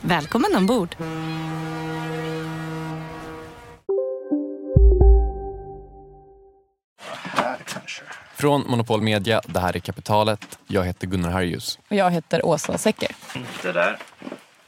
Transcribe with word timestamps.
Välkommen 0.00 0.56
ombord! 0.56 0.96
Från 8.34 8.64
Monopol 8.68 9.02
Media, 9.02 9.40
det 9.46 9.60
här 9.60 9.76
är 9.76 9.80
Kapitalet. 9.80 10.58
Jag 10.66 10.84
heter 10.84 11.06
Gunnar 11.06 11.30
Harjus. 11.30 11.78
Och 11.88 11.96
jag 11.96 12.10
heter 12.10 12.46
Åsa 12.46 12.78
Secker. 12.78 13.10
Inte 13.36 13.72
där. 13.72 13.98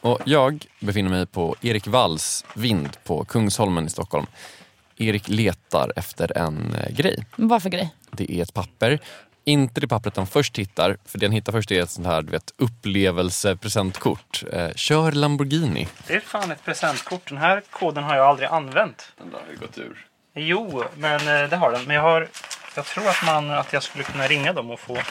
Och 0.00 0.19
jag 0.25 0.67
befinner 0.81 1.11
mig 1.11 1.27
på 1.27 1.56
Erik 1.61 1.87
Walls 1.87 2.44
vind 2.55 2.89
på 3.05 3.25
Kungsholmen 3.25 3.87
i 3.87 3.91
Stockholm. 3.91 4.27
Erik 4.97 5.28
letar 5.28 5.92
efter 5.97 6.39
en 6.39 6.75
eh, 6.75 6.94
grej. 6.94 7.25
Vad 7.37 7.62
för 7.62 7.70
grej? 7.70 7.94
Det 8.11 8.33
är 8.33 8.42
ett 8.42 8.55
papper. 8.55 9.00
Inte 9.51 9.81
det 9.81 9.89
pappret 9.89 10.17
han 10.17 10.27
först 10.27 10.59
hittar, 10.59 10.97
för 11.05 11.19
det 11.19 11.27
han 11.27 11.33
hittar 11.33 11.53
först 11.53 11.70
är 11.70 11.83
ett 11.83 11.91
sånt 11.91 12.06
här 12.06 12.23
du 12.23 12.31
vet, 12.31 12.55
upplevelsepresentkort. 12.56 14.45
Eh, 14.53 14.69
kör 14.75 15.12
Lamborghini. 15.12 15.89
Det 16.06 16.15
är 16.15 16.20
fan 16.20 16.51
ett 16.51 16.65
presentkort. 16.65 17.29
Den 17.29 17.39
här 17.39 17.62
koden 17.71 18.05
har 18.05 18.17
jag 18.17 18.27
aldrig 18.27 18.48
använt. 18.48 19.12
Den 19.19 19.31
där 19.31 19.39
har 19.39 19.53
ju 19.53 19.59
gått 19.59 19.78
ur. 19.78 20.06
Jo, 20.34 20.84
men 20.97 21.15
eh, 21.43 21.51
det 21.51 21.56
har 21.56 21.73
den. 21.73 21.84
Men 21.84 21.97
jag 21.97 22.03
har... 22.03 22.28
Jag 22.77 22.84
tror 22.84 23.09
att, 23.09 23.27
man, 23.27 23.51
att 23.51 23.73
jag 23.73 23.83
skulle 23.83 24.05
kunna 24.05 24.27
ringa 24.27 24.53
dem 24.53 24.71
och 24.71 24.81
få... 24.81 24.97
Eh, 24.97 25.03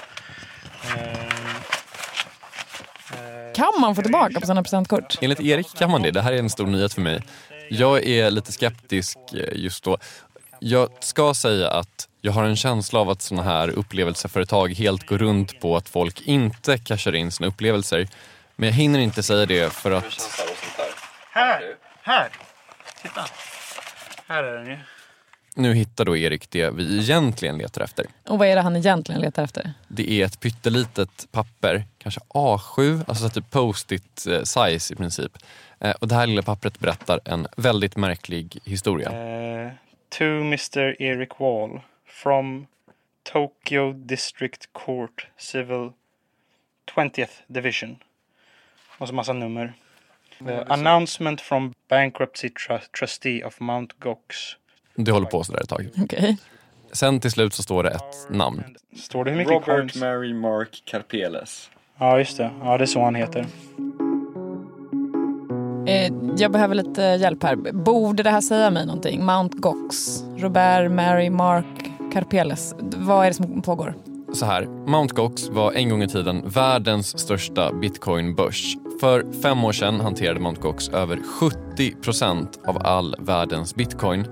eh, 3.13 3.53
Kan 3.55 3.71
man 3.81 3.95
få 3.95 4.01
tillbaka 4.01 4.39
på 4.39 4.45
sådana 4.45 4.63
presentkort? 4.63 5.17
Enligt 5.21 5.39
Erik 5.39 5.77
kan 5.77 5.91
man 5.91 6.01
det. 6.01 6.11
Det 6.11 6.21
här 6.21 6.33
är 6.33 6.37
en 6.39 6.49
stor 6.49 6.67
nyhet 6.67 6.93
för 6.93 7.01
mig. 7.01 7.23
Jag 7.69 8.07
är 8.07 8.31
lite 8.31 8.51
skeptisk 8.51 9.17
eh, 9.33 9.39
just 9.53 9.83
då. 9.83 9.97
Jag 10.59 10.89
ska 10.99 11.33
säga 11.33 11.69
att 11.69 12.08
jag 12.21 12.31
har 12.31 12.43
en 12.43 12.55
känsla 12.55 12.99
av 12.99 13.09
att 13.09 13.21
sådana 13.21 13.43
här 13.49 13.69
upplevelseföretag 13.69 14.73
helt 14.73 15.05
går 15.05 15.17
runt 15.17 15.59
på 15.59 15.75
att 15.77 15.89
folk 15.89 16.21
inte 16.21 16.77
cashar 16.77 17.15
in 17.15 17.31
sina 17.31 17.47
upplevelser. 17.47 18.07
Men 18.55 18.69
jag 18.69 18.73
hinner 18.75 18.99
inte 18.99 19.23
säga 19.23 19.45
det 19.45 19.73
för 19.73 19.91
att... 19.91 20.29
Här! 21.31 21.61
Här! 22.03 22.29
Titta! 23.01 23.21
Här 24.27 24.43
är 24.43 24.53
den 24.57 24.67
ju. 24.67 24.77
Nu 25.55 25.73
hittar 25.73 26.05
då 26.05 26.17
Erik 26.17 26.49
det 26.49 26.69
vi 26.69 26.99
egentligen 26.99 27.57
letar 27.57 27.81
efter. 27.81 28.05
Och 28.27 28.39
vad 28.39 28.47
är 28.47 28.55
det 28.55 28.61
han 28.61 28.75
egentligen 28.75 29.21
letar 29.21 29.43
efter? 29.43 29.73
Det 29.87 30.11
är 30.11 30.25
ett 30.25 30.39
pyttelitet 30.39 31.27
papper, 31.31 31.83
kanske 31.97 32.21
A7, 32.29 33.03
alltså 33.07 33.23
så 33.23 33.29
typ 33.29 33.49
post-it 33.51 34.25
eh, 34.29 34.41
size 34.43 34.93
i 34.93 34.95
princip. 34.95 35.31
Eh, 35.79 35.91
Och 35.91 36.07
det 36.07 36.15
här 36.15 36.27
lilla 36.27 36.41
pappret 36.41 36.79
berättar 36.79 37.19
en 37.25 37.47
väldigt 37.57 37.95
märklig 37.97 38.57
historia. 38.65 39.09
Eh, 39.11 39.71
to 40.17 40.23
Mr 40.23 41.01
Eric 41.01 41.29
Wall 41.39 41.81
from 42.09 42.67
Tokyo 43.23 43.93
District 43.93 44.73
Court 44.73 45.27
Civil 45.37 45.91
20th 46.95 47.29
Division. 47.47 47.97
Och 48.97 49.07
så 49.07 49.13
massa 49.13 49.33
nummer. 49.33 49.73
The 50.45 50.63
announcement 50.67 51.41
from 51.41 51.73
bankruptcy 51.89 52.47
tru- 52.47 52.91
trustee 52.99 53.43
of 53.43 53.59
Mount 53.59 53.95
Gox. 53.99 54.35
Det 54.95 55.11
håller 55.11 55.27
på 55.27 55.43
sådär 55.43 55.59
ett 55.61 55.69
tag. 55.69 55.89
Okej. 56.03 56.37
Sen 56.91 57.19
till 57.19 57.31
slut 57.31 57.53
så 57.53 57.63
står 57.63 57.83
det 57.83 57.89
ett 57.89 58.29
namn. 58.29 58.63
Står 58.95 59.25
det 59.25 59.31
hur 59.31 59.37
mycket 59.37 59.53
Robert 59.53 59.65
coins? 59.67 59.95
Mary 59.95 60.33
Mark 60.33 60.81
Karpeles. 60.85 61.69
Ja, 61.97 62.19
just 62.19 62.37
det. 62.37 62.51
Ja, 62.63 62.77
det 62.77 62.83
är 62.83 62.85
så 62.85 63.03
han 63.03 63.15
heter. 63.15 63.45
Eh, 65.87 66.13
jag 66.37 66.51
behöver 66.51 66.75
lite 66.75 67.01
hjälp 67.01 67.43
här. 67.43 67.55
Borde 67.73 68.23
det 68.23 68.29
här 68.29 68.41
säga 68.41 68.69
mig 68.71 68.85
någonting? 68.85 69.25
Mount 69.25 69.57
Gox, 69.57 69.95
Robert, 70.37 70.91
Mary, 70.91 71.29
Mark, 71.29 71.65
Karpeles. 72.13 72.75
Vad 72.79 73.25
är 73.25 73.27
det 73.27 73.33
som 73.33 73.61
pågår? 73.61 73.95
Så 74.33 74.45
här, 74.45 74.67
Mt. 74.87 75.11
Gox 75.11 75.49
var 75.49 75.71
en 75.71 75.89
gång 75.89 76.03
i 76.03 76.07
tiden 76.07 76.49
världens 76.49 77.19
största 77.19 77.73
bitcoinbörs. 77.73 78.77
För 79.01 79.41
fem 79.41 79.63
år 79.63 79.71
sedan 79.71 79.99
hanterade 79.99 80.39
Mt. 80.39 80.61
Gox 80.61 80.89
över 80.89 81.19
70 81.39 81.95
procent 81.95 82.59
av 82.65 82.77
all 82.85 83.15
världens 83.19 83.75
bitcoin. 83.75 84.25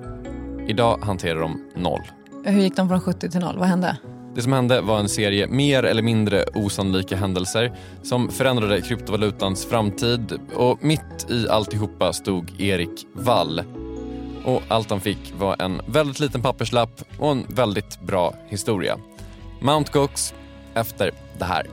Idag 0.67 0.99
hanterar 1.03 1.39
de 1.39 1.61
noll. 1.75 2.01
Hur 2.43 2.61
gick 2.61 2.75
de 2.75 2.89
från 2.89 3.01
70 3.01 3.29
till 3.29 3.39
0? 3.39 3.55
Vad 3.57 3.67
hände? 3.67 3.97
Det 4.35 4.41
som 4.41 4.53
hände 4.53 4.81
var 4.81 4.99
en 4.99 5.09
serie 5.09 5.47
mer 5.47 5.83
eller 5.83 6.01
mindre 6.01 6.45
osannolika 6.55 7.15
händelser 7.15 7.75
som 8.03 8.29
förändrade 8.29 8.81
kryptovalutans 8.81 9.65
framtid 9.65 10.39
och 10.55 10.83
mitt 10.83 11.27
i 11.29 11.49
alltihopa 11.49 12.13
stod 12.13 12.61
Erik 12.61 13.07
Wall. 13.13 13.61
Och 14.47 14.63
allt 14.67 14.89
han 14.89 15.01
fick 15.01 15.33
var 15.37 15.61
en 15.61 15.81
väldigt 15.87 16.19
liten 16.19 16.41
papperslapp 16.41 17.03
och 17.17 17.31
en 17.31 17.45
väldigt 17.49 18.01
bra 18.01 18.35
historia. 18.49 18.97
Mount 19.61 19.91
Gox 19.93 20.33
efter 20.73 21.11
det 21.37 21.45
här. 21.45 21.67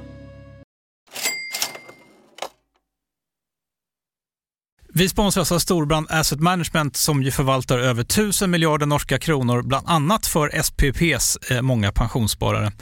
Vi 4.88 5.08
sponsras 5.08 5.52
av 5.52 5.58
Storbrand 5.58 6.06
Asset 6.10 6.40
Management 6.40 6.96
som 6.96 7.22
ju 7.22 7.30
förvaltar 7.30 7.78
över 7.78 8.02
1000 8.02 8.50
miljarder 8.50 8.86
norska 8.86 9.18
kronor, 9.18 9.62
bland 9.62 9.88
annat 9.88 10.26
för 10.26 10.62
SPPs 10.62 11.36
eh, 11.50 11.62
många 11.62 11.92
pensionssparare. 11.92 12.72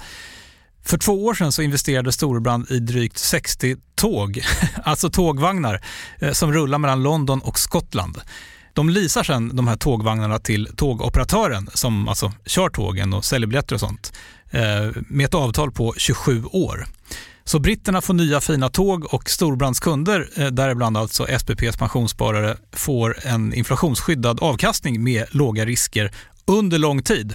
För 0.85 0.99
två 0.99 1.25
år 1.25 1.35
sedan 1.35 1.53
så 1.53 1.63
investerade 1.63 2.13
Storbrand 2.13 2.71
i 2.71 2.79
drygt 2.79 3.19
60 3.19 3.77
tåg, 3.95 4.43
alltså 4.85 5.11
tågvagnar, 5.11 5.85
eh, 6.19 6.33
som 6.33 6.53
rullar 6.53 6.79
mellan 6.79 7.03
London 7.03 7.41
och 7.41 7.59
Skottland. 7.59 8.21
De 8.75 8.89
leasar 8.89 9.23
sedan 9.23 9.57
de 9.57 9.69
här 9.69 9.77
tågvagnarna 9.77 10.39
till 10.39 10.69
tågoperatören 10.77 11.71
som 11.75 12.09
alltså 12.09 12.33
kör 12.47 12.69
tågen 12.69 13.13
och 13.13 13.25
säljer 13.25 13.47
biljetter 13.47 13.75
och 13.75 13.81
sånt 13.81 14.13
eh, 14.51 15.03
med 15.09 15.27
ett 15.27 15.35
avtal 15.35 15.73
på 15.73 15.95
27 15.97 16.45
år. 16.45 16.87
Så 17.45 17.59
britterna 17.59 18.01
får 18.01 18.15
nya 18.15 18.41
fina 18.41 18.69
tåg 18.69 19.15
och 19.15 19.31
Storbrands 19.31 19.81
kunder, 19.81 20.29
eh, 20.37 20.47
däribland 20.47 20.97
alltså 20.97 21.27
SPPs 21.39 21.77
pensionssparare, 21.77 22.57
får 22.73 23.27
en 23.27 23.55
inflationsskyddad 23.55 24.41
avkastning 24.41 25.03
med 25.03 25.27
låga 25.31 25.65
risker 25.65 26.11
under 26.47 26.79
lång 26.79 27.03
tid. 27.03 27.35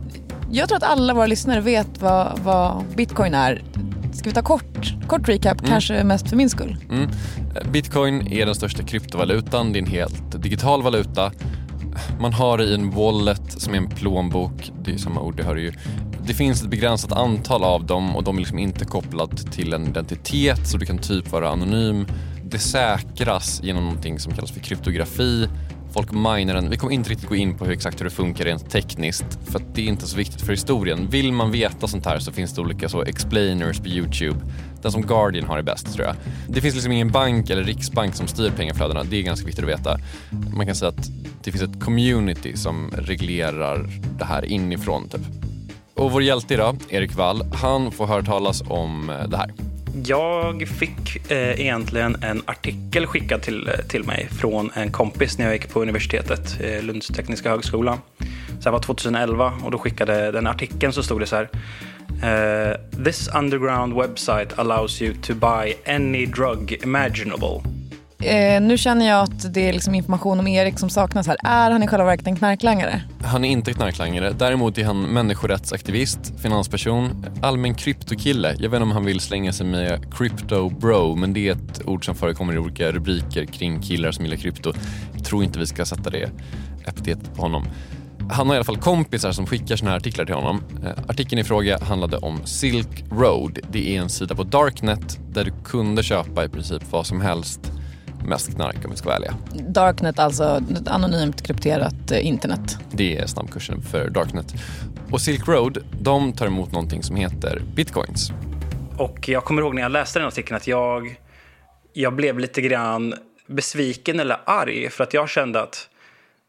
Jag 0.53 0.69
tror 0.69 0.77
att 0.77 0.83
alla 0.83 1.13
våra 1.13 1.25
lyssnare 1.25 1.61
vet 1.61 2.01
vad, 2.01 2.39
vad 2.39 2.85
bitcoin 2.95 3.33
är. 3.33 3.63
Ska 4.13 4.29
vi 4.29 4.35
ta 4.35 4.41
kort, 4.41 5.07
kort 5.07 5.29
recap, 5.29 5.59
mm. 5.59 5.71
kanske 5.71 6.03
mest 6.03 6.29
för 6.29 6.35
min 6.35 6.49
skull? 6.49 6.77
Mm. 6.89 7.09
Bitcoin 7.71 8.27
är 8.27 8.45
den 8.45 8.55
största 8.55 8.83
kryptovalutan. 8.83 9.73
Det 9.73 9.79
är 9.79 9.81
en 9.81 9.89
helt 9.89 10.43
digital 10.43 10.83
valuta. 10.83 11.31
Man 12.19 12.33
har 12.33 12.57
det 12.57 12.63
i 12.63 12.73
en 12.73 12.91
wallet 12.91 13.51
som 13.61 13.73
är 13.73 13.77
en 13.77 13.89
plånbok. 13.89 14.71
Det 14.83 14.93
är 14.93 14.97
samma 14.97 15.21
ord, 15.21 15.37
det 15.37 15.43
hör 15.43 15.55
ju. 15.55 15.73
Det 16.25 16.33
finns 16.33 16.63
ett 16.63 16.69
begränsat 16.69 17.11
antal 17.11 17.63
av 17.63 17.85
dem 17.85 18.15
och 18.15 18.23
de 18.23 18.35
är 18.35 18.39
liksom 18.39 18.59
inte 18.59 18.85
kopplat 18.85 19.51
till 19.51 19.73
en 19.73 19.87
identitet 19.87 20.67
så 20.67 20.77
du 20.77 20.85
kan 20.85 20.97
typ 20.97 21.31
vara 21.31 21.49
anonym. 21.49 22.07
Det 22.45 22.59
säkras 22.59 23.61
genom 23.63 23.83
någonting 23.83 24.19
som 24.19 24.33
kallas 24.33 24.51
för 24.51 24.59
kryptografi 24.59 25.47
folk 25.93 26.11
minar 26.11 26.53
den. 26.53 26.69
Vi 26.69 26.77
kommer 26.77 26.93
inte 26.93 27.09
riktigt 27.09 27.29
gå 27.29 27.35
in 27.35 27.57
på 27.57 27.65
hur 27.65 27.73
exakt 27.73 27.99
hur 27.99 28.05
det 28.05 28.11
funkar 28.11 28.45
rent 28.45 28.69
tekniskt 28.69 29.39
för 29.45 29.59
att 29.59 29.75
det 29.75 29.81
är 29.81 29.85
inte 29.85 30.07
så 30.07 30.17
viktigt 30.17 30.41
för 30.41 30.51
historien. 30.51 31.07
Vill 31.09 31.33
man 31.33 31.51
veta 31.51 31.87
sånt 31.87 32.05
här 32.05 32.19
så 32.19 32.31
finns 32.31 32.55
det 32.55 32.61
olika 32.61 32.89
så 32.89 33.03
explainers 33.03 33.79
på 33.79 33.87
Youtube. 33.87 34.39
Den 34.81 34.91
som 34.91 35.01
Guardian 35.01 35.47
har 35.47 35.57
är 35.57 35.61
bäst 35.61 35.93
tror 35.93 36.07
jag. 36.07 36.15
Det 36.47 36.61
finns 36.61 36.75
liksom 36.75 36.91
ingen 36.91 37.11
bank 37.11 37.49
eller 37.49 37.63
riksbank 37.63 38.15
som 38.15 38.27
styr 38.27 38.51
pengaflödena. 38.51 39.03
Det 39.03 39.17
är 39.17 39.21
ganska 39.21 39.45
viktigt 39.45 39.63
att 39.63 39.69
veta. 39.69 39.97
Man 40.55 40.65
kan 40.65 40.75
säga 40.75 40.89
att 40.89 41.09
det 41.43 41.51
finns 41.51 41.63
ett 41.63 41.83
community 41.83 42.57
som 42.57 42.91
reglerar 42.97 43.89
det 44.17 44.25
här 44.25 44.45
inifrån 44.45 45.09
typ. 45.09 45.21
Och 45.95 46.11
vår 46.11 46.23
hjälte 46.23 46.53
idag, 46.53 46.77
Erik 46.89 47.15
Wall, 47.15 47.41
han 47.53 47.91
får 47.91 48.07
höra 48.07 48.23
talas 48.23 48.63
om 48.67 49.09
eh, 49.09 49.27
det 49.29 49.37
här. 49.37 49.53
Jag 50.05 50.67
fick 50.67 51.31
eh, 51.31 51.61
egentligen 51.61 52.23
en 52.23 52.41
artikel 52.45 53.07
skickad 53.07 53.41
till, 53.41 53.69
till 53.87 54.03
mig 54.03 54.27
från 54.31 54.71
en 54.73 54.91
kompis 54.91 55.37
när 55.37 55.45
jag 55.45 55.53
gick 55.53 55.69
på 55.69 55.81
universitetet, 55.81 56.57
eh, 56.61 56.83
Lunds 56.83 57.07
tekniska 57.07 57.49
högskola. 57.49 57.97
Så 58.59 58.63
det 58.63 58.71
var 58.71 58.79
2011 58.79 59.53
och 59.63 59.71
då 59.71 59.77
skickade 59.77 60.31
den 60.31 60.47
artikeln 60.47 60.93
så 60.93 61.03
stod 61.03 61.19
det 61.19 61.25
så 61.25 61.35
här. 61.35 61.49
Eh, 62.23 63.03
this 63.05 63.29
underground 63.35 63.93
website 63.93 64.47
allows 64.55 65.01
you 65.01 65.13
to 65.21 65.33
buy 65.33 65.73
any 65.85 66.25
drug 66.25 66.79
imaginable. 66.83 67.80
Eh, 68.21 68.61
nu 68.61 68.77
känner 68.77 69.07
jag 69.07 69.23
att 69.23 69.53
det 69.53 69.69
är 69.69 69.73
liksom 69.73 69.95
information 69.95 70.39
om 70.39 70.47
Erik 70.47 70.79
som 70.79 70.89
saknas 70.89 71.27
här. 71.27 71.37
Är 71.43 71.71
han 71.71 71.83
i 71.83 71.87
själva 71.87 72.05
verket 72.05 72.27
en 72.27 72.35
knarklangare? 72.35 73.01
Han 73.23 73.45
är 73.45 73.49
inte 73.49 73.73
knarklangare. 73.73 74.33
Däremot 74.37 74.77
är 74.77 74.85
han 74.85 75.01
människorättsaktivist, 75.01 76.33
finansperson, 76.41 77.25
allmän 77.41 77.73
kryptokille. 77.73 78.47
Jag 78.47 78.69
vet 78.69 78.77
inte 78.77 78.83
om 78.83 78.91
han 78.91 79.05
vill 79.05 79.19
slänga 79.19 79.53
sig 79.53 79.65
med 79.65 80.13
crypto 80.13 80.69
bro, 80.69 81.15
men 81.15 81.33
det 81.33 81.47
är 81.47 81.51
ett 81.51 81.85
ord 81.85 82.05
som 82.05 82.15
förekommer 82.15 82.53
i 82.53 82.57
olika 82.57 82.91
rubriker 82.91 83.45
kring 83.45 83.81
killar 83.81 84.11
som 84.11 84.25
gillar 84.25 84.37
krypto. 84.37 84.73
Jag 85.13 85.25
tror 85.25 85.43
inte 85.43 85.59
vi 85.59 85.65
ska 85.67 85.85
sätta 85.85 86.09
det 86.09 86.29
epitetet 86.85 87.35
på 87.35 87.41
honom. 87.41 87.65
Han 88.31 88.47
har 88.47 88.55
i 88.55 88.57
alla 88.57 88.65
fall 88.65 88.77
kompisar 88.77 89.31
som 89.31 89.45
skickar 89.45 89.75
såna 89.75 89.91
här 89.91 89.97
artiklar 89.97 90.25
till 90.25 90.35
honom. 90.35 90.63
Eh, 90.83 90.91
artikeln 91.07 91.39
i 91.39 91.43
fråga 91.43 91.79
handlade 91.79 92.17
om 92.17 92.45
Silk 92.45 93.03
Road. 93.11 93.59
Det 93.71 93.95
är 93.95 94.01
en 94.01 94.09
sida 94.09 94.35
på 94.35 94.43
Darknet 94.43 95.19
där 95.33 95.45
du 95.45 95.51
kunde 95.63 96.03
köpa 96.03 96.45
i 96.45 96.49
princip 96.49 96.83
vad 96.91 97.05
som 97.05 97.21
helst 97.21 97.71
mest 98.27 98.55
knark 98.55 98.85
om 98.85 98.91
vi 98.91 98.97
ska 98.97 99.09
vara 99.09 99.15
ärliga. 99.15 99.35
Darknet, 99.67 100.19
alltså 100.19 100.61
ett 100.71 100.87
anonymt 100.87 101.41
krypterat 101.41 102.11
eh, 102.11 102.27
internet. 102.27 102.77
Det 102.91 103.17
är 103.17 103.27
snabbkursen 103.27 103.81
för 103.81 104.09
Darknet. 104.09 104.53
Och 105.11 105.21
Silk 105.21 105.47
Road, 105.47 105.77
de 106.01 106.33
tar 106.33 106.47
emot 106.47 106.71
någonting 106.71 107.03
som 107.03 107.15
heter 107.15 107.61
bitcoins. 107.75 108.31
Och 108.97 109.29
jag 109.29 109.43
kommer 109.43 109.61
ihåg 109.61 109.75
när 109.75 109.81
jag 109.81 109.91
läste 109.91 110.19
den 110.19 110.27
artikeln 110.27 110.57
att 110.57 110.67
jag, 110.67 111.15
jag 111.93 112.15
blev 112.15 112.39
lite 112.39 112.61
grann 112.61 113.13
besviken 113.47 114.19
eller 114.19 114.37
arg 114.45 114.89
för 114.89 115.03
att 115.03 115.13
jag 115.13 115.29
kände 115.29 115.61
att 115.61 115.87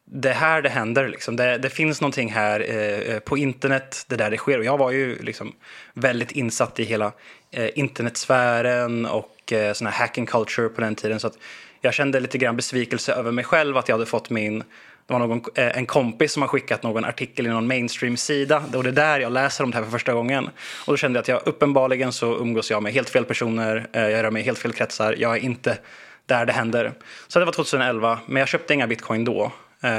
det 0.05 0.33
här 0.33 0.63
det 0.63 0.69
händer. 0.69 1.09
Liksom. 1.09 1.37
Det, 1.37 1.59
det 1.59 1.71
finns 1.71 2.01
någonting 2.01 2.33
här 2.33 2.67
eh, 2.71 3.19
på 3.19 3.39
internet, 3.39 4.05
det 4.09 4.17
där 4.17 4.31
det 4.31 4.37
sker. 4.37 4.59
Och 4.59 4.65
jag 4.65 4.79
var 4.79 4.91
ju 4.91 5.23
liksom 5.23 5.53
väldigt 5.95 6.33
insatt 6.33 6.81
i 6.81 6.85
hela 6.85 7.13
eh, 7.51 7.69
internetsfären 7.75 9.07
och 9.07 9.32
eh, 9.53 9.73
sån 9.73 9.87
här 9.87 9.95
hacking 9.95 10.27
culture 10.27 10.69
på 10.69 10.81
den 10.81 10.95
tiden. 10.95 11.21
Så 11.21 11.27
att 11.27 11.39
jag 11.81 11.95
kände 11.95 12.21
lite 12.21 12.39
grann 12.39 12.57
besvikelse 12.57 13.13
över 13.13 13.33
mig 13.33 13.45
själv 13.45 13.77
att 13.77 13.89
jag 13.89 13.95
hade 13.95 14.07
fått 14.07 14.31
min 14.31 14.65
det 15.07 15.13
var 15.13 15.19
någon, 15.19 15.43
eh, 15.55 15.77
en 15.79 15.87
kompis 15.87 16.33
som 16.33 16.43
har 16.43 16.49
skickat 16.49 16.83
någon 16.83 17.05
artikel 17.05 17.47
i 17.47 17.49
någon 17.49 17.67
mainstream-sida 17.67 18.63
och 18.75 18.83
det 18.83 18.91
är 18.91 18.93
där 18.93 19.21
jag 19.21 19.33
läser 19.33 19.65
om 19.65 19.71
det 19.71 19.77
här 19.77 19.85
för 19.85 19.91
första 19.91 20.13
gången. 20.13 20.51
Och 20.87 20.93
då 20.93 20.97
kände 20.97 21.17
jag 21.17 21.23
att 21.23 21.29
jag 21.29 21.43
uppenbarligen 21.45 22.13
så 22.13 22.37
umgås 22.37 22.71
jag 22.71 22.83
med 22.83 22.93
helt 22.93 23.11
fel 23.11 23.25
personer, 23.25 23.89
eh, 23.93 24.09
jag 24.09 24.23
rör 24.23 24.31
mig 24.31 24.43
i 24.43 24.45
helt 24.45 24.59
fel 24.59 24.73
kretsar, 24.73 25.15
jag 25.19 25.37
är 25.37 25.41
inte 25.41 25.79
där 26.27 26.47
det 26.47 26.53
händer. 26.53 26.93
Så 27.29 27.39
det 27.39 27.45
var 27.45 27.53
2011, 27.53 28.19
men 28.27 28.41
jag 28.41 28.49
köpte 28.49 28.75
inga 28.75 28.87
bitcoin 28.87 29.25
då. 29.25 29.53
Eh, 29.83 29.91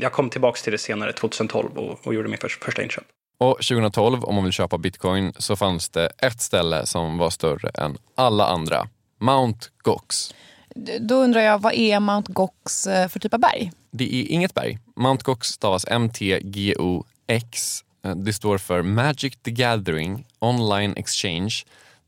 jag 0.00 0.12
kom 0.12 0.30
tillbaka 0.30 0.60
till 0.60 0.72
det 0.72 0.78
senare, 0.78 1.12
2012, 1.12 1.78
och, 1.78 2.06
och 2.06 2.14
gjorde 2.14 2.28
min 2.28 2.38
första 2.38 2.82
inköp. 2.82 3.04
Och 3.40 3.56
2012, 3.56 4.24
om 4.24 4.34
man 4.34 4.44
vill 4.44 4.52
köpa 4.52 4.78
bitcoin, 4.78 5.32
så 5.38 5.56
fanns 5.56 5.88
det 5.88 6.06
ett 6.18 6.40
ställe 6.40 6.86
som 6.86 7.18
var 7.18 7.30
större 7.30 7.68
än 7.68 7.98
alla 8.14 8.46
andra. 8.46 8.88
Mount 9.18 9.66
Gox. 9.82 10.34
Då 11.00 11.14
undrar 11.14 11.40
jag, 11.40 11.58
vad 11.58 11.74
är 11.74 12.00
Mount 12.00 12.32
Gox 12.32 12.86
eh, 12.86 13.08
för 13.08 13.20
typ 13.20 13.34
av 13.34 13.40
berg? 13.40 13.72
Det 13.90 14.14
är 14.14 14.30
inget 14.30 14.54
berg. 14.54 14.78
Mount 14.96 15.22
Gox 15.24 15.48
stavas 15.48 15.84
M-T-G-O-X. 15.88 17.84
Eh, 18.04 18.16
det 18.16 18.32
står 18.32 18.58
för 18.58 18.82
Magic 18.82 19.36
the 19.42 19.50
Gathering 19.50 20.26
Online 20.38 20.94
Exchange. 20.96 21.54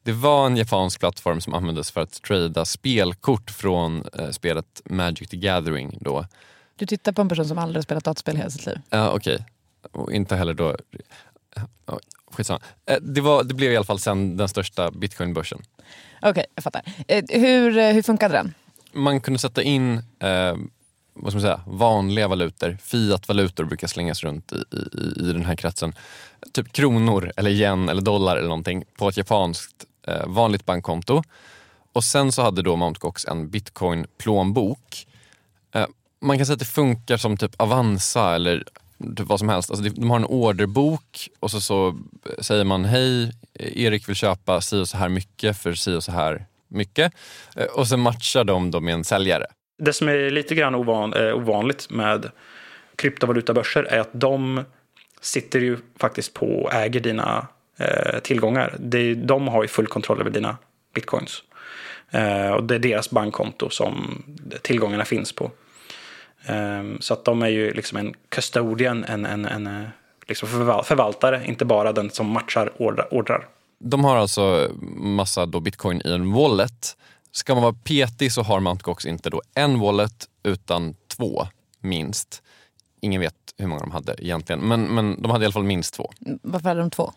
Det 0.03 0.13
var 0.13 0.47
en 0.47 0.57
japansk 0.57 1.01
plattform 1.01 1.41
som 1.41 1.55
användes 1.55 1.91
för 1.91 2.01
att 2.01 2.23
trada 2.23 2.65
spelkort 2.65 3.51
från 3.51 4.05
eh, 4.19 4.31
spelet 4.31 4.83
Magic 4.85 5.29
the 5.29 5.37
Gathering. 5.37 5.99
Då. 6.01 6.27
Du 6.77 6.87
tittar 6.87 7.13
på 7.13 7.23
en 7.23 7.29
person 7.29 7.49
som 7.49 7.59
aldrig 7.59 7.85
spelat 7.85 8.05
dataspel 8.05 8.37
hela 8.37 8.51
sitt 8.51 8.67
liv. 8.67 8.79
Ja, 8.91 9.11
okej. 9.11 9.35
Okay. 9.35 9.47
Och 9.93 10.13
inte 10.13 10.37
heller 10.37 10.55
då... 10.55 10.77
skitsamma. 12.31 12.61
Eh, 12.87 12.97
det, 13.01 13.21
var, 13.21 13.45
det 13.45 13.55
blev 13.55 13.73
i 13.73 13.77
alla 13.77 13.85
fall 13.85 13.99
sen 13.99 14.37
den 14.37 14.49
största 14.49 14.91
bitcoinbörsen. 14.91 15.63
Okej, 16.19 16.31
okay, 16.31 16.45
jag 16.55 16.65
fattar. 16.65 16.83
Eh, 17.09 17.25
hur, 17.29 17.79
eh, 17.79 17.93
hur 17.93 18.03
funkade 18.03 18.35
den? 18.35 18.55
Man 18.93 19.21
kunde 19.21 19.39
sätta 19.39 19.63
in 19.63 19.99
eh, 20.19 20.57
vad 21.15 21.33
ska 21.33 21.37
man 21.37 21.41
säga, 21.41 21.61
vanliga 21.67 22.29
valutor, 22.29 22.79
fiat-valutor 22.83 23.65
brukar 23.65 23.87
slängas 23.87 24.23
runt 24.23 24.53
i, 24.53 24.57
i, 24.57 25.29
i 25.29 25.33
den 25.33 25.45
här 25.45 25.57
kretsen. 25.57 25.95
Typ 26.53 26.73
kronor, 26.73 27.33
eller 27.37 27.51
yen 27.51 27.89
eller 27.89 28.03
dollar 28.03 28.37
eller 28.37 28.49
någonting 28.49 28.85
på 28.99 29.09
ett 29.09 29.17
japanskt 29.17 29.85
eh, 30.07 30.27
vanligt 30.27 30.67
bankkonto. 30.67 31.23
Och 31.93 32.05
sen 32.05 32.33
så 32.33 32.43
hade 32.43 32.63
då 32.63 32.77
Mt. 32.77 32.99
Gox 32.99 33.25
en 33.25 33.51
bitcoin-plånbok. 33.51 35.07
Eh, 35.75 35.87
man 36.21 36.37
kan 36.37 36.47
säga 36.47 36.55
att 36.55 36.59
det 36.59 36.65
funkar 36.65 37.17
som 37.17 37.37
typ 37.37 37.61
Avanza 37.61 38.35
eller 38.35 38.65
typ 39.17 39.27
vad 39.27 39.39
som 39.39 39.49
helst. 39.49 39.71
Alltså 39.71 39.89
de 39.89 40.11
har 40.11 40.17
en 40.17 40.25
orderbok 40.25 41.29
och 41.41 41.51
så, 41.51 41.61
så 41.61 41.99
säger 42.39 42.65
man 42.65 42.85
hej, 42.85 43.33
Erik 43.55 44.09
vill 44.09 44.17
köpa 44.17 44.61
si 44.61 44.81
och 44.81 44.89
så 44.89 44.97
här 44.97 45.09
mycket 45.09 45.59
för 45.59 45.73
si 45.75 45.95
och 45.95 46.05
så 46.05 46.13
här 46.13 46.47
mycket. 46.69 47.13
Eh, 47.57 47.65
och 47.65 47.89
sen 47.89 48.01
matchar 48.01 48.45
de 48.45 48.71
då 48.71 48.81
med 48.81 48.95
en 48.95 49.05
säljare. 49.05 49.47
Det 49.79 49.93
som 49.93 50.09
är 50.09 50.31
lite 50.31 50.55
grann 50.55 50.75
ovan, 50.75 51.13
eh, 51.13 51.37
ovanligt 51.37 51.91
med 51.91 52.31
kryptovalutabörser 52.97 53.83
är 53.83 54.01
att 54.01 54.11
de 54.13 54.65
sitter 55.21 55.61
ju 55.61 55.79
faktiskt 55.99 56.35
på 56.35 56.47
och 56.47 56.73
äger 56.73 57.01
dina 57.01 57.47
eh, 57.79 58.19
tillgångar. 58.19 58.77
Det, 58.79 59.15
de 59.15 59.49
har 59.49 59.63
ju 59.63 59.69
full 59.69 59.87
kontroll 59.87 60.21
över 60.21 60.31
dina 60.31 60.57
bitcoins. 60.95 61.43
Eh, 62.11 62.51
och 62.51 62.65
det 62.65 62.75
är 62.75 62.79
deras 62.79 63.11
bankkonto 63.11 63.71
som 63.71 64.23
tillgångarna 64.63 65.05
finns 65.05 65.33
på. 65.33 65.51
Um, 66.49 67.01
så 67.01 67.15
att 67.15 67.25
de 67.25 67.43
är 67.43 67.49
ju 67.49 67.73
liksom 67.73 67.99
en 67.99 68.15
custodian, 68.29 69.05
en, 69.05 69.27
en, 69.27 69.45
en 69.45 69.67
eh, 69.67 69.89
liksom 70.29 70.49
förvaltare, 70.85 71.47
inte 71.47 71.65
bara 71.65 71.93
den 71.93 72.11
som 72.11 72.27
matchar 72.27 72.73
ordrar. 73.13 73.49
De 73.79 74.05
har 74.05 74.17
alltså 74.17 74.71
massa 74.97 75.47
då 75.47 75.61
bitcoin 75.61 76.03
i 76.05 76.13
en 76.13 76.33
wallet. 76.33 76.97
Ska 77.33 77.55
man 77.55 77.63
vara 77.63 77.73
petig 77.73 78.33
så 78.33 78.43
har 78.43 78.61
Mt. 78.61 78.83
Gox 78.83 79.07
inte 79.07 79.31
då 79.31 79.43
en 79.55 79.81
wallet 79.81 80.29
utan 80.43 80.95
två, 81.17 81.47
minst. 81.81 82.43
Ingen 83.01 83.21
vet 83.21 83.35
hur 83.59 83.67
många 83.67 83.81
de 83.81 83.91
hade 83.91 84.25
egentligen, 84.25 84.61
men, 84.61 84.83
men 84.83 85.23
de 85.23 85.31
hade 85.31 85.45
i 85.45 85.47
alla 85.47 85.53
fall 85.53 85.63
minst 85.65 85.95
två. 85.95 86.13
Varför 86.43 86.69
hade 86.69 86.81
de 86.81 86.91
två? 86.91 87.13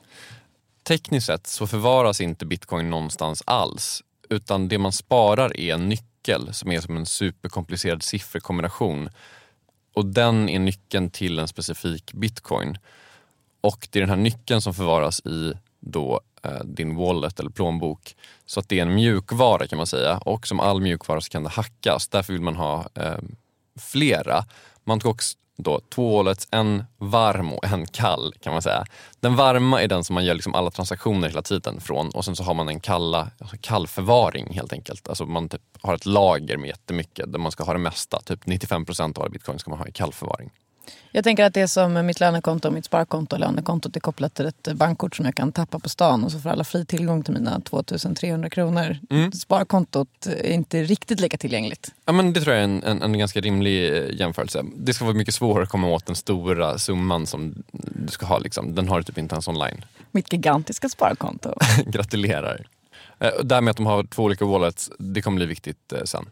Tekniskt 0.84 1.28
sett 1.28 1.48
så 1.48 1.68
förvaras 1.68 2.22
inte 2.22 2.46
bitcoin 2.46 2.90
någonstans 2.90 3.44
alls, 3.46 4.04
utan 4.30 4.68
det 4.68 4.78
man 4.78 4.92
sparar 4.92 5.60
är 5.60 5.74
en 5.74 5.90
nyckel 6.26 6.54
som 6.54 6.72
är 6.72 6.82
som 6.82 6.98
en 6.98 7.06
superkomplicerad 7.06 8.04
sifferkombination. 8.04 9.10
Och 9.94 10.06
den 10.06 10.50
är 10.50 10.60
nyckeln 10.60 11.10
till 11.10 11.40
en 11.40 11.48
specifik 11.48 12.14
bitcoin. 12.14 12.78
Och 13.62 13.88
det 13.92 14.00
är 14.00 14.02
den 14.02 14.10
här 14.10 14.24
nyckeln 14.24 14.62
som 14.62 14.74
förvaras 14.74 15.20
i 15.26 15.54
då 15.80 16.22
eh, 16.44 16.64
din 16.64 16.96
wallet 16.96 17.40
eller 17.40 17.50
plånbok. 17.50 18.16
Så 18.46 18.60
att 18.60 18.70
det 18.70 18.80
är 18.80 18.82
en 18.82 18.96
mjukvara 18.96 19.68
kan 19.68 19.78
man 19.78 19.88
säga 19.88 20.18
och 20.18 20.48
som 20.48 20.60
all 20.60 20.82
mjukvara 20.82 21.22
så 21.22 21.30
kan 21.30 21.44
det 21.44 21.50
hackas. 21.50 22.08
Därför 22.08 22.34
vill 22.34 22.42
man 22.42 22.56
ha 22.56 22.90
eh, 22.96 23.20
flera. 23.80 24.46
Man 24.84 25.00
ska 25.00 25.10
också, 25.10 25.38
då 25.58 25.82
två 25.90 26.18
wallets, 26.18 26.48
en 26.52 26.84
varm 26.98 27.54
och 27.54 27.66
en 27.66 27.86
kall 27.88 28.34
kan 28.42 28.54
man 28.54 28.62
säga. 28.62 28.86
Den 29.20 29.36
varma 29.36 29.82
är 29.82 29.88
den 29.88 30.04
som 30.04 30.14
man 30.14 30.26
gör 30.26 30.34
liksom 30.34 30.56
alla 30.56 30.72
transaktioner 30.72 31.28
hela 31.28 31.42
tiden 31.42 31.82
från 31.82 32.10
och 32.10 32.26
sen 32.26 32.36
så 32.36 32.44
har 32.44 32.54
man 32.54 32.70
en 32.70 32.80
kalla, 32.80 33.32
alltså 33.40 33.58
kallförvaring 33.62 34.54
helt 34.54 34.74
enkelt. 34.74 35.08
Alltså 35.08 35.26
man 35.26 35.50
typ 35.50 35.62
har 35.82 35.94
ett 35.94 36.06
lager 36.06 36.58
med 36.58 36.68
jättemycket 36.68 37.32
där 37.32 37.40
man 37.40 37.52
ska 37.52 37.64
ha 37.64 37.74
det 37.74 37.80
mesta. 37.80 38.22
Typ 38.22 38.46
95 38.46 38.86
procent 38.86 39.18
av 39.18 39.24
alla 39.24 39.32
bitcoin 39.32 39.60
ska 39.60 39.70
man 39.70 39.80
ha 39.80 39.88
i 39.88 39.92
kallförvaring. 39.92 40.52
Jag 41.12 41.24
tänker 41.24 41.44
att 41.44 41.54
det 41.54 41.62
är 41.62 41.68
som 41.68 42.06
mitt 42.06 42.20
lönekonto 42.20 42.68
och 42.68 42.74
mitt 42.74 42.86
sparkonto. 42.86 43.38
Lönekontot 43.38 43.96
är 43.96 44.00
kopplat 44.00 44.34
till 44.34 44.46
ett 44.46 44.74
bankkort 44.74 45.16
som 45.16 45.26
jag 45.26 45.36
kan 45.36 45.52
tappa 45.52 45.80
på 45.80 45.90
stan 45.90 46.24
och 46.24 46.32
så 46.32 46.40
får 46.40 46.50
alla 46.50 46.64
fri 46.64 46.86
tillgång 46.86 47.24
till 47.24 47.34
mina 47.34 47.60
2300 47.60 48.50
kronor. 48.50 48.98
Mm. 49.10 49.32
Sparkontot 49.32 50.26
är 50.26 50.52
inte 50.52 50.84
riktigt 50.84 51.20
lika 51.20 51.38
tillgängligt. 51.38 51.94
Ja, 52.06 52.14
men 52.14 52.34
det 52.34 52.42
tror 52.42 52.56
jag 52.56 52.60
är 52.60 52.68
en, 52.68 52.84
en, 52.84 53.02
en 53.02 53.20
ganska 53.20 53.42
rimlig 53.42 53.98
eh, 53.98 54.20
jämförelse. 54.20 54.66
Det 54.76 54.94
ska 54.94 55.06
vara 55.06 55.16
mycket 55.16 55.36
svårare 55.36 55.64
att 55.64 55.70
komma 55.70 55.88
åt 55.88 56.06
den 56.06 56.16
stora 56.16 56.78
summan 56.78 57.26
som 57.26 57.64
du 57.72 58.08
ska 58.08 58.26
ha. 58.26 58.40
Liksom. 58.40 58.76
Den 58.76 58.88
har 58.88 58.98
du 58.98 59.04
typ 59.04 59.18
inte 59.18 59.36
ens 59.36 59.48
online. 59.48 59.86
Mitt 60.12 60.34
gigantiska 60.34 60.90
sparkonto. 60.90 61.54
Gratulerar. 61.86 62.68
Eh, 63.20 63.30
och 63.30 63.46
Därmed 63.46 63.72
att 63.72 63.78
de 63.78 63.86
har 63.86 64.04
två 64.04 64.24
olika 64.24 64.46
wallets, 64.46 64.92
det 65.00 65.22
kommer 65.22 65.36
bli 65.36 65.46
viktigt 65.46 65.94
eh, 65.94 66.04
sen. 66.04 66.26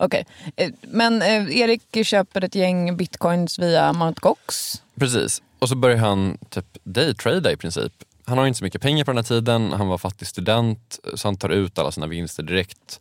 Okej, 0.00 0.26
Okay. 0.56 0.72
men 0.82 1.22
eh, 1.22 1.58
Erik 1.60 2.06
köper 2.06 2.44
ett 2.44 2.54
gäng 2.54 2.96
bitcoins 2.96 3.58
via 3.58 3.88
Mt. 3.92 4.20
Gox. 4.20 4.82
Precis. 4.94 5.42
Och 5.58 5.68
så 5.68 5.74
börjar 5.76 5.96
han 5.96 6.38
typ 6.50 6.78
daytrada 6.84 7.52
i 7.52 7.56
princip. 7.56 7.92
Han 8.24 8.38
har 8.38 8.46
inte 8.46 8.58
så 8.58 8.64
mycket 8.64 8.82
pengar 8.82 9.04
på 9.04 9.10
den 9.10 9.16
här 9.16 9.22
tiden, 9.22 9.72
han 9.72 9.88
var 9.88 9.98
fattig 9.98 10.28
student 10.28 10.98
så 11.14 11.28
han 11.28 11.36
tar 11.36 11.48
ut 11.48 11.78
alla 11.78 11.92
sina 11.92 12.06
vinster 12.06 12.42
direkt. 12.42 13.00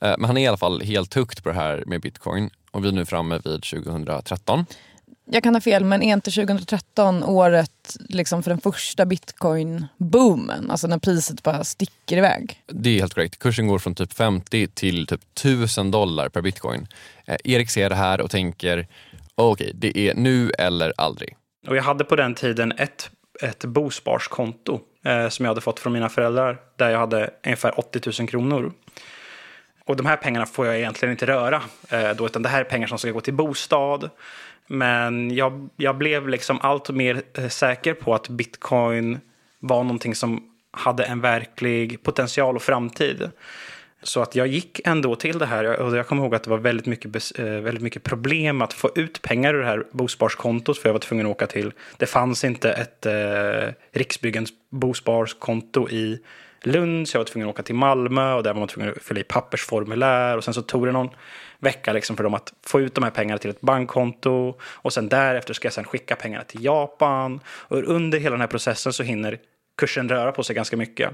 Eh, 0.00 0.14
Men 0.18 0.24
han 0.24 0.36
är 0.36 0.42
i 0.42 0.46
alla 0.46 0.56
fall 0.56 0.80
helt 0.82 1.14
hooked 1.14 1.42
på 1.42 1.48
det 1.48 1.54
här 1.54 1.84
med 1.86 2.00
bitcoin 2.00 2.50
och 2.70 2.84
vi 2.84 2.88
är 2.88 2.92
nu 2.92 3.04
framme 3.06 3.40
vid 3.44 3.62
2013. 3.62 4.66
Jag 5.32 5.42
kan 5.42 5.54
ha 5.54 5.60
fel, 5.60 5.84
men 5.84 6.02
är 6.02 6.12
inte 6.12 6.30
2013 6.30 7.24
året 7.24 7.96
liksom 8.08 8.42
för 8.42 8.50
den 8.50 8.60
första 8.60 9.04
bitcoin-boomen? 9.04 10.70
Alltså 10.70 10.86
när 10.86 10.98
priset 10.98 11.42
bara 11.42 11.64
sticker 11.64 12.16
iväg. 12.16 12.62
Det 12.66 12.90
är 12.90 12.98
helt 13.00 13.14
korrekt. 13.14 13.38
Kursen 13.38 13.66
går 13.66 13.78
från 13.78 13.94
typ 13.94 14.12
50 14.12 14.66
till 14.66 15.06
typ 15.06 15.20
1000 15.40 15.90
dollar 15.90 16.28
per 16.28 16.42
bitcoin. 16.42 16.86
Eh, 17.26 17.36
Erik 17.44 17.70
ser 17.70 17.88
det 17.88 17.94
här 17.94 18.20
och 18.20 18.30
tänker 18.30 18.86
okej, 19.34 19.72
det 19.74 19.98
är 19.98 20.14
nu 20.14 20.50
eller 20.50 20.92
aldrig. 20.96 21.36
Och 21.68 21.76
jag 21.76 21.82
hade 21.82 22.04
på 22.04 22.16
den 22.16 22.34
tiden 22.34 22.72
ett, 22.72 23.10
ett 23.42 23.64
bosparskonto 23.64 24.80
eh, 25.04 25.28
som 25.28 25.44
jag 25.44 25.50
hade 25.50 25.60
fått 25.60 25.80
från 25.80 25.92
mina 25.92 26.08
föräldrar. 26.08 26.58
Där 26.76 26.90
jag 26.90 26.98
hade 26.98 27.30
ungefär 27.44 27.78
80 27.80 28.20
000 28.20 28.28
kronor. 28.28 28.72
Och 29.84 29.96
de 29.96 30.06
här 30.06 30.16
pengarna 30.16 30.46
får 30.46 30.66
jag 30.66 30.78
egentligen 30.78 31.12
inte 31.12 31.26
röra. 31.26 31.62
Eh, 31.88 32.10
då, 32.10 32.26
utan 32.26 32.42
det 32.42 32.48
här 32.48 32.60
är 32.60 32.64
pengar 32.64 32.86
som 32.86 32.98
ska 32.98 33.10
gå 33.10 33.20
till 33.20 33.34
bostad. 33.34 34.10
Men 34.72 35.34
jag, 35.34 35.68
jag 35.76 35.96
blev 35.96 36.28
liksom 36.28 36.58
allt 36.62 36.90
mer 36.90 37.22
eh, 37.34 37.48
säker 37.48 37.94
på 37.94 38.14
att 38.14 38.28
bitcoin 38.28 39.18
var 39.58 39.82
någonting 39.82 40.14
som 40.14 40.44
hade 40.70 41.04
en 41.04 41.20
verklig 41.20 42.02
potential 42.02 42.56
och 42.56 42.62
framtid. 42.62 43.30
Så 44.02 44.22
att 44.22 44.34
jag 44.34 44.46
gick 44.46 44.80
ändå 44.84 45.16
till 45.16 45.38
det 45.38 45.46
här 45.46 45.80
och 45.80 45.96
jag 45.96 46.06
kommer 46.06 46.22
ihåg 46.22 46.34
att 46.34 46.44
det 46.44 46.50
var 46.50 46.58
väldigt 46.58 46.86
mycket, 46.86 47.38
eh, 47.38 47.44
väldigt 47.44 47.82
mycket 47.82 48.02
problem 48.02 48.62
att 48.62 48.72
få 48.72 48.90
ut 48.94 49.22
pengar 49.22 49.54
ur 49.54 49.60
det 49.60 49.66
här 49.66 49.84
bosparskontot 49.92 50.78
för 50.78 50.88
jag 50.88 50.92
var 50.94 51.00
tvungen 51.00 51.26
att 51.26 51.32
åka 51.32 51.46
till. 51.46 51.72
Det 51.96 52.06
fanns 52.06 52.44
inte 52.44 52.72
ett 52.72 53.06
eh, 53.06 53.74
Riksbyggens 53.92 54.50
bosparskonto 54.68 55.88
i 55.88 56.20
Lund 56.62 57.08
så 57.08 57.16
jag 57.16 57.20
var 57.20 57.26
tvungen 57.26 57.48
att 57.48 57.54
åka 57.54 57.62
till 57.62 57.74
Malmö 57.74 58.34
och 58.34 58.42
där 58.42 58.52
var 58.52 58.58
man 58.58 58.68
tvungen 58.68 58.92
att 58.96 59.02
fylla 59.02 59.20
i 59.20 59.24
pappersformulär 59.24 60.36
och 60.36 60.44
sen 60.44 60.54
så 60.54 60.62
tog 60.62 60.86
det 60.86 60.92
någon 60.92 61.10
vecka 61.60 61.92
liksom 61.92 62.16
för 62.16 62.24
dem 62.24 62.34
att 62.34 62.52
få 62.66 62.80
ut 62.80 62.94
de 62.94 63.04
här 63.04 63.10
pengarna 63.10 63.38
till 63.38 63.50
ett 63.50 63.60
bankkonto. 63.60 64.54
Och 64.62 64.92
sen 64.92 65.08
därefter 65.08 65.54
ska 65.54 65.66
jag 65.66 65.72
sen 65.72 65.84
skicka 65.84 66.16
pengarna 66.16 66.44
till 66.44 66.64
Japan. 66.64 67.40
Och 67.46 67.78
under 67.78 68.18
hela 68.18 68.30
den 68.30 68.40
här 68.40 68.48
processen 68.48 68.92
så 68.92 69.02
hinner 69.02 69.38
kursen 69.76 70.08
röra 70.08 70.32
på 70.32 70.42
sig 70.42 70.56
ganska 70.56 70.76
mycket. 70.76 71.10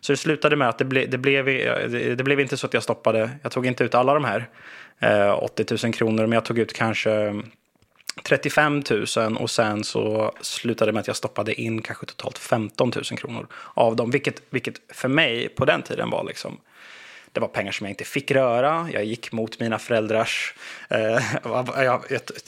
Så 0.00 0.12
det 0.12 0.16
slutade 0.16 0.56
med 0.56 0.68
att 0.68 0.78
det, 0.78 0.84
ble, 0.84 1.06
det, 1.06 1.18
blev, 1.18 1.48
eh, 1.48 1.88
det, 1.88 2.14
det 2.14 2.24
blev 2.24 2.40
inte 2.40 2.56
så 2.56 2.66
att 2.66 2.74
jag 2.74 2.82
stoppade, 2.82 3.30
jag 3.42 3.52
tog 3.52 3.66
inte 3.66 3.84
ut 3.84 3.94
alla 3.94 4.14
de 4.14 4.24
här 4.24 4.48
eh, 5.00 5.42
80 5.42 5.86
000 5.86 5.94
kronor, 5.94 6.22
men 6.22 6.32
jag 6.32 6.44
tog 6.44 6.58
ut 6.58 6.72
kanske 6.72 7.42
35 8.22 8.82
000 9.16 9.36
och 9.36 9.50
sen 9.50 9.84
så 9.84 10.32
slutade 10.40 10.88
det 10.88 10.92
med 10.92 11.00
att 11.00 11.06
jag 11.06 11.16
stoppade 11.16 11.60
in 11.60 11.82
kanske 11.82 12.06
totalt 12.06 12.38
15 12.38 12.92
000 12.94 13.04
kronor 13.04 13.46
av 13.74 13.96
dem, 13.96 14.10
vilket, 14.10 14.42
vilket 14.50 14.80
för 14.88 15.08
mig 15.08 15.48
på 15.48 15.64
den 15.64 15.82
tiden 15.82 16.10
var 16.10 16.24
liksom 16.24 16.58
det 17.34 17.40
var 17.40 17.48
pengar 17.48 17.72
som 17.72 17.86
jag 17.86 17.92
inte 17.92 18.04
fick 18.04 18.30
röra. 18.30 18.88
Jag 18.92 19.04
gick 19.04 19.32
mot 19.32 19.60
mina 19.60 19.78
föräldrars... 19.78 20.54
Eh, 20.88 21.22
jag, 21.76 22.04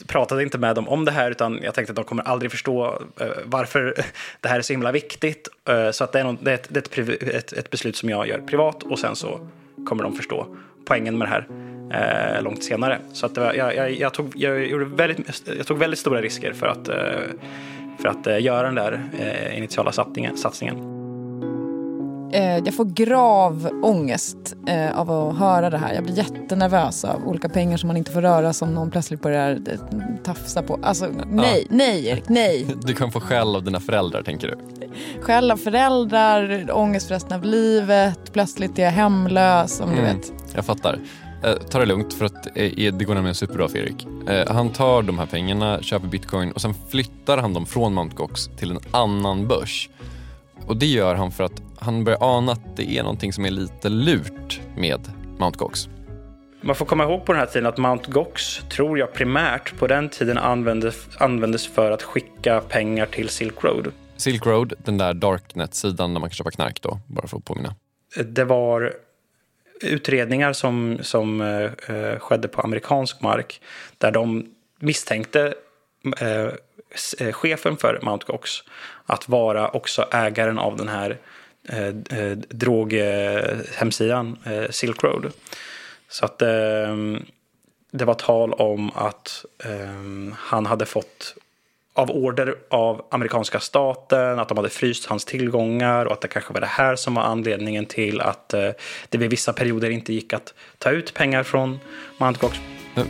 pratade 0.07 0.43
inte 0.43 0.57
med 0.57 0.75
dem 0.75 0.87
om 0.87 1.05
det 1.05 1.11
här, 1.11 1.31
utan 1.31 1.59
jag 1.63 1.73
tänkte 1.73 1.91
att 1.91 1.95
de 1.95 2.05
kommer 2.05 2.23
aldrig 2.23 2.51
förstå 2.51 3.01
eh, 3.19 3.27
varför 3.45 3.95
det 4.41 4.49
här 4.49 4.57
är 4.57 4.61
så 4.61 4.73
himla 4.73 4.91
viktigt. 4.91 5.47
Eh, 5.69 5.91
så 5.91 6.03
att 6.03 6.11
det 6.11 6.19
är, 6.19 6.49
ett, 7.35 7.53
ett, 7.53 7.69
beslut 7.69 7.95
som 7.95 8.09
jag 8.09 8.27
gör 8.27 8.39
privat 8.39 8.83
och 8.83 8.99
sen 8.99 9.15
så 9.15 9.49
kommer 9.85 10.03
de 10.03 10.15
förstå 10.15 10.55
poängen 10.85 11.17
med 11.17 11.27
det 11.27 11.31
här 11.31 11.47
eh, 12.37 12.43
långt 12.43 12.63
senare. 12.63 12.99
Så 13.13 13.25
att 13.25 13.35
det 13.35 13.41
var, 13.41 13.53
jag, 13.53 13.75
jag, 13.75 13.91
jag, 13.91 14.13
tog, 14.13 14.31
jag, 14.35 14.67
gjorde 14.67 14.85
väldigt, 14.85 15.43
jag 15.57 15.67
tog 15.67 15.77
väldigt 15.77 15.99
stora 15.99 16.21
risker 16.21 16.53
för 16.53 16.67
att, 16.67 16.87
eh, 16.87 16.95
för 18.01 18.09
att 18.09 18.27
eh, 18.27 18.41
göra 18.41 18.71
den 18.71 18.75
där 18.75 19.01
initiala 19.55 19.91
satsningen. 19.91 20.37
satsningen. 20.37 20.96
Eh, 22.37 22.57
jag 22.57 22.73
får 22.73 22.85
grav 22.85 23.69
ångest 23.83 24.55
eh, 24.67 24.99
av 24.99 25.11
att 25.11 25.37
höra 25.37 25.69
det 25.69 25.77
här. 25.77 25.93
Jag 25.93 26.03
blir 26.03 26.17
jättenervös 26.17 27.05
av 27.05 27.27
olika 27.27 27.49
pengar 27.49 27.77
som 27.77 27.87
man 27.87 27.97
inte 27.97 28.11
får 28.11 28.21
röra 28.21 28.53
som 28.53 28.73
någon 28.73 28.91
plötsligt 28.91 29.21
börjar 29.21 29.51
eh, 29.51 29.99
tafsa 30.23 30.61
på. 30.63 30.79
Alltså 30.83 31.07
nej, 31.31 31.67
nej 31.69 32.07
Erik, 32.07 32.29
nej. 32.29 32.67
Du 32.85 32.93
kan 32.93 33.11
få 33.11 33.19
skäll 33.19 33.55
av 33.55 33.63
dina 33.63 33.79
föräldrar 33.79 34.23
tänker 34.23 34.47
du. 34.47 34.57
Skäll 35.21 35.51
av 35.51 35.57
föräldrar, 35.57 36.69
ångest 36.71 37.07
för 37.07 37.13
resten 37.15 37.33
av 37.37 37.43
livet, 37.45 38.33
plötsligt 38.33 38.79
är 38.79 38.83
jag 38.83 38.91
hemlös 38.91 39.81
om 39.81 39.89
du 39.89 39.97
Mm. 40.01 40.15
vet. 40.17 40.31
Jag 40.55 40.65
fattar. 40.65 40.99
Eh, 41.43 41.53
ta 41.53 41.79
det 41.79 41.85
lugnt 41.85 42.13
för 42.13 42.25
att 42.25 42.47
eh, 42.57 42.93
det 42.93 43.05
går 43.05 43.13
nämligen 43.13 43.35
superbra 43.35 43.67
för 43.67 43.77
Erik. 43.77 44.07
Eh, 44.29 44.53
han 44.53 44.69
tar 44.69 45.01
de 45.01 45.19
här 45.19 45.25
pengarna, 45.25 45.81
köper 45.81 46.07
bitcoin 46.07 46.51
och 46.51 46.61
sen 46.61 46.73
flyttar 46.89 47.37
han 47.37 47.53
dem 47.53 47.65
från 47.65 47.93
Mt. 47.97 48.15
Gox 48.15 48.49
till 48.59 48.71
en 48.71 48.79
annan 48.91 49.47
börs. 49.47 49.89
Och 50.67 50.77
det 50.77 50.85
gör 50.85 51.15
han 51.15 51.31
för 51.31 51.43
att 51.43 51.61
han 51.79 52.03
börjar 52.03 52.19
ana 52.21 52.51
att 52.51 52.77
det 52.77 52.97
är 52.97 53.03
någonting 53.03 53.33
som 53.33 53.45
är 53.45 53.51
lite 53.51 53.89
lurt 53.89 54.61
med 54.75 54.99
Mt. 55.39 55.57
Gox. 55.57 55.89
Man 56.61 56.75
får 56.75 56.85
komma 56.85 57.03
ihåg 57.03 57.25
på 57.25 57.33
den 57.33 57.39
här 57.39 57.47
tiden 57.47 57.65
att 57.65 57.77
Mt. 57.77 58.07
Gox 58.07 58.59
tror 58.69 58.99
jag 58.99 59.13
primärt 59.13 59.77
på 59.77 59.87
den 59.87 60.09
tiden 60.09 60.37
användes, 60.37 61.07
användes 61.17 61.67
för 61.67 61.91
att 61.91 62.03
skicka 62.03 62.61
pengar 62.61 63.05
till 63.05 63.29
Silk 63.29 63.63
Road. 63.63 63.91
Silk 64.17 64.45
Road, 64.45 64.73
den 64.77 64.97
där 64.97 65.13
darknet-sidan 65.13 66.13
där 66.13 66.21
man 66.21 66.29
kan 66.29 66.35
köpa 66.35 66.51
knark 66.51 66.81
då, 66.81 66.99
bara 67.07 67.27
för 67.27 67.37
att 67.37 67.45
påminna. 67.45 67.75
Det 68.25 68.43
var 68.43 68.93
utredningar 69.81 70.53
som, 70.53 70.97
som 71.01 71.41
eh, 71.41 71.95
eh, 71.95 72.19
skedde 72.19 72.47
på 72.47 72.61
amerikansk 72.61 73.21
mark 73.21 73.61
där 73.97 74.11
de 74.11 74.45
misstänkte 74.79 75.53
eh, 76.19 76.47
eh, 77.19 77.31
chefen 77.31 77.77
för 77.77 77.99
Mt. 78.03 78.23
Gox 78.23 78.51
att 79.05 79.29
vara 79.29 79.69
också 79.69 80.07
ägaren 80.11 80.59
av 80.59 80.77
den 80.77 80.87
här 80.87 81.17
eh, 81.67 82.19
eh, 82.19 82.37
droghemsidan 82.37 84.37
eh, 84.45 84.69
Silk 84.69 85.03
Road. 85.03 85.31
Så 86.09 86.25
att 86.25 86.41
eh, 86.41 86.95
det 87.91 88.05
var 88.05 88.13
tal 88.13 88.53
om 88.53 88.91
att 88.95 89.45
eh, 89.63 90.33
han 90.37 90.65
hade 90.65 90.85
fått 90.85 91.35
av 91.93 92.11
order 92.11 92.55
av 92.69 93.05
amerikanska 93.11 93.59
staten, 93.59 94.39
att 94.39 94.47
de 94.47 94.57
hade 94.57 94.69
fryst 94.69 95.05
hans 95.05 95.25
tillgångar 95.25 96.05
och 96.05 96.13
att 96.13 96.21
det 96.21 96.27
kanske 96.27 96.53
var 96.53 96.61
det 96.61 96.67
här 96.67 96.95
som 96.95 97.13
var 97.13 97.23
anledningen 97.23 97.85
till 97.85 98.21
att 98.21 98.53
eh, 98.53 98.69
det 99.09 99.17
vid 99.17 99.29
vissa 99.29 99.53
perioder 99.53 99.89
inte 99.89 100.13
gick 100.13 100.33
att 100.33 100.53
ta 100.77 100.89
ut 100.89 101.13
pengar 101.13 101.43
från 101.43 101.79
Mount 102.17 102.39
Gox. 102.41 102.59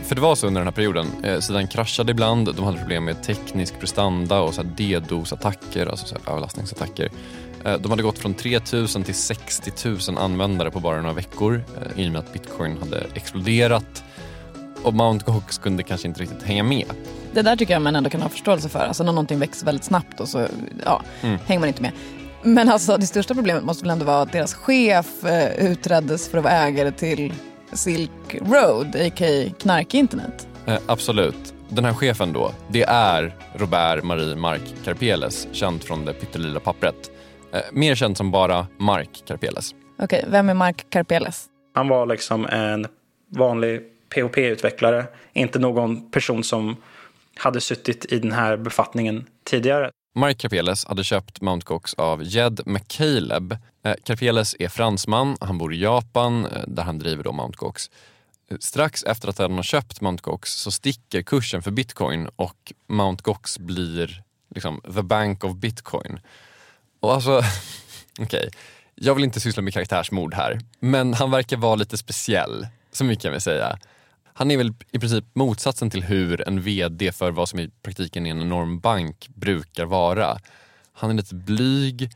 För 0.08 0.14
det 0.14 0.20
var 0.20 0.34
så 0.34 0.46
under 0.46 0.60
den 0.60 0.66
här 0.66 0.74
perioden. 0.74 1.06
Eh, 1.24 1.40
sidan 1.40 1.68
kraschade 1.68 2.10
ibland, 2.10 2.54
de 2.54 2.64
hade 2.64 2.78
problem 2.78 3.04
med 3.04 3.22
teknisk 3.22 3.80
prestanda 3.80 4.40
och 4.40 4.54
så 4.54 4.62
här 4.62 4.68
DDoS-attacker, 4.68 5.86
alltså 5.86 6.06
så 6.06 6.14
här 6.14 6.32
överlastningsattacker. 6.32 7.08
Eh, 7.64 7.74
de 7.78 7.90
hade 7.90 8.02
gått 8.02 8.18
från 8.18 8.34
3000 8.34 9.04
till 9.04 9.14
60 9.14 9.72
000 10.08 10.18
användare 10.18 10.70
på 10.70 10.80
bara 10.80 11.00
några 11.00 11.14
veckor 11.14 11.62
eh, 11.94 12.00
i 12.04 12.08
och 12.08 12.12
med 12.12 12.18
att 12.18 12.32
bitcoin 12.32 12.78
hade 12.78 13.06
exploderat. 13.14 14.02
Och 14.82 14.94
Mt. 14.94 15.26
Gox 15.26 15.58
kunde 15.58 15.82
kanske 15.82 16.08
inte 16.08 16.20
riktigt 16.22 16.42
hänga 16.42 16.62
med. 16.62 16.84
Det 17.32 17.42
där 17.42 17.56
tycker 17.56 17.72
jag 17.72 17.82
man 17.82 17.96
ändå 17.96 18.10
kan 18.10 18.22
ha 18.22 18.28
förståelse 18.28 18.68
för. 18.68 18.78
Alltså 18.78 19.04
när 19.04 19.12
någonting 19.12 19.38
växer 19.38 19.66
väldigt 19.66 19.84
snabbt 19.84 20.20
och 20.20 20.28
så 20.28 20.46
ja, 20.84 21.02
Mm. 21.22 21.38
hänger 21.46 21.60
man 21.60 21.68
inte 21.68 21.82
med. 21.82 21.92
Men 22.42 22.68
alltså 22.68 22.96
det 22.96 23.06
största 23.06 23.34
problemet 23.34 23.64
måste 23.64 23.84
väl 23.84 23.90
ändå 23.90 24.04
vara 24.04 24.22
att 24.22 24.32
deras 24.32 24.54
chef 24.54 25.24
eh, 25.24 25.66
utreddes 25.70 26.28
för 26.28 26.38
att 26.38 26.44
vara 26.44 26.54
ägare 26.54 26.92
till 26.92 27.32
Silk 27.72 28.10
Road, 28.40 28.96
a.k.a. 28.96 29.50
knarkinternet. 29.60 30.46
Eh, 30.66 30.78
absolut. 30.86 31.54
Den 31.68 31.84
här 31.84 31.94
chefen 31.94 32.32
då, 32.32 32.52
det 32.68 32.82
är 32.82 33.34
Robert 33.54 34.04
Marie 34.04 34.36
Mark 34.36 34.62
Karpeles, 34.84 35.48
känd 35.52 35.82
från 35.82 36.04
det 36.04 36.12
pyttelila 36.12 36.60
pappret. 36.60 37.10
Eh, 37.52 37.60
mer 37.72 37.94
känd 37.94 38.16
som 38.16 38.30
bara 38.30 38.66
Mark 38.78 39.22
Karpeles. 39.26 39.74
Okej, 39.98 40.24
vem 40.28 40.48
är 40.48 40.54
Mark 40.54 40.86
Karpeles? 40.90 41.46
Han 41.74 41.88
var 41.88 42.06
liksom 42.06 42.46
en 42.46 42.86
vanlig 43.28 43.82
PHP-utvecklare, 44.14 45.06
inte 45.32 45.58
någon 45.58 46.10
person 46.10 46.44
som 46.44 46.76
hade 47.36 47.60
suttit 47.60 48.12
i 48.12 48.18
den 48.18 48.32
här 48.32 48.56
befattningen 48.56 49.26
tidigare. 49.44 49.90
Mark 50.14 50.38
Karpeles 50.38 50.84
hade 50.84 51.04
köpt 51.04 51.40
Mt. 51.40 51.64
Gox 51.64 51.94
av 51.94 52.22
Jed 52.22 52.60
McCaleb. 52.66 53.52
Eh, 53.84 53.94
Karpeles 54.04 54.56
är 54.58 54.68
fransman, 54.68 55.36
han 55.40 55.58
bor 55.58 55.74
i 55.74 55.82
Japan 55.82 56.46
eh, 56.46 56.62
där 56.66 56.82
han 56.82 56.98
driver 56.98 57.24
då 57.24 57.32
Mt. 57.32 57.56
Gox. 57.56 57.90
Eh, 58.50 58.56
Strax 58.60 59.04
efter 59.04 59.28
att 59.28 59.38
han 59.38 59.52
har 59.52 59.62
köpt 59.62 60.00
Mt. 60.00 60.22
Gox 60.22 60.50
så 60.52 60.70
sticker 60.70 61.22
kursen 61.22 61.62
för 61.62 61.70
bitcoin 61.70 62.28
och 62.36 62.72
Mt. 62.88 63.22
Gox 63.22 63.58
blir 63.58 64.22
liksom 64.54 64.80
the 64.94 65.02
bank 65.02 65.44
of 65.44 65.56
bitcoin. 65.56 66.20
Och 67.00 67.14
alltså, 67.14 67.42
okej, 68.18 68.50
jag 68.94 69.14
vill 69.14 69.24
inte 69.24 69.40
syssla 69.40 69.62
med 69.62 69.72
karaktärsmord 69.72 70.34
här, 70.34 70.58
men 70.80 71.14
han 71.14 71.30
verkar 71.30 71.56
vara 71.56 71.74
lite 71.74 71.98
speciell, 71.98 72.66
så 72.92 73.04
mycket 73.04 73.22
kan 73.22 73.32
vi 73.32 73.40
säga. 73.40 73.78
Han 74.38 74.50
är 74.50 74.56
väl 74.56 74.74
i 74.92 74.98
princip 74.98 75.24
motsatsen 75.32 75.90
till 75.90 76.02
hur 76.02 76.48
en 76.48 76.60
VD 76.60 77.12
för 77.12 77.30
vad 77.30 77.48
som 77.48 77.58
i 77.58 77.70
praktiken 77.82 78.26
är 78.26 78.30
en 78.30 78.40
enorm 78.40 78.80
bank 78.80 79.28
brukar 79.34 79.84
vara. 79.84 80.38
Han 80.92 81.10
är 81.10 81.14
lite 81.14 81.34
blyg. 81.34 82.10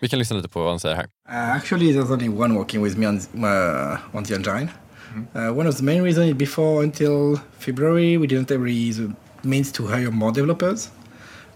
Vi 0.00 0.08
kan 0.08 0.18
lyssna 0.18 0.36
lite 0.36 0.48
på 0.48 0.60
vad 0.60 0.70
han 0.70 0.80
säger 0.80 0.96
här. 0.96 1.04
Uh, 1.04 1.56
actually, 1.56 1.92
there's 1.92 2.12
only 2.12 2.28
one 2.28 2.54
working 2.54 2.84
with 2.84 2.98
me 2.98 3.06
on, 3.06 3.16
uh, 3.16 4.16
on 4.16 4.24
the 4.24 4.34
engine. 4.34 4.68
Uh, 5.34 5.58
one 5.58 5.68
of 5.68 5.76
the 5.76 5.82
main 5.82 6.02
reasons 6.02 6.30
is 6.30 6.34
before 6.34 6.84
until 6.84 7.40
February, 7.58 8.16
we 8.16 8.26
didn't 8.26 8.50
have 8.50 8.64
really 8.64 8.92
the 8.92 9.12
means 9.42 9.72
to 9.72 9.86
hire 9.86 10.10
more 10.10 10.32
developers. 10.32 10.90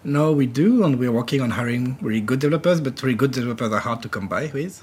Now 0.05 0.39
we 0.39 0.47
do, 0.47 0.85
and 0.85 0.97
we're 1.01 1.13
working 1.13 1.43
on 1.43 1.51
hiring 1.51 1.97
really 2.01 2.21
good 2.21 2.41
developers, 2.41 2.81
but 2.81 3.03
really 3.03 3.17
good 3.17 3.31
developers 3.33 3.73
are 3.73 3.81
hard 3.81 4.03
to 4.03 4.09
come 4.09 4.29
by 4.29 4.51
with. 4.61 4.83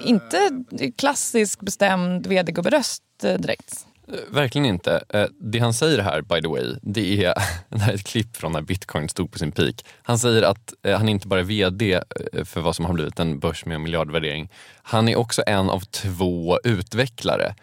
Inte 0.00 0.50
klassisk 0.98 1.60
bestämd 1.60 2.26
vd-gubberöst 2.26 3.02
eh, 3.22 3.34
direkt. 3.40 3.86
Eh, 4.08 4.14
Verkligen 4.34 4.66
inte. 4.66 5.04
Eh, 5.08 5.26
Det 5.40 5.58
han 5.58 5.74
säger 5.74 5.98
här, 6.02 6.22
by 6.22 6.42
the 6.42 6.48
way, 6.48 6.74
det 6.82 7.24
är, 7.24 7.34
det 7.68 7.78
här 7.78 7.90
är 7.90 7.94
ett 7.94 8.06
klipp 8.06 8.36
från 8.36 8.52
när 8.52 8.62
bitcoin 8.62 9.08
stod 9.08 9.32
på 9.32 9.38
sin 9.38 9.52
peak. 9.52 9.84
Han 10.02 10.18
säger 10.18 10.42
att 10.42 10.74
eh, 10.82 10.98
han 10.98 11.08
inte 11.08 11.28
bara 11.28 11.40
är 11.40 11.44
VD 11.44 11.92
eh, 11.94 12.44
för 12.44 12.60
vad 12.60 12.76
som 12.76 12.84
har 12.84 12.92
blivit 12.92 13.20
en 13.20 13.38
börs 13.38 13.64
med 13.64 13.74
en 13.74 13.82
miljardvärdering. 13.82 14.50
Han 14.82 15.08
är 15.08 15.16
också 15.16 15.42
en 15.46 15.70
av 15.70 15.80
två 15.80 16.58
utvecklare. 16.64 17.54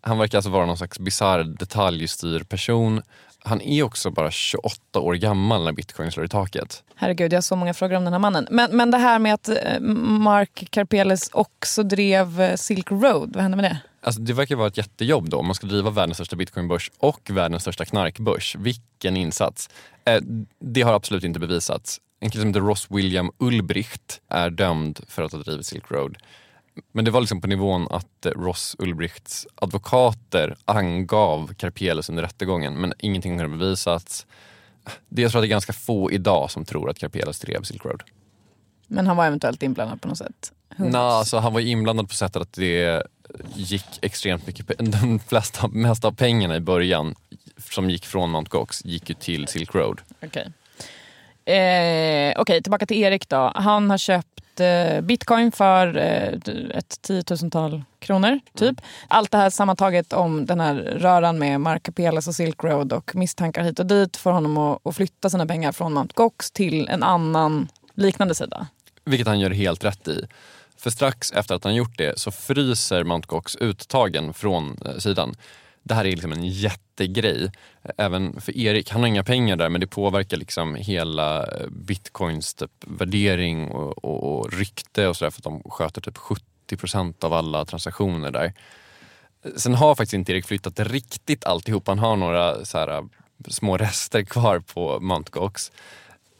Han 0.00 0.18
verkar 0.18 0.38
alltså 0.38 0.50
vara 0.50 0.66
någon 0.66 0.76
slags 0.76 0.98
bisarr 0.98 1.44
detaljstyrd 1.44 2.48
person. 2.48 3.02
Han 3.44 3.60
är 3.60 3.82
också 3.82 4.10
bara 4.10 4.30
28 4.30 5.00
år 5.00 5.14
gammal 5.14 5.64
när 5.64 5.72
bitcoin 5.72 6.12
slår 6.12 6.26
i 6.26 6.28
taket. 6.28 6.82
Herregud, 6.94 7.32
jag 7.32 7.36
har 7.36 7.42
så 7.42 7.56
många 7.56 7.74
frågor 7.74 7.96
om 7.96 8.04
den 8.04 8.12
här 8.12 8.20
mannen. 8.20 8.46
Men, 8.50 8.76
men 8.76 8.90
det 8.90 8.98
här 8.98 9.18
med 9.18 9.34
att 9.34 9.48
eh, 9.48 9.80
Mark 9.80 10.68
Karpeles 10.70 11.28
också 11.32 11.82
drev 11.82 12.40
eh, 12.40 12.56
Silk 12.56 12.90
Road, 12.90 13.30
vad 13.34 13.42
hände 13.42 13.56
med 13.56 13.64
det? 13.64 13.78
Alltså 14.02 14.20
det 14.20 14.32
verkar 14.32 14.56
vara 14.56 14.68
ett 14.68 14.76
jättejobb 14.76 15.28
då 15.28 15.42
man 15.42 15.54
ska 15.54 15.66
driva 15.66 15.90
världens 15.90 16.16
största 16.16 16.36
bitcoinbörs 16.36 16.90
och 16.98 17.30
världens 17.30 17.62
största 17.62 17.84
knarkbörs. 17.84 18.56
Vilken 18.58 19.16
insats! 19.16 19.70
Eh, 20.04 20.20
det 20.60 20.82
har 20.82 20.94
absolut 20.94 21.24
inte 21.24 21.40
bevisats. 21.40 22.00
En 22.20 22.30
kille 22.30 22.42
som 22.42 22.48
heter 22.48 22.60
Ross 22.60 22.86
William 22.90 23.30
Ulbricht 23.38 24.20
är 24.28 24.50
dömd 24.50 25.00
för 25.08 25.22
att 25.22 25.32
ha 25.32 25.38
drivit 25.38 25.66
Silk 25.66 25.90
Road. 25.90 26.16
Men 26.92 27.04
det 27.04 27.10
var 27.10 27.20
liksom 27.20 27.40
på 27.40 27.46
nivån 27.46 27.86
att 27.90 28.26
eh, 28.26 28.30
Ross 28.30 28.76
Ulbrichts 28.78 29.46
advokater 29.54 30.56
angav 30.64 31.54
Karpeles 31.54 32.08
under 32.08 32.22
rättegången 32.22 32.74
men 32.74 32.92
ingenting 32.98 33.40
har 33.40 33.48
bevisats. 33.48 34.26
Det, 35.08 35.22
jag 35.22 35.30
tror 35.30 35.40
att 35.40 35.42
det 35.42 35.46
är 35.46 35.50
ganska 35.50 35.72
få 35.72 36.10
idag 36.10 36.50
som 36.50 36.64
tror 36.64 36.90
att 36.90 36.98
Karpeles 36.98 37.40
drev 37.40 37.62
Silk 37.62 37.84
Road. 37.84 38.02
Men 38.86 39.06
han 39.06 39.16
var 39.16 39.26
eventuellt 39.26 39.62
inblandad 39.62 40.02
på 40.02 40.08
något 40.08 40.18
sätt. 40.18 40.52
Nej, 40.76 40.96
alltså 40.96 41.38
han 41.38 41.52
var 41.52 41.60
inblandad 41.60 42.08
på 42.08 42.14
sättet 42.14 42.42
att 42.42 42.52
det 42.52 43.02
gick 43.54 43.98
extremt 44.02 44.46
mycket, 44.46 44.78
de 44.78 45.18
flesta, 45.18 45.68
mesta 45.68 46.08
av 46.08 46.12
pengarna 46.12 46.56
i 46.56 46.60
början 46.60 47.14
som 47.70 47.90
gick 47.90 48.06
från 48.06 48.30
Mt. 48.30 48.48
Gox 48.48 48.84
gick 48.84 49.08
ju 49.08 49.14
till 49.14 49.48
Silk 49.48 49.74
Road. 49.74 50.00
Okej. 50.22 50.52
Eh, 51.44 52.40
Okej, 52.40 52.62
tillbaka 52.62 52.86
till 52.86 52.96
Erik 53.02 53.28
då. 53.28 53.52
Han 53.54 53.90
har 53.90 53.98
köpt 53.98 54.60
eh, 54.60 55.00
bitcoin 55.00 55.52
för 55.52 55.96
eh, 55.96 56.32
ett 56.78 57.02
tiotusental 57.02 57.82
kronor, 57.98 58.40
typ. 58.54 58.80
Allt 59.08 59.30
det 59.30 59.38
här 59.38 59.50
sammantaget 59.50 60.12
om 60.12 60.46
den 60.46 60.60
här 60.60 60.74
röran 60.74 61.38
med 61.38 61.60
Mark 61.60 61.82
Karpeles 61.82 62.28
och 62.28 62.34
Silk 62.34 62.64
Road 62.64 62.92
och 62.92 63.16
misstankar 63.16 63.62
hit 63.62 63.78
och 63.78 63.86
dit 63.86 64.16
får 64.16 64.30
honom 64.30 64.58
att, 64.58 64.86
att 64.86 64.96
flytta 64.96 65.30
sina 65.30 65.46
pengar 65.46 65.72
från 65.72 65.92
Mt. 65.92 66.12
Gox 66.12 66.50
till 66.50 66.88
en 66.88 67.02
annan 67.02 67.68
liknande 67.94 68.34
sida. 68.34 68.66
Vilket 69.04 69.26
han 69.26 69.40
gör 69.40 69.50
helt 69.50 69.84
rätt 69.84 70.08
i. 70.08 70.26
För 70.76 70.90
strax 70.90 71.32
efter 71.32 71.54
att 71.54 71.64
han 71.64 71.74
gjort 71.74 71.98
det 71.98 72.18
så 72.18 72.30
fryser 72.30 73.04
Mt. 73.04 73.26
Gox 73.26 73.56
uttagen 73.56 74.34
från 74.34 74.78
eh, 74.86 74.98
sidan. 74.98 75.34
Det 75.82 75.94
här 75.94 76.04
är 76.04 76.10
liksom 76.10 76.32
en 76.32 76.48
jättegrej. 77.02 77.50
Även 77.96 78.40
för 78.40 78.56
Erik, 78.56 78.90
han 78.90 79.00
har 79.00 79.08
inga 79.08 79.24
pengar 79.24 79.56
där 79.56 79.68
men 79.68 79.80
det 79.80 79.86
påverkar 79.86 80.36
liksom 80.36 80.74
hela 80.74 81.46
eh, 81.46 81.66
bitcoins 81.70 82.54
typ, 82.54 82.70
värdering 82.86 83.70
och, 83.70 84.04
och, 84.04 84.38
och 84.38 84.52
rykte 84.52 85.08
och 85.08 85.16
sådär 85.16 85.30
för 85.30 85.40
att 85.40 85.44
de 85.44 85.62
sköter 85.70 86.00
typ 86.00 86.18
70% 86.70 87.24
av 87.24 87.32
alla 87.32 87.64
transaktioner 87.64 88.30
där. 88.30 88.52
Sen 89.56 89.74
har 89.74 89.94
faktiskt 89.94 90.14
inte 90.14 90.32
Erik 90.32 90.46
flyttat 90.46 90.80
riktigt 90.80 91.44
alltihop. 91.44 91.88
Han 91.88 91.98
har 91.98 92.16
några 92.16 92.64
så 92.64 92.78
här, 92.78 92.88
eh, 92.88 93.02
små 93.48 93.76
rester 93.76 94.22
kvar 94.22 94.58
på 94.58 95.00
Mt. 95.00 95.30
Gox. 95.30 95.72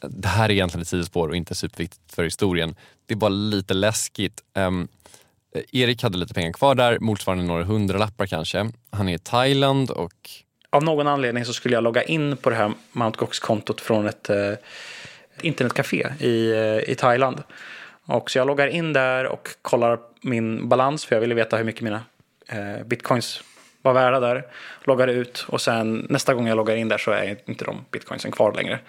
Det 0.09 0.27
här 0.27 0.49
är 0.49 0.53
egentligen 0.53 0.81
ett 0.81 0.87
sidospår 0.87 1.29
och 1.29 1.35
inte 1.35 1.55
superviktigt 1.55 2.13
för 2.13 2.23
historien. 2.23 2.75
Det 3.05 3.13
är 3.13 3.17
bara 3.17 3.29
lite 3.29 3.73
läskigt. 3.73 4.41
Um, 4.55 4.87
Erik 5.71 6.03
hade 6.03 6.17
lite 6.17 6.33
pengar 6.33 6.53
kvar 6.53 6.75
där, 6.75 6.99
motsvarande 6.99 7.43
några 7.43 7.63
hundralappar 7.63 8.27
kanske. 8.27 8.71
Han 8.91 9.09
är 9.09 9.13
i 9.13 9.19
Thailand 9.19 9.89
och 9.89 10.29
av 10.73 10.83
någon 10.83 11.07
anledning 11.07 11.45
så 11.45 11.53
skulle 11.53 11.75
jag 11.75 11.83
logga 11.83 12.03
in 12.03 12.37
på 12.37 12.49
det 12.49 12.55
här 12.55 12.71
Mount 12.91 13.17
Gox-kontot 13.17 13.81
från 13.81 14.07
ett 14.07 14.29
eh, 14.29 14.53
internetcafé 15.41 16.07
i, 16.19 16.51
eh, 16.51 16.89
i 16.91 16.95
Thailand. 16.95 17.43
Och 18.05 18.31
så 18.31 18.37
jag 18.37 18.47
loggar 18.47 18.67
in 18.67 18.93
där 18.93 19.25
och 19.25 19.49
kollar 19.61 19.99
min 20.21 20.69
balans 20.69 21.05
för 21.05 21.15
jag 21.15 21.21
ville 21.21 21.35
veta 21.35 21.57
hur 21.57 21.63
mycket 21.63 21.81
mina 21.81 22.01
eh, 22.47 22.85
bitcoins 22.85 23.43
var 23.81 23.93
värda 23.93 24.19
där. 24.19 24.43
Loggar 24.83 25.07
ut 25.07 25.45
och 25.47 25.61
sen 25.61 26.07
nästa 26.09 26.33
gång 26.33 26.47
jag 26.47 26.55
loggar 26.55 26.75
in 26.75 26.87
där 26.87 26.97
så 26.97 27.11
är 27.11 27.37
inte 27.45 27.65
de 27.65 27.85
bitcoinsen 27.91 28.31
kvar 28.31 28.53
längre. 28.53 28.79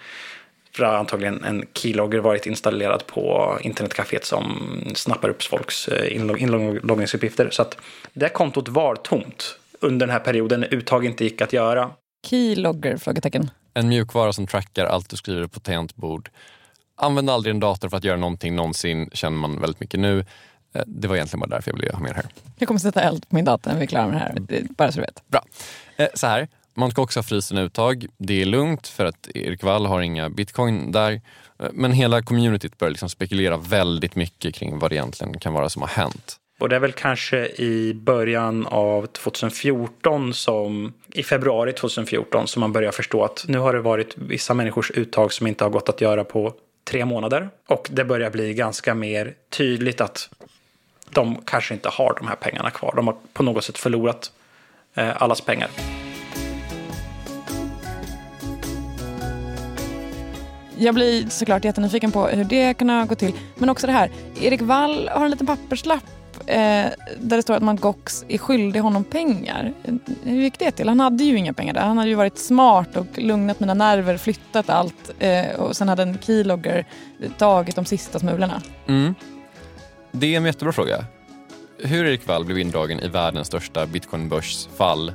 För 0.71 0.83
det 0.83 0.89
har 0.89 0.97
antagligen 0.97 1.43
en 1.43 1.65
keylogger 1.73 2.19
varit 2.19 2.45
installerad 2.45 3.07
på 3.07 3.57
internetcaféet 3.61 4.25
som 4.25 4.71
snappar 4.95 5.29
upp 5.29 5.43
folks 5.43 5.87
eh, 5.87 6.15
inlog- 6.15 6.37
inloggningsuppgifter. 6.37 7.49
Så 7.51 7.61
att 7.61 7.77
det 8.13 8.29
kontot 8.29 8.67
var 8.67 8.95
tomt 8.95 9.59
under 9.81 10.05
den 10.07 10.13
här 10.13 10.19
perioden 10.19 10.59
när 10.59 10.73
uttag 10.73 11.05
inte 11.05 11.23
gick 11.23 11.41
att 11.41 11.53
göra. 11.53 11.91
Keylogger? 12.27 12.97
Frågetecken. 12.97 13.49
en 13.73 13.87
mjukvara 13.87 14.33
som 14.33 14.47
trackar 14.47 14.85
allt 14.85 15.09
du 15.09 15.17
skriver 15.17 15.47
på 15.47 15.59
tangentbord. 15.59 16.29
Använd 16.97 17.29
aldrig 17.29 17.51
en 17.53 17.59
dator 17.59 17.89
för 17.89 17.97
att 17.97 18.03
göra 18.03 18.17
någonting 18.17 18.55
någonsin, 18.55 19.09
känner 19.13 19.37
man 19.37 19.61
väldigt 19.61 19.79
mycket 19.79 19.99
nu. 19.99 20.19
Eh, 20.75 20.81
Det 20.87 21.07
var 21.07 21.15
egentligen 21.15 21.39
bara 21.39 21.47
därför 21.55 21.71
jag 21.71 21.77
ville 21.77 21.91
ha 21.93 21.99
med 21.99 22.11
det 22.11 22.15
här. 22.15 22.25
Jag 22.57 22.67
kommer 22.67 22.79
sätta 22.79 23.01
eld 23.01 23.29
på 23.29 23.35
min 23.35 23.45
dator 23.45 23.71
när 23.71 23.77
vi 23.77 23.83
är 23.83 23.87
klara 23.87 24.05
med 24.07 24.15
det 24.15 24.19
här. 24.19 24.35
Det- 24.39 24.77
Bara 24.77 24.91
så 24.91 24.95
du 24.99 25.01
vet. 25.05 25.23
Bra. 25.27 25.41
Eh, 25.97 26.07
Så 26.13 26.27
här, 26.27 26.47
Mt. 26.77 26.93
Gox 26.95 27.15
har 27.15 27.23
fryst 27.23 27.47
sina 27.47 27.61
uttag. 27.61 28.05
Det 28.17 28.41
är 28.41 28.45
lugnt 28.45 28.87
för 28.87 29.05
att 29.05 29.27
Erik 29.35 29.63
Wall 29.63 29.85
har 29.85 30.01
inga 30.01 30.29
bitcoin 30.29 30.91
där. 30.91 31.11
Eh, 31.59 31.67
Men 31.73 31.91
hela 31.91 32.21
communityt 32.21 32.77
börjar 32.77 32.91
liksom 32.91 33.09
spekulera 33.09 33.57
väldigt 33.57 34.15
mycket 34.15 34.55
kring 34.55 34.79
vad 34.79 34.91
det 34.91 34.95
egentligen 34.95 35.39
kan 35.39 35.53
vara 35.53 35.69
som 35.69 35.81
har 35.81 35.89
hänt. 35.89 36.37
Och 36.59 36.69
det 36.69 36.75
är 36.75 36.79
väl 36.79 36.91
kanske 36.91 37.47
i 37.47 37.93
början 37.93 38.67
av 38.67 39.05
2014 39.05 40.33
som, 40.33 40.93
i 41.13 41.23
februari 41.23 41.73
2014 41.73 42.47
som 42.47 42.59
man 42.59 42.73
börjar 42.73 42.91
förstå 42.91 43.23
att 43.23 43.45
nu 43.47 43.57
har 43.57 43.73
det 43.73 43.81
varit 43.81 44.17
vissa 44.17 44.53
människors 44.53 44.91
uttag 44.91 45.33
som 45.33 45.47
inte 45.47 45.63
har 45.63 45.71
gått 45.71 45.89
att 45.89 46.01
göra 46.01 46.23
på 46.23 46.53
tre 46.83 47.05
månader. 47.05 47.49
Och 47.67 47.87
det 47.91 48.05
börjar 48.05 48.29
bli 48.29 48.53
ganska 48.53 48.95
mer 48.95 49.33
tydligt 49.49 50.01
att 50.01 50.29
de 51.09 51.41
kanske 51.45 51.73
inte 51.73 51.89
har 51.89 52.15
de 52.19 52.27
här 52.27 52.35
pengarna 52.35 52.69
kvar. 52.69 52.93
De 52.95 53.07
har 53.07 53.15
på 53.33 53.43
något 53.43 53.63
sätt 53.63 53.77
förlorat 53.77 54.31
eh, 54.93 55.21
allas 55.21 55.41
pengar. 55.41 55.69
Jag 60.77 60.95
blir 60.95 61.29
såklart 61.29 61.65
jättenyfiken 61.65 62.11
på 62.11 62.27
hur 62.27 62.43
det 62.43 62.73
kan 62.73 62.89
ha 62.89 63.05
gått 63.05 63.19
till. 63.19 63.33
Men 63.55 63.69
också 63.69 63.87
det 63.87 63.93
här, 63.93 64.11
Erik 64.41 64.61
Wall 64.61 65.07
har 65.07 65.25
en 65.25 65.31
liten 65.31 65.47
papperslapp 65.47 66.03
eh, 66.39 66.89
där 67.19 67.37
det 67.37 67.41
står 67.41 67.53
att 67.53 67.63
Mangox 67.63 68.25
är 68.27 68.37
skyldig 68.37 68.79
honom 68.79 69.03
pengar. 69.03 69.73
Hur 70.23 70.41
gick 70.41 70.59
det 70.59 70.71
till? 70.71 70.87
Han 70.87 70.99
hade 70.99 71.23
ju 71.23 71.37
inga 71.37 71.53
pengar 71.53 71.73
där. 71.73 71.81
Han 71.81 71.97
hade 71.97 72.09
ju 72.09 72.15
varit 72.15 72.37
smart 72.37 72.95
och 72.95 73.05
lugnat 73.15 73.59
mina 73.59 73.73
nerver, 73.73 74.17
flyttat 74.17 74.69
allt 74.69 75.11
eh, 75.19 75.55
och 75.55 75.75
sen 75.75 75.89
hade 75.89 76.03
en 76.03 76.17
keylogger 76.21 76.85
tagit 77.37 77.75
de 77.75 77.85
sista 77.85 78.19
smulorna. 78.19 78.61
Mm. 78.87 79.15
Det 80.11 80.33
är 80.33 80.37
en 80.37 80.45
jättebra 80.45 80.73
fråga. 80.73 81.05
Hur 81.77 82.05
Erik 82.05 82.27
Wall 82.27 82.45
blev 82.45 82.57
indragen 82.57 82.99
i 82.99 83.07
världens 83.07 83.47
största 83.47 83.85
bitcoinbörsfall 83.85 85.13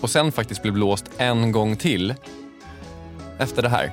och 0.00 0.10
sen 0.10 0.32
faktiskt 0.32 0.62
blev 0.62 0.74
blåst 0.74 1.10
en 1.18 1.52
gång 1.52 1.76
till 1.76 2.14
efter 3.38 3.62
det 3.62 3.68
här. 3.68 3.92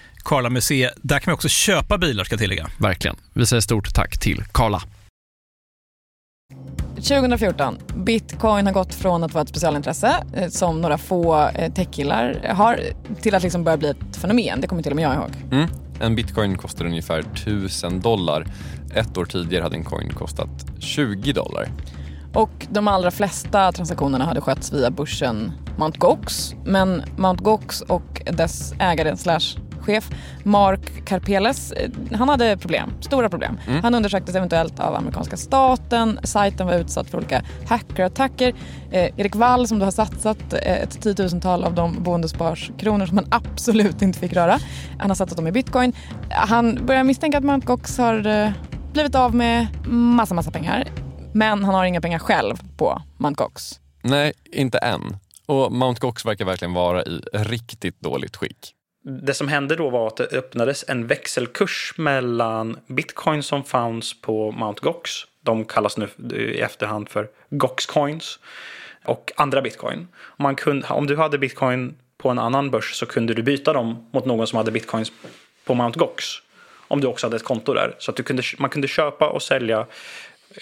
Karla 0.21 0.49
Museet. 0.49 0.93
Där 1.01 1.19
kan 1.19 1.31
man 1.31 1.35
också 1.35 1.49
köpa 1.49 1.97
bilar 1.97 2.23
ska 2.23 2.33
jag 2.33 2.39
tillägga. 2.39 2.67
Verkligen. 2.77 3.15
Vi 3.33 3.45
säger 3.45 3.61
stort 3.61 3.93
tack 3.93 4.19
till 4.19 4.43
Karla. 4.51 4.81
2014. 6.95 7.77
Bitcoin 7.95 8.65
har 8.65 8.73
gått 8.73 8.93
från 8.93 9.23
att 9.23 9.33
vara 9.33 9.41
ett 9.41 9.49
specialintresse 9.49 10.23
eh, 10.33 10.49
som 10.49 10.81
några 10.81 10.97
få 10.97 11.49
eh, 11.55 11.73
techkillar 11.73 12.53
har 12.55 12.79
till 13.21 13.35
att 13.35 13.43
liksom 13.43 13.63
börja 13.63 13.77
bli 13.77 13.89
ett 13.89 14.15
fenomen. 14.17 14.61
Det 14.61 14.67
kommer 14.67 14.83
till 14.83 14.91
och 14.91 14.95
med 14.95 15.05
jag 15.05 15.15
ihåg. 15.15 15.29
Mm. 15.51 15.69
En 16.01 16.15
bitcoin 16.15 16.57
kostar 16.57 16.85
ungefär 16.85 17.19
1000 17.19 17.99
dollar. 17.99 18.45
Ett 18.93 19.17
år 19.17 19.25
tidigare 19.25 19.63
hade 19.63 19.75
en 19.75 19.83
coin 19.83 20.09
kostat 20.09 20.65
20 20.79 21.33
dollar. 21.33 21.67
Och 22.33 22.67
de 22.69 22.87
allra 22.87 23.11
flesta 23.11 23.71
transaktionerna 23.71 24.25
hade 24.25 24.41
skötts 24.41 24.73
via 24.73 24.91
börsen 24.91 25.51
Mt. 25.77 25.97
Gox. 25.97 26.55
Men 26.65 27.03
Mt. 27.17 27.41
Gox 27.41 27.81
och 27.81 28.21
dess 28.31 28.73
ägare 28.79 29.17
slash 29.17 29.57
chef 29.81 30.09
Mark 30.43 31.05
Karpeles, 31.05 31.71
eh, 31.71 31.89
han 32.13 32.29
hade 32.29 32.57
problem, 32.57 32.93
stora 33.01 33.29
problem. 33.29 33.59
Mm. 33.67 33.83
Han 33.83 33.95
undersöktes 33.95 34.35
eventuellt 34.35 34.79
av 34.79 34.95
amerikanska 34.95 35.37
staten, 35.37 36.19
sajten 36.23 36.67
var 36.67 36.73
utsatt 36.73 37.09
för 37.09 37.17
olika 37.17 37.43
hackerattacker. 37.69 38.53
Eh, 38.91 39.19
Erik 39.19 39.35
Wall 39.35 39.67
som 39.67 39.79
då 39.79 39.85
har 39.85 39.91
satsat 39.91 40.53
eh, 40.53 40.81
ett 40.81 41.01
tiotusental 41.01 41.63
av 41.63 41.73
de 41.73 42.03
boendesparskronor 42.03 43.05
som 43.05 43.17
han 43.17 43.27
absolut 43.31 44.01
inte 44.01 44.19
fick 44.19 44.33
röra. 44.33 44.59
Han 44.99 45.09
har 45.09 45.15
satsat 45.15 45.37
dem 45.37 45.47
i 45.47 45.51
bitcoin. 45.51 45.93
Han 46.29 46.85
börjar 46.85 47.03
misstänka 47.03 47.37
att 47.37 47.43
Mt. 47.43 47.65
Gox 47.65 47.97
har 47.97 48.27
eh, 48.27 48.51
blivit 48.93 49.15
av 49.15 49.35
med 49.35 49.67
massa, 49.87 50.33
massa 50.33 50.51
pengar. 50.51 50.87
Men 51.33 51.63
han 51.63 51.75
har 51.75 51.85
inga 51.85 52.01
pengar 52.01 52.19
själv 52.19 52.55
på 52.77 53.01
Mt. 53.19 53.37
Gox. 53.37 53.79
Nej, 54.03 54.33
inte 54.53 54.77
än. 54.77 55.17
Och 55.45 55.71
Mt. 55.71 55.99
Gox 55.99 56.25
verkar 56.25 56.45
verkligen 56.45 56.73
vara 56.73 57.03
i 57.03 57.21
riktigt 57.33 58.01
dåligt 58.01 58.37
skick 58.37 58.75
det 59.03 59.33
som 59.33 59.47
hände 59.47 59.75
då 59.75 59.89
var 59.89 60.07
att 60.07 60.17
det 60.17 60.33
öppnades 60.33 60.85
en 60.87 61.07
växelkurs 61.07 61.93
mellan 61.97 62.79
bitcoin 62.87 63.43
som 63.43 63.63
fanns 63.63 64.21
på 64.21 64.51
Mount 64.51 64.79
Gox. 64.83 65.11
De 65.41 65.65
kallas 65.65 65.97
nu 65.97 66.07
i 66.33 66.59
efterhand 66.59 67.09
för 67.09 67.27
Gox 67.49 67.85
coins. 67.85 68.39
Och 69.05 69.31
andra 69.35 69.61
bitcoin. 69.61 70.07
Man 70.37 70.55
kunde, 70.55 70.87
om 70.87 71.07
du 71.07 71.17
hade 71.17 71.37
bitcoin 71.37 71.95
på 72.17 72.29
en 72.29 72.39
annan 72.39 72.71
börs 72.71 72.93
så 72.93 73.05
kunde 73.05 73.33
du 73.33 73.43
byta 73.43 73.73
dem 73.73 74.09
mot 74.11 74.25
någon 74.25 74.47
som 74.47 74.57
hade 74.57 74.71
bitcoins 74.71 75.11
på 75.65 75.73
Mount 75.73 75.99
Gox. 75.99 76.25
Om 76.87 77.01
du 77.01 77.07
också 77.07 77.25
hade 77.27 77.35
ett 77.35 77.43
konto 77.43 77.73
där. 77.73 77.95
Så 77.99 78.11
att 78.11 78.17
du 78.17 78.23
kunde, 78.23 78.43
man 78.57 78.69
kunde 78.69 78.87
köpa 78.87 79.29
och 79.29 79.41
sälja 79.41 79.85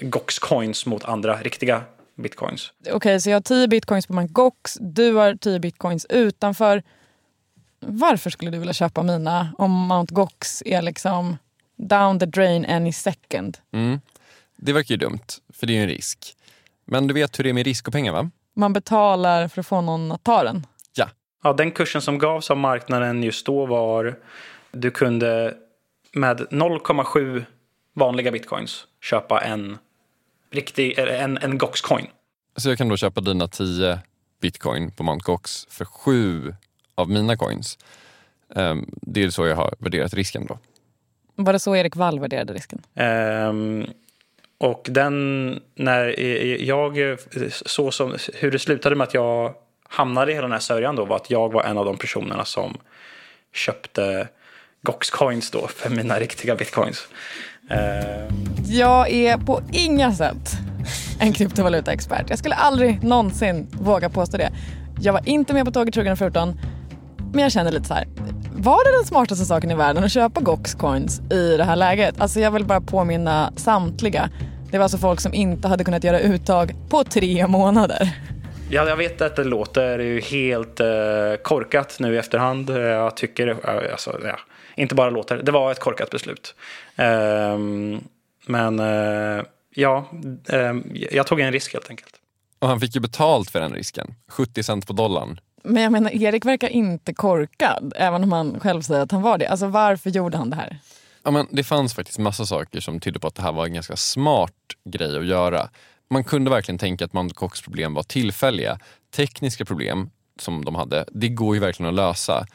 Gox 0.02 0.40
coins 0.40 0.86
mot 0.86 1.06
andra 1.06 1.36
riktiga 1.36 1.82
bitcoins. 2.16 2.72
Okej, 2.82 2.94
okay, 2.94 3.20
så 3.20 3.30
jag 3.30 3.36
har 3.36 3.42
10 3.42 3.68
bitcoins 3.68 4.08
på 4.08 4.14
Mount 4.14 4.34
Gox. 4.34 4.78
Du 4.80 5.14
har 5.14 5.36
10 5.36 5.60
bitcoins 5.60 6.06
utanför 6.10 6.84
varför 7.80 8.30
skulle 8.30 8.52
du 8.52 8.60
vilja 8.60 8.74
köpa 8.74 9.04
mina 9.04 9.54
om 9.58 9.72
Mount 9.72 10.14
Gox 10.16 10.64
är 10.66 10.82
liksom 10.82 11.38
down 11.76 12.20
the 12.20 12.26
drain 12.26 12.66
any 12.66 12.94
second? 12.94 13.58
Mm. 13.72 14.02
Det 14.56 14.74
verkar 14.74 14.94
ju 14.94 14.98
dumt, 14.98 15.26
för 15.54 15.68
det 15.68 15.74
är 15.74 15.76
ju 15.76 15.82
en 15.82 15.90
risk. 15.90 16.36
Men 16.86 17.08
du 17.08 17.14
vet 17.14 17.40
hur 17.40 17.44
det 17.44 17.50
är 17.50 17.54
med 17.54 17.66
risk 17.66 17.88
och 17.88 17.94
pengar 17.94 18.14
va? 18.14 18.30
Man 18.56 18.74
betalar 18.74 19.48
för 19.48 19.60
att 19.60 19.68
få 19.68 19.82
någon 19.82 20.12
att 20.12 20.24
ta 20.24 20.44
den. 20.44 20.68
Ja. 20.94 21.10
Ja, 21.44 21.54
den 21.54 21.72
kursen 21.72 22.02
som 22.02 22.18
gavs 22.18 22.52
av 22.52 22.58
marknaden 22.58 23.24
just 23.24 23.46
då 23.46 23.66
var 23.66 24.20
du 24.72 24.92
kunde 24.92 25.54
med 26.14 26.40
0,7 26.40 27.46
vanliga 27.94 28.32
bitcoins 28.32 28.88
köpa 29.02 29.42
en 29.42 29.78
riktig, 30.52 31.00
en, 31.00 31.38
en 31.38 31.60
Gox-coin. 31.60 32.08
Så 32.56 32.70
jag 32.70 32.78
kan 32.78 32.90
då 32.90 32.98
köpa 32.98 33.22
dina 33.22 33.48
10 33.48 34.00
bitcoin 34.42 34.92
på 34.92 35.04
Mt. 35.04 35.24
Gox 35.24 35.68
för 35.70 35.86
7 35.86 36.56
av 37.00 37.10
mina 37.10 37.38
coins. 37.38 37.78
Um, 38.56 38.90
det 39.02 39.24
är 39.24 39.30
så 39.30 39.48
jag 39.48 39.56
har 39.56 39.74
värderat 39.80 40.14
risken 40.14 40.46
då. 40.46 40.58
Var 41.36 41.54
det 41.54 41.60
så 41.60 41.76
Erik 41.76 41.96
Wall 41.96 42.20
värderade 42.20 42.54
risken? 42.54 42.82
Ehm, 42.96 43.86
och 44.58 44.88
den, 44.90 45.60
när 45.76 46.20
jag, 46.64 47.18
så 47.52 47.92
som, 47.92 48.16
hur 48.34 48.52
det 48.52 48.60
slutade 48.60 48.96
med 48.96 49.08
att 49.08 49.14
jag 49.14 49.54
hamnade 49.90 50.32
i 50.32 50.36
hela 50.36 50.48
den 50.48 50.52
här 50.52 50.60
sörjan 50.60 50.96
då 50.96 51.06
var 51.06 51.16
att 51.16 51.32
jag 51.32 51.54
var 51.54 51.64
en 51.64 51.78
av 51.78 51.86
de 51.86 51.98
personerna 51.98 52.46
som 52.46 52.78
köpte 53.54 54.28
Gox-coins 54.82 55.52
då 55.52 55.68
för 55.68 55.90
mina 55.90 56.20
riktiga 56.20 56.56
bitcoins. 56.56 57.08
Ehm. 57.70 58.34
Jag 58.66 59.12
är 59.12 59.38
på 59.38 59.62
inga 59.72 60.14
sätt 60.14 60.52
en 61.20 61.34
kryptovalutaexpert. 61.34 62.30
Jag 62.30 62.40
skulle 62.40 62.56
aldrig 62.56 63.04
någonsin 63.04 63.68
våga 63.72 64.10
påstå 64.10 64.38
det. 64.38 64.52
Jag 65.02 65.14
var 65.14 65.30
inte 65.30 65.54
med 65.54 65.66
på 65.66 65.72
tåget 65.72 65.94
2014, 65.94 66.60
men 67.34 67.44
jag 67.44 67.52
känner 67.52 67.72
lite 67.72 67.88
så 67.88 67.94
här. 67.94 68.08
Var 68.56 68.92
det 68.92 68.98
den 68.98 69.06
smartaste 69.06 69.46
saken 69.46 69.72
i 69.72 69.76
världen 69.76 70.04
att 70.04 70.12
köpa 70.12 70.42
Gox 70.42 70.76
coins 70.76 71.22
i 71.32 71.58
det 71.58 71.64
här 71.64 71.76
läget? 71.76 72.22
Alltså 72.22 72.40
jag 72.40 72.52
vill 72.52 72.66
bara 72.66 72.82
påminna 72.82 73.54
samtliga. 73.56 74.30
Det 74.72 74.78
var 74.78 74.84
alltså 74.84 74.98
folk 74.98 75.20
som 75.20 75.34
inte 75.34 75.68
hade 75.68 75.84
kunnat 75.84 76.04
göra 76.04 76.20
uttag 76.20 76.76
på 76.90 77.04
tre 77.04 77.48
månader. 77.48 78.16
Ja, 78.72 78.90
jag 78.90 78.98
vet 78.98 79.22
att 79.22 79.36
det 79.36 79.44
låter 79.44 80.00
ju 80.00 80.22
helt 80.22 80.80
eh, 80.80 80.88
korkat 81.44 81.98
nu 82.00 82.16
i 82.16 82.18
efterhand. 82.18 82.70
Eh, 82.70 82.78
jag 82.78 83.18
tycker, 83.18 83.48
eh, 83.48 83.92
alltså, 83.92 84.20
ja, 84.24 84.40
inte 84.76 84.96
bara 84.96 85.10
låter, 85.10 85.38
det 85.38 85.52
var 85.52 85.72
ett 85.72 85.80
korkat 85.80 86.10
beslut. 86.10 86.56
Ehm, 86.96 88.00
men 88.46 88.80
ja, 89.74 90.06
ehm, 90.50 90.84
jag 91.12 91.28
tog 91.28 91.40
en 91.40 91.52
risk 91.52 91.74
helt 91.74 91.90
enkelt. 91.90 92.19
Och 92.60 92.68
han 92.68 92.80
fick 92.80 92.96
ju 92.96 93.02
betalt 93.02 93.50
för 93.50 93.60
den 93.60 93.74
risken, 93.74 94.16
70 94.28 94.64
cent 94.64 94.88
på 94.88 94.94
dollarn. 94.94 95.40
Men 95.64 95.84
jag 95.84 95.92
menar, 95.92 96.12
Erik 96.12 96.46
verkar 96.46 96.70
inte 96.70 97.14
korkad, 97.14 97.94
även 97.96 98.24
om 98.24 98.32
han 98.32 98.60
själv 98.60 98.82
säger 98.82 99.02
att 99.02 99.12
han 99.12 99.22
var 99.22 99.38
det. 99.38 99.48
Alltså 99.48 99.68
varför 99.68 100.10
gjorde 100.10 100.38
han 100.38 100.50
det 100.50 100.56
här? 100.56 100.80
Ja, 101.24 101.32
men 101.32 101.48
det 101.52 101.64
fanns 101.64 101.94
faktiskt 101.94 102.20
massa 102.20 102.46
saker 102.46 102.80
som 102.80 103.00
tydde 103.00 103.20
på 103.20 103.28
att 103.28 103.36
det 103.36 103.42
här 103.42 103.52
var 103.52 103.66
en 103.66 103.74
ganska 103.74 103.96
smart 103.96 104.54
grej 104.86 105.18
att 105.18 105.26
göra. 105.26 105.70
Man 106.10 106.24
kunde 106.24 106.52
verkligen 106.52 106.80
tänka 106.80 107.06
att 107.06 107.14
Mt. 107.14 107.34
Cox 107.34 107.62
problem 107.62 107.94
var 107.94 108.04
tillfälliga. 108.04 108.80
Tekniska 109.16 109.66
problem 109.66 110.10
som 110.40 110.66
de 110.66 110.76
hade, 110.76 111.06
det 111.12 111.30
går 111.30 111.56
ju 111.56 111.62
verkligen 111.62 111.90
att 111.90 111.96
lösa. 111.96 112.46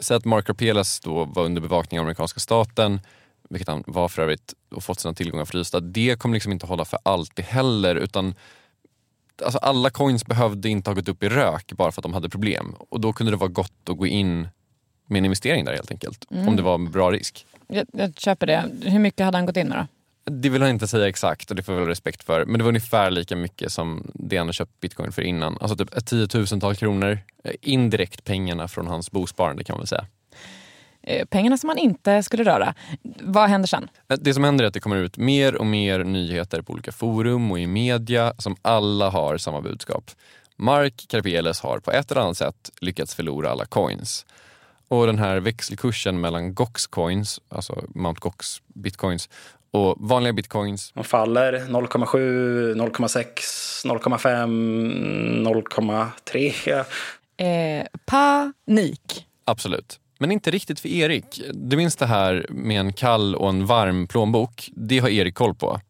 Säg 0.00 0.16
att 0.16 0.24
Mark 0.24 0.48
Rapelas 0.48 1.00
då 1.00 1.24
var 1.24 1.44
under 1.44 1.60
bevakning 1.60 2.00
av 2.00 2.04
amerikanska 2.04 2.40
staten, 2.40 3.00
vilket 3.50 3.68
han 3.68 3.84
var 3.86 4.08
för 4.08 4.22
övrigt, 4.22 4.54
och 4.74 4.84
fått 4.84 5.00
sina 5.00 5.14
tillgångar 5.14 5.44
frysta. 5.44 5.80
Det 5.80 6.18
kommer 6.18 6.34
liksom 6.34 6.52
inte 6.52 6.66
hålla 6.66 6.84
för 6.84 6.98
alltid 7.02 7.44
heller. 7.44 7.94
utan 7.96 8.34
alltså 9.42 9.58
alla 9.58 9.90
coins 9.90 10.26
behövde 10.26 10.68
inte 10.68 10.90
ha 10.90 10.94
gått 10.94 11.08
upp 11.08 11.22
i 11.22 11.28
rök 11.28 11.72
bara 11.72 11.92
för 11.92 12.00
att 12.00 12.02
de 12.02 12.14
hade 12.14 12.28
problem. 12.28 12.74
Och 12.78 13.00
då 13.00 13.12
kunde 13.12 13.32
det 13.32 13.36
vara 13.36 13.50
gott 13.50 13.88
att 13.88 13.96
gå 13.96 14.06
in 14.06 14.48
med 15.06 15.18
en 15.18 15.24
investering 15.24 15.64
där 15.64 15.72
helt 15.72 15.90
enkelt. 15.90 16.26
Mm. 16.30 16.48
Om 16.48 16.56
det 16.56 16.62
var 16.62 16.74
en 16.74 16.90
bra 16.90 17.10
risk. 17.10 17.46
Jag, 17.66 17.86
jag 17.92 18.18
köper 18.18 18.46
det. 18.46 18.64
Hur 18.82 18.98
mycket 18.98 19.24
hade 19.24 19.38
han 19.38 19.46
gått 19.46 19.56
in 19.56 19.68
med 19.68 19.78
då? 19.78 19.86
Det 20.24 20.48
vill 20.48 20.62
han 20.62 20.70
inte 20.70 20.88
säga 20.88 21.08
exakt 21.08 21.50
och 21.50 21.56
det 21.56 21.62
får 21.62 21.72
vi 21.72 21.78
väl 21.78 21.88
respekt 21.88 22.22
för. 22.22 22.44
Men 22.44 22.58
det 22.58 22.64
var 22.64 22.68
ungefär 22.68 23.10
lika 23.10 23.36
mycket 23.36 23.72
som 23.72 24.10
det 24.14 24.36
han 24.36 24.46
hade 24.46 24.52
köpt 24.52 24.80
bitcoin 24.80 25.12
för 25.12 25.22
innan. 25.22 25.58
Alltså 25.60 25.76
typ 25.76 25.94
ett 25.94 26.06
tiotusental 26.06 26.76
kronor. 26.76 27.18
Eh, 27.44 27.52
indirekt 27.60 28.24
pengarna 28.24 28.68
från 28.68 28.86
hans 28.86 29.10
bosparande 29.10 29.64
kan 29.64 29.74
man 29.74 29.80
väl 29.80 29.86
säga. 29.88 30.06
Eh, 31.02 31.26
pengarna 31.26 31.56
som 31.56 31.66
man 31.66 31.78
inte 31.78 32.22
skulle 32.22 32.44
röra. 32.44 32.74
Vad 33.20 33.48
händer 33.48 33.68
sen? 33.68 33.88
Eh, 34.08 34.16
det 34.20 34.34
som 34.34 34.44
händer 34.44 34.64
är 34.64 34.68
att 34.68 34.74
det 34.74 34.80
kommer 34.80 34.96
ut 34.96 35.16
mer 35.16 35.54
och 35.54 35.66
mer 35.66 36.04
nyheter 36.04 36.62
på 36.62 36.72
olika 36.72 36.92
forum 36.92 37.50
och 37.50 37.58
i 37.58 37.66
media 37.66 38.32
som 38.38 38.56
alla 38.62 39.10
har 39.10 39.36
samma 39.38 39.60
budskap. 39.60 40.10
Mark 40.56 41.06
Karpeles 41.08 41.60
har 41.60 41.78
på 41.78 41.90
ett 41.90 42.10
eller 42.10 42.20
annat 42.20 42.36
sätt 42.36 42.70
lyckats 42.80 43.14
förlora 43.14 43.50
alla 43.50 43.64
coins. 43.64 44.26
Och 44.88 45.06
den 45.06 45.18
här 45.18 45.40
växelkursen 45.40 46.20
mellan 46.20 46.54
Gox 46.54 46.86
coins, 46.86 47.40
alltså 47.48 47.84
Mt. 47.94 48.18
Gox 48.18 48.62
bitcoins 48.66 49.28
och 49.70 49.96
vanliga 49.98 50.32
bitcoins. 50.32 50.92
De 50.94 51.04
faller 51.04 51.52
0,7, 51.52 52.74
0,6, 52.74 53.86
0,5, 53.86 55.44
0,3. 55.44 56.84
Eh, 57.36 57.86
panik. 58.06 59.26
Absolut. 59.44 60.00
Men 60.20 60.32
inte 60.32 60.50
riktigt 60.50 60.80
för 60.80 60.88
Erik. 60.88 61.42
Du 61.54 61.76
minns 61.76 61.96
det 61.96 62.06
här 62.06 62.46
med 62.50 62.80
en 62.80 62.92
kall 62.92 63.34
och 63.34 63.48
en 63.48 63.66
varm 63.66 64.06
plånbok? 64.06 64.70
Det 64.74 64.98
har 64.98 65.08
Erik 65.08 65.34
koll 65.34 65.54
på. 65.54 65.80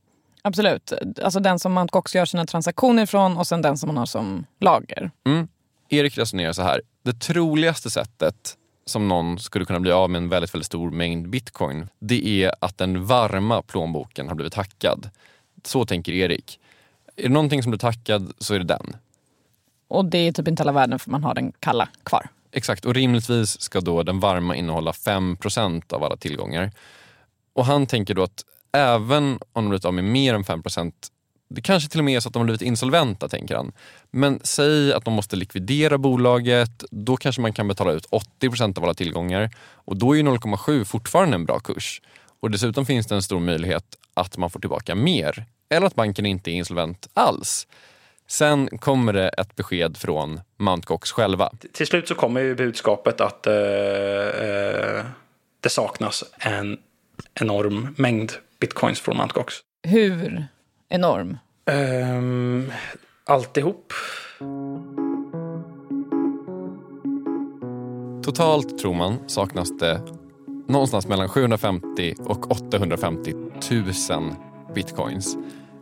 Absolut. 0.43 0.93
Alltså 1.23 1.41
den 1.41 1.59
som 1.59 1.79
Mt. 1.79 1.91
Gox 1.91 2.15
gör 2.15 2.25
sina 2.25 2.47
transaktioner 2.47 3.03
ifrån 3.03 3.37
och 3.37 3.47
sen 3.47 3.63
den 3.63 3.79
som 3.79 3.87
man 3.87 3.97
har 3.97 4.07
som 4.07 4.47
lager. 4.61 5.11
Mm. 5.27 5.49
Erik 5.89 6.19
resonerar 6.19 6.53
så 6.53 6.63
här. 6.63 6.83
Det 7.03 7.13
troligaste 7.13 7.91
sättet 7.91 8.57
som 8.87 9.09
någon 9.09 9.39
skulle 9.39 9.65
kunna 9.65 9.81
bli 9.81 9.93
av 9.93 10.11
med 10.11 10.23
en 10.23 10.29
väldigt, 10.29 10.55
väldigt 10.55 10.67
stor 10.67 10.91
mängd 10.91 11.29
bitcoin, 11.29 11.89
det 11.99 12.45
är 12.45 12.55
att 12.61 12.79
den 12.79 13.05
varma 13.05 13.63
plånboken 13.63 14.29
har 14.29 14.35
blivit 14.35 14.55
hackad. 14.55 15.11
Så 15.65 15.85
tänker 15.85 16.13
Erik. 16.13 16.61
Är 17.17 17.23
det 17.23 17.29
någonting 17.29 17.63
som 17.63 17.71
blir 17.71 17.83
hackad 17.83 18.33
så 18.39 18.55
är 18.55 18.59
det 18.59 18.65
den. 18.65 18.97
Och 19.89 20.05
det 20.05 20.19
är 20.19 20.33
typ 20.33 20.49
inte 20.49 20.63
hela 20.63 20.73
världen 20.73 20.99
för 20.99 21.11
man 21.11 21.25
har 21.25 21.35
den 21.35 21.53
kalla 21.53 21.89
kvar. 22.03 22.31
Exakt, 22.53 22.85
och 22.85 22.95
rimligtvis 22.95 23.61
ska 23.61 23.81
då 23.81 24.03
den 24.03 24.21
varma 24.21 24.57
innehålla 24.57 24.93
5% 24.93 25.93
av 25.93 26.05
alla 26.05 26.17
tillgångar. 26.17 26.73
Och 27.53 27.67
han 27.67 27.87
tänker 27.87 28.15
då 28.15 28.23
att 28.23 28.45
även 28.73 29.39
om 29.53 29.65
de 29.65 29.69
blivit 29.69 29.85
av 29.85 29.95
med 29.95 30.05
mer 30.05 30.35
än 30.35 30.45
5% 30.45 30.93
det 31.55 31.61
kanske 31.61 31.91
till 31.91 32.01
och 32.01 32.05
med 32.05 32.17
är 32.17 32.21
så 32.21 32.29
att 32.29 32.33
de 32.33 32.39
har 32.39 32.45
blivit 32.45 32.63
insolventa, 32.63 33.29
tänker 33.29 33.57
han. 33.57 33.73
Men 34.11 34.41
säg 34.43 34.93
att 34.93 35.05
de 35.05 35.15
måste 35.15 35.37
likvidera 35.37 35.99
bolaget, 35.99 36.85
då 36.91 37.17
kanske 37.17 37.43
man 37.43 37.53
kan 37.53 37.69
betala 37.69 37.93
ut 37.93 38.07
80% 38.41 38.79
av 38.79 38.85
alla 38.85 38.95
tillgångar. 38.95 39.51
Och 39.59 39.97
då 39.97 40.13
är 40.13 40.17
ju 40.17 40.23
0,7 40.23 40.85
fortfarande 40.85 41.35
en 41.35 41.45
bra 41.45 41.61
kurs. 41.61 42.03
Och 42.41 42.51
dessutom 42.51 42.87
finns 42.87 43.07
det 43.07 43.15
en 43.15 43.23
stor 43.23 43.41
möjlighet 43.41 43.85
att 44.15 44.37
man 44.37 44.51
får 44.51 44.61
tillbaka 44.61 44.95
mer. 44.95 45.45
Eller 45.69 45.87
att 45.87 45.95
banken 45.95 46.27
inte 46.27 46.51
är 46.51 46.53
insolvent 46.53 47.09
alls. 47.15 47.67
Sen 48.31 48.79
kommer 48.79 49.13
det 49.13 49.29
ett 49.29 49.57
besked 49.57 49.97
från 49.97 50.41
Mt. 50.59 50.87
Gox 50.87 51.13
själva. 51.13 51.53
Till 51.73 51.87
slut 51.87 52.09
så 52.09 52.15
kommer 52.15 52.41
ju 52.41 52.55
budskapet 52.55 53.21
att 53.21 53.47
uh, 53.47 53.53
uh, 53.53 55.05
det 55.61 55.69
saknas 55.69 56.25
en 56.39 56.79
enorm 57.35 57.95
mängd 57.99 58.33
bitcoins 58.61 59.01
från 59.01 59.17
Mt. 59.17 59.33
Gox. 59.33 59.55
Hur 59.83 60.45
enorm? 60.89 61.39
Um, 61.71 62.73
alltihop. 63.25 63.93
Totalt 68.25 68.79
tror 68.79 68.95
man 68.95 69.29
saknas 69.29 69.79
det 69.79 70.01
någonstans 70.69 71.07
mellan 71.07 71.29
750 71.29 72.15
och 72.19 72.51
850 72.51 73.33
000 74.11 74.35
bitcoins. 74.75 75.37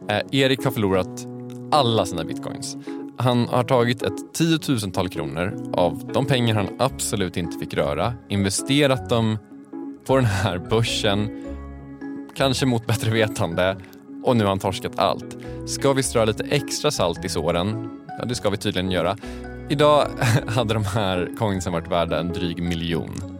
Eh, 0.08 0.20
Erik 0.32 0.64
har 0.64 0.70
förlorat 0.70 1.37
alla 1.70 2.06
sina 2.06 2.24
bitcoins. 2.24 2.76
Han 3.16 3.48
har 3.48 3.64
tagit 3.64 4.02
ett 4.02 4.34
tiotusental 4.34 5.08
kronor 5.08 5.70
av 5.72 6.10
de 6.14 6.26
pengar 6.26 6.54
han 6.54 6.68
absolut 6.78 7.36
inte 7.36 7.58
fick 7.58 7.74
röra, 7.74 8.14
investerat 8.28 9.08
dem 9.08 9.38
på 10.06 10.16
den 10.16 10.24
här 10.24 10.58
börsen, 10.58 11.44
kanske 12.34 12.66
mot 12.66 12.86
bättre 12.86 13.10
vetande 13.10 13.76
och 14.24 14.36
nu 14.36 14.44
har 14.44 14.48
han 14.48 14.58
torskat 14.58 14.98
allt. 14.98 15.36
Ska 15.66 15.92
vi 15.92 16.02
strö 16.02 16.24
lite 16.24 16.44
extra 16.44 16.90
salt 16.90 17.24
i 17.24 17.28
såren? 17.28 17.90
Ja, 18.18 18.24
det 18.24 18.34
ska 18.34 18.50
vi 18.50 18.56
tydligen 18.56 18.90
göra. 18.90 19.16
Idag 19.68 20.06
hade 20.46 20.74
de 20.74 20.84
här 20.84 21.30
coinsen 21.38 21.72
varit 21.72 21.88
värda 21.88 22.20
en 22.20 22.32
dryg 22.32 22.62
miljon 22.62 23.37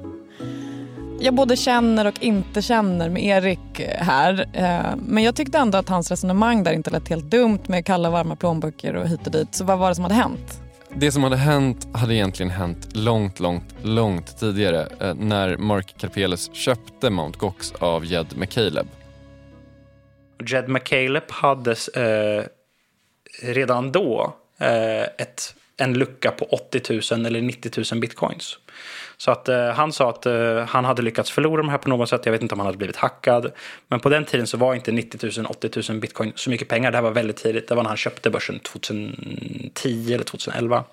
jag 1.21 1.35
både 1.35 1.57
känner 1.57 2.07
och 2.07 2.23
inte 2.23 2.63
känner 2.63 3.11
med 3.11 3.23
Erik 3.23 3.81
här. 3.99 4.47
Eh, 4.53 4.97
men 4.97 5.25
jag 5.25 5.35
tyckte 5.37 5.59
ändå 5.59 5.79
att 5.79 5.89
hans 5.89 6.11
resonemang 6.11 6.63
där 6.63 6.73
inte 6.73 6.91
lät 6.91 7.09
helt 7.09 7.25
dumt 7.25 7.59
med 7.67 7.87
kalla 7.87 8.11
varma 8.11 8.37
plånböcker 8.37 8.95
och 8.95 9.09
hit 9.09 9.27
och 9.27 9.33
dit. 9.33 9.55
Så 9.55 9.65
vad 9.65 9.79
var 9.79 9.89
det 9.89 9.95
som 9.95 10.05
hade 10.05 10.15
hänt? 10.15 10.61
Det 10.95 11.13
som 11.13 11.23
hade 11.23 11.37
hänt 11.37 11.89
hade 11.95 12.15
egentligen 12.15 12.51
hänt 12.51 12.89
långt, 12.93 13.41
långt, 13.41 13.75
långt 13.83 14.39
tidigare 14.39 14.89
eh, 15.01 15.15
när 15.15 15.57
Mark 15.57 15.95
Karpeles 15.99 16.55
köpte 16.55 17.11
Mount 17.11 17.39
Gox 17.39 17.73
av 17.73 18.05
Jed 18.05 18.37
McCaleb. 18.37 18.87
Jed 20.47 20.69
McCaleb 20.69 21.31
hade 21.31 21.71
eh, 21.95 22.45
redan 23.43 23.93
då 23.93 24.37
eh, 24.59 25.03
ett, 25.03 25.55
en 25.77 25.95
lucka 25.95 26.31
på 26.31 26.45
80 26.45 27.15
000 27.15 27.27
eller 27.27 27.41
90 27.41 27.85
000 27.93 28.01
bitcoins. 28.01 28.59
Så 29.21 29.31
att 29.31 29.49
eh, 29.49 29.69
han 29.69 29.93
sa 29.93 30.11
att 30.11 30.27
eh, 30.27 30.65
han 30.67 30.85
hade 30.85 31.03
lyckats 31.03 31.31
förlora 31.31 31.63
de 31.63 31.69
här 31.69 31.79
på 31.79 31.89
något 31.89 32.09
sätt. 32.09 32.21
Jag 32.25 32.33
vet 32.33 32.43
inte 32.43 32.55
om 32.55 32.59
han 32.59 32.67
hade 32.67 32.79
blivit 32.79 32.97
hackad. 32.97 33.53
Men 33.89 34.01
på 34.01 34.09
den 34.09 34.25
tiden 34.25 34.47
så 34.47 34.57
var 34.57 34.75
inte 34.75 34.93
90 34.93 35.41
000, 35.41 35.47
80 35.47 35.93
000 35.93 36.01
bitcoin 36.01 36.33
så 36.35 36.51
mycket 36.51 36.69
pengar. 36.69 36.91
Det 36.91 36.97
här 36.97 37.03
var 37.03 37.11
väldigt 37.11 37.37
tidigt. 37.37 37.69
Det 37.69 37.75
var 37.75 37.83
när 37.83 37.91
han 37.91 37.97
köpte 37.97 38.31
börsen 38.31 38.59
2010 38.59 40.15
eller 40.15 40.25
2011. 40.25 40.85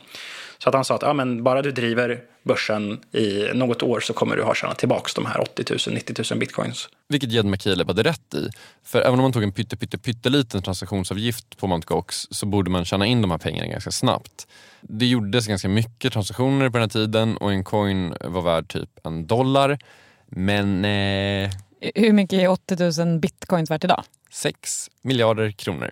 Så 0.58 0.70
att 0.70 0.76
han 0.76 0.86
sa 0.86 0.96
att 0.96 1.02
ja, 1.02 1.14
men 1.14 1.44
bara 1.44 1.62
du 1.62 1.72
driver 1.72 2.22
börsen 2.44 3.00
i 3.12 3.50
något 3.54 3.84
år 3.84 4.00
så 4.00 4.14
kommer 4.14 4.36
du 4.36 4.44
ha 4.44 4.56
tjänat 4.56 4.78
tillbaka 4.78 5.12
de 5.16 5.26
här 5.26 5.42
80 5.42 5.64
000, 5.88 5.96
90 5.96 6.26
000 6.32 6.40
bitcoins. 6.40 6.90
Vilket 7.08 7.32
Jed 7.32 7.46
McCaleb 7.46 7.88
hade 7.88 8.04
rätt 8.04 8.34
i. 8.34 8.50
För 8.84 9.02
även 9.02 9.14
om 9.14 9.22
man 9.22 9.34
tog 9.34 9.44
en 9.44 9.52
pytte, 9.52 9.78
pytte, 9.78 9.98
pytteliten 9.98 10.62
transaktionsavgift 10.62 11.58
på 11.58 11.68
Mt. 11.68 11.86
Gox 11.86 12.28
så 12.32 12.46
borde 12.46 12.72
man 12.72 12.86
tjäna 12.86 13.06
in 13.06 13.22
de 13.22 13.32
här 13.32 13.38
pengarna 13.38 13.68
ganska 13.68 13.92
snabbt. 13.92 14.48
Det 14.82 15.06
gjordes 15.06 15.48
ganska 15.48 15.70
mycket 15.70 16.14
transaktioner 16.14 16.70
på 16.70 16.78
den 16.78 16.82
här 16.82 16.88
tiden 16.90 17.38
och 17.38 17.52
en 17.52 17.64
coin 17.64 18.16
var 18.22 18.42
värd 18.42 18.68
typ 18.68 18.90
en 19.04 19.28
dollar. 19.28 19.80
Men 20.26 20.86
eh, 20.86 21.52
Hur 21.96 22.14
mycket 22.14 22.40
är 22.40 22.48
80 22.48 23.04
000 23.06 23.20
bitcoins 23.20 23.72
värt 23.72 23.84
idag? 23.84 24.04
6 24.32 24.90
miljarder 25.02 25.52
kronor. 25.52 25.92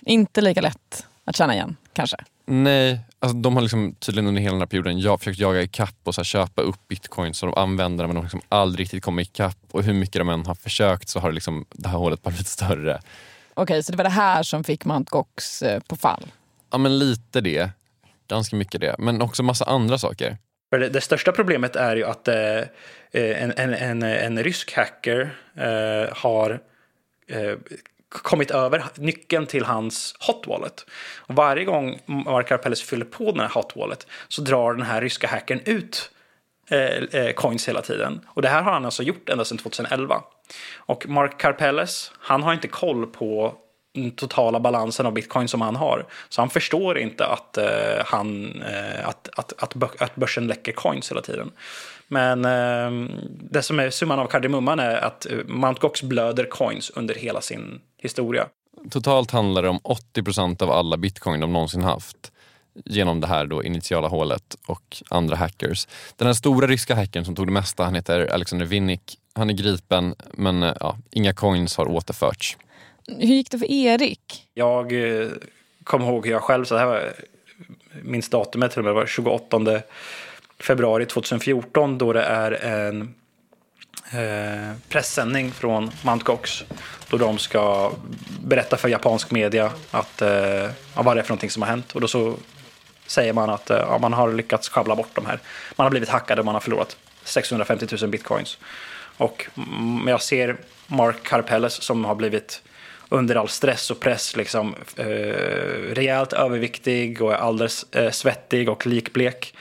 Inte 0.00 0.40
lika 0.40 0.60
lätt 0.60 1.06
att 1.24 1.36
känna 1.36 1.54
igen, 1.54 1.76
kanske. 1.92 2.16
Nej, 2.46 3.00
alltså 3.20 3.38
de 3.38 3.56
har 3.56 3.62
liksom 3.62 3.94
tydligen 3.94 4.28
under 4.28 4.42
hela 4.42 4.52
den 4.52 4.60
här 4.60 4.66
perioden 4.66 5.00
jag 5.00 5.18
försökt 5.18 5.38
jaga 5.38 5.62
ikapp 5.62 5.96
och 6.04 6.14
så 6.14 6.20
här, 6.20 6.24
köpa 6.24 6.62
upp 6.62 6.88
bitcoins 6.88 7.42
och 7.42 7.48
de 7.48 7.60
använder 7.60 8.06
men 8.06 8.14
de 8.14 8.18
har 8.18 8.24
liksom 8.24 8.40
aldrig 8.48 8.84
riktigt 8.84 9.04
kommit 9.04 9.28
ikapp. 9.28 9.58
Och 9.70 9.82
hur 9.82 9.94
mycket 9.94 10.14
de 10.14 10.28
än 10.28 10.46
har 10.46 10.54
försökt 10.54 11.08
så 11.08 11.20
har 11.20 11.28
det, 11.28 11.34
liksom, 11.34 11.66
det 11.70 11.88
här 11.88 11.98
hålet 11.98 12.22
bara 12.22 12.30
blivit 12.30 12.46
större. 12.46 13.00
Okej, 13.54 13.82
så 13.82 13.92
det 13.92 13.96
var 13.98 14.04
det 14.04 14.10
här 14.10 14.42
som 14.42 14.64
fick 14.64 14.84
Mt. 14.84 15.10
Gox 15.10 15.62
eh, 15.62 15.80
på 15.80 15.96
fall? 15.96 16.26
Ja 16.70 16.78
men 16.78 16.98
lite 16.98 17.40
det. 17.40 17.70
Ganska 18.28 18.56
mycket 18.56 18.80
det. 18.80 18.94
Men 18.98 19.22
också 19.22 19.42
massa 19.42 19.64
andra 19.64 19.98
saker. 19.98 20.36
Det, 20.70 20.88
det 20.88 21.00
största 21.00 21.32
problemet 21.32 21.76
är 21.76 21.96
ju 21.96 22.04
att 22.04 22.28
eh, 22.28 22.62
en, 23.12 23.52
en, 23.56 23.74
en, 23.74 24.02
en 24.02 24.42
rysk 24.42 24.76
hacker 24.76 25.36
eh, 25.56 26.16
har 26.16 26.60
eh, 27.28 27.54
kommit 28.08 28.50
över 28.50 28.84
nyckeln 28.94 29.46
till 29.46 29.64
hans 29.64 30.14
hot 30.20 30.46
wallet. 30.46 30.86
Och 31.18 31.34
varje 31.34 31.64
gång 31.64 31.98
Mark 32.06 32.48
Karpeles 32.48 32.82
fyller 32.82 33.04
på 33.04 33.24
den 33.24 33.40
här 33.40 33.48
hot 33.54 33.76
wallet 33.76 34.06
så 34.28 34.42
drar 34.42 34.74
den 34.74 34.86
här 34.86 35.00
ryska 35.00 35.28
hackern 35.28 35.60
ut 35.64 36.10
eh, 36.70 37.20
eh, 37.20 37.32
coins 37.32 37.68
hela 37.68 37.82
tiden. 37.82 38.20
Och 38.26 38.42
det 38.42 38.48
här 38.48 38.62
har 38.62 38.72
han 38.72 38.84
alltså 38.84 39.02
gjort 39.02 39.28
ända 39.28 39.44
sedan 39.44 39.58
2011. 39.58 40.22
Och 40.76 41.08
Mark 41.08 41.40
Karpeles, 41.40 42.12
han 42.18 42.42
har 42.42 42.52
inte 42.52 42.68
koll 42.68 43.06
på 43.06 43.54
den 43.94 44.10
totala 44.10 44.60
balansen 44.60 45.06
av 45.06 45.12
bitcoin 45.12 45.48
som 45.48 45.60
han 45.60 45.76
har. 45.76 46.06
Så 46.28 46.42
han 46.42 46.50
förstår 46.50 46.98
inte 46.98 47.26
att, 47.26 47.58
eh, 47.58 48.04
han, 48.04 48.62
eh, 48.62 49.08
att, 49.08 49.28
att, 49.36 49.62
att, 49.62 50.02
att 50.02 50.16
börsen 50.16 50.46
läcker 50.46 50.72
coins 50.72 51.10
hela 51.10 51.22
tiden. 51.22 51.52
Men 52.08 52.44
eh, 52.44 53.08
det 53.50 53.62
som 53.62 53.80
är 53.80 53.90
summan 53.90 54.18
av 54.18 54.26
kardemumman 54.26 54.78
är 54.78 54.96
att 54.96 55.26
eh, 55.26 55.38
Mt. 55.48 55.78
Gox 55.78 56.02
blöder 56.02 56.44
coins 56.44 56.90
under 56.90 57.14
hela 57.14 57.40
sin 57.40 57.80
historia. 57.98 58.46
Totalt 58.90 59.30
handlar 59.30 59.62
det 59.62 59.68
om 59.68 59.78
80% 60.14 60.62
av 60.62 60.70
alla 60.70 60.96
bitcoin 60.96 61.40
de 61.40 61.52
någonsin 61.52 61.82
haft 61.82 62.32
genom 62.84 63.20
det 63.20 63.26
här 63.26 63.46
då 63.46 63.64
initiala 63.64 64.08
hålet 64.08 64.56
och 64.66 65.02
andra 65.08 65.36
hackers. 65.36 65.88
Den 66.16 66.26
här 66.26 66.34
stora 66.34 66.66
ryska 66.66 66.94
hackern 66.94 67.24
som 67.24 67.34
tog 67.34 67.46
det 67.46 67.52
mesta, 67.52 67.84
han 67.84 67.94
heter 67.94 68.32
Alexander 68.32 68.66
Vinnik. 68.66 69.18
Han 69.34 69.50
är 69.50 69.54
gripen 69.54 70.14
men 70.32 70.62
eh, 70.62 70.74
ja, 70.80 70.98
inga 71.10 71.34
coins 71.34 71.76
har 71.76 71.88
återförts. 71.88 72.56
Hur 73.06 73.34
gick 73.34 73.50
det 73.50 73.58
för 73.58 73.70
Erik? 73.70 74.44
Jag 74.54 74.92
eh, 74.92 75.28
kommer 75.84 76.06
ihåg 76.06 76.26
hur 76.26 76.32
jag 76.32 76.42
själv, 76.42 76.64
så 76.64 76.74
det 76.74 76.80
här 76.80 76.86
var, 76.86 77.12
minns 78.02 78.28
datumet 78.28 78.70
till 78.70 78.78
och 78.78 78.84
med, 78.84 78.90
det 78.90 79.00
var 79.00 79.06
28 79.06 79.56
februari 80.60 81.06
2014 81.06 81.98
då 81.98 82.12
det 82.12 82.22
är 82.22 82.52
en 82.64 83.14
eh, 84.12 84.76
pressändning 84.88 85.52
från 85.52 85.90
Mt. 86.02 86.24
Gox. 86.24 86.64
Då 87.10 87.16
de 87.16 87.38
ska 87.38 87.92
berätta 88.44 88.76
för 88.76 88.88
japansk 88.88 89.30
media 89.30 89.72
att, 89.90 90.22
eh, 90.22 90.70
vad 90.94 91.16
det 91.16 91.20
är 91.20 91.22
för 91.22 91.30
någonting 91.30 91.50
som 91.50 91.62
har 91.62 91.68
hänt. 91.68 91.94
Och 91.94 92.00
då 92.00 92.08
så 92.08 92.34
säger 93.06 93.32
man 93.32 93.50
att 93.50 93.70
eh, 93.70 93.76
ja, 93.76 93.98
man 93.98 94.12
har 94.12 94.32
lyckats 94.32 94.68
schabbla 94.68 94.96
bort 94.96 95.14
de 95.14 95.26
här. 95.26 95.40
Man 95.76 95.84
har 95.84 95.90
blivit 95.90 96.08
hackad 96.08 96.38
och 96.38 96.44
man 96.44 96.54
har 96.54 96.60
förlorat 96.60 96.96
650 97.24 97.86
000 98.00 98.10
bitcoins. 98.10 98.58
Och 99.16 99.46
mm, 99.56 100.08
jag 100.08 100.22
ser 100.22 100.56
Mark 100.86 101.22
Karpelles 101.22 101.82
som 101.82 102.04
har 102.04 102.14
blivit 102.14 102.62
under 103.08 103.34
all 103.34 103.48
stress 103.48 103.90
och 103.90 104.00
press 104.00 104.36
liksom 104.36 104.74
eh, 104.96 105.06
rejält 105.94 106.32
överviktig 106.32 107.22
och 107.22 107.32
är 107.32 107.36
alldeles 107.36 107.86
eh, 107.92 108.10
svettig 108.10 108.68
och 108.68 108.86
likblek. 108.86 109.54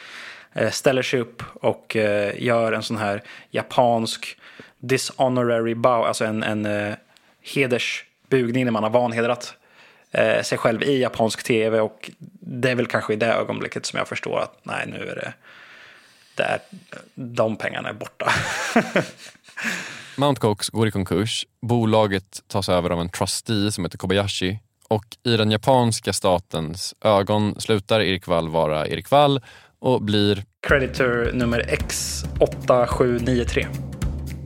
Eh, 0.57 0.71
ställer 0.71 1.01
sig 1.01 1.19
upp 1.19 1.43
och 1.53 1.95
eh, 1.95 2.43
gör 2.43 2.71
en 2.71 2.83
sån 2.83 2.97
här 2.97 3.23
japansk 3.51 4.37
dishonorary 4.79 5.75
bow, 5.75 6.05
alltså 6.05 6.25
en, 6.25 6.43
en 6.43 6.65
eh, 6.65 6.95
hedersbugning 7.41 8.65
när 8.65 8.71
man 8.71 8.83
har 8.83 8.89
vanhedrat 8.89 9.53
sig 10.43 10.57
själv 10.57 10.83
i 10.83 11.01
japansk 11.01 11.43
tv. 11.43 11.79
Och 11.79 12.11
det 12.39 12.71
är 12.71 12.75
väl 12.75 12.85
kanske 12.85 13.13
i 13.13 13.15
det 13.15 13.33
ögonblicket 13.33 13.85
som 13.85 13.97
jag 13.97 14.07
förstår 14.07 14.39
att 14.39 14.59
nej 14.63 14.85
nu 14.87 14.97
är 14.97 15.15
det, 15.15 15.33
det 16.35 16.43
är, 16.43 16.59
de 17.15 17.55
pengarna 17.55 17.89
är 17.89 17.93
borta. 17.93 18.31
Mount 20.15 20.41
Cox 20.41 20.69
går 20.69 20.87
i 20.87 20.91
konkurs, 20.91 21.45
bolaget 21.61 22.43
tas 22.47 22.69
över 22.69 22.89
av 22.89 23.01
en 23.01 23.09
trustee 23.09 23.71
som 23.71 23.85
heter 23.85 23.97
Kobayashi. 23.97 24.59
Och 24.87 25.05
i 25.23 25.37
den 25.37 25.51
japanska 25.51 26.13
statens 26.13 26.95
ögon 27.01 27.61
slutar 27.61 27.99
Erik 27.99 28.27
Wall 28.27 28.49
vara 28.49 28.87
Erik 28.87 29.11
Wall 29.11 29.41
och 29.79 30.01
blir 30.01 30.43
creditor 30.67 31.31
nummer 31.33 31.61
X8793. 31.61 33.67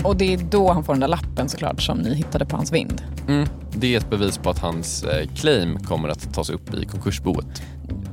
Och 0.03 0.17
det 0.17 0.33
är 0.33 0.37
då 0.37 0.71
han 0.71 0.83
får 0.83 0.93
den 0.93 0.99
där 0.99 1.07
lappen 1.07 1.49
såklart 1.49 1.81
som 1.81 1.97
ni 1.97 2.15
hittade 2.15 2.45
på 2.45 2.55
hans 2.55 2.73
vind. 2.73 3.01
Mm, 3.27 3.47
det 3.71 3.93
är 3.93 3.97
ett 3.97 4.09
bevis 4.09 4.37
på 4.37 4.49
att 4.49 4.59
hans 4.59 5.03
eh, 5.03 5.27
claim 5.35 5.79
kommer 5.79 6.09
att 6.09 6.33
tas 6.33 6.49
upp 6.49 6.73
i 6.73 6.85
konkursboet. 6.85 7.63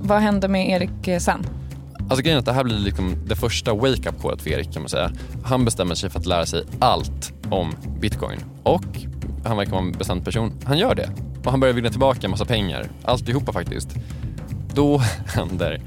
Vad 0.00 0.20
händer 0.20 0.48
med 0.48 0.68
Erik 0.68 1.08
eh, 1.08 1.18
sen? 1.18 1.46
Alltså 1.98 2.22
grejen 2.22 2.36
är 2.36 2.38
att 2.38 2.46
det 2.46 2.52
här 2.52 2.64
blir 2.64 2.78
liksom 2.78 3.14
det 3.26 3.36
första 3.36 3.74
wake-up 3.74 4.22
callet 4.22 4.42
för 4.42 4.50
Erik 4.50 4.72
kan 4.72 4.82
man 4.82 4.88
säga. 4.88 5.10
Han 5.44 5.64
bestämmer 5.64 5.94
sig 5.94 6.10
för 6.10 6.18
att 6.18 6.26
lära 6.26 6.46
sig 6.46 6.64
allt 6.78 7.32
om 7.50 7.74
bitcoin 8.00 8.38
och 8.62 8.84
han 9.44 9.56
verkar 9.56 9.72
vara 9.72 9.82
en 9.82 9.92
bestämd 9.92 10.24
person. 10.24 10.52
Han 10.64 10.78
gör 10.78 10.94
det 10.94 11.10
och 11.44 11.50
han 11.50 11.60
börjar 11.60 11.74
vinna 11.74 11.90
tillbaka 11.90 12.20
en 12.22 12.30
massa 12.30 12.44
pengar. 12.44 12.88
Alltihopa 13.04 13.52
faktiskt. 13.52 13.88
Då 14.74 14.98
händer 15.26 15.80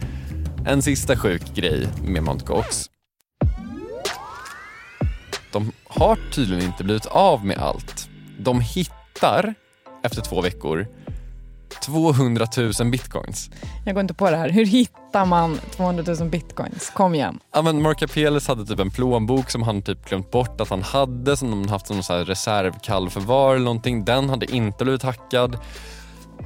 en 0.66 0.82
sista 0.82 1.18
sjuk 1.18 1.56
grej 1.56 1.88
med 2.04 2.24
Mt. 2.24 2.46
Gox. 2.46 2.86
De 5.52 5.72
har 5.88 6.18
tydligen 6.32 6.66
inte 6.66 6.84
blivit 6.84 7.06
av 7.06 7.46
med 7.46 7.58
allt. 7.58 8.10
De 8.40 8.62
hittar, 8.62 9.54
efter 10.04 10.22
två 10.22 10.42
veckor, 10.42 10.88
200 11.86 12.48
000 12.58 12.92
bitcoins. 12.92 13.50
Jag 13.86 13.96
går 13.96 14.02
inte 14.02 14.14
på 14.14 14.30
det 14.32 14.38
här. 14.38 14.50
Hur 14.50 14.66
hittar 14.66 15.26
man 15.26 15.60
200 15.76 16.16
000 16.20 16.30
bitcoins? 16.30 16.90
Kom 16.90 17.16
igen. 17.16 17.40
Ja, 17.54 17.62
men 17.62 17.82
Mark 17.82 18.02
Apeles 18.02 18.48
hade 18.48 18.66
typ 18.66 18.80
en 18.80 18.92
plånbok 18.92 19.50
som 19.50 19.64
han 19.64 19.82
typ 19.82 20.10
glömt 20.10 20.32
bort 20.32 20.62
att 20.62 20.70
han 20.70 20.82
hade, 20.82 21.38
som 21.38 21.52
de 21.52 21.70
haft 21.70 21.88
som 21.88 22.04
så 22.04 22.14
här 22.14 22.26
reservkallförvar 22.26 23.56
eller 23.56 23.66
någonting. 23.66 24.06
Den 24.06 24.30
hade 24.30 24.56
inte 24.56 24.84
blivit 24.84 25.04
hackad. 25.04 25.58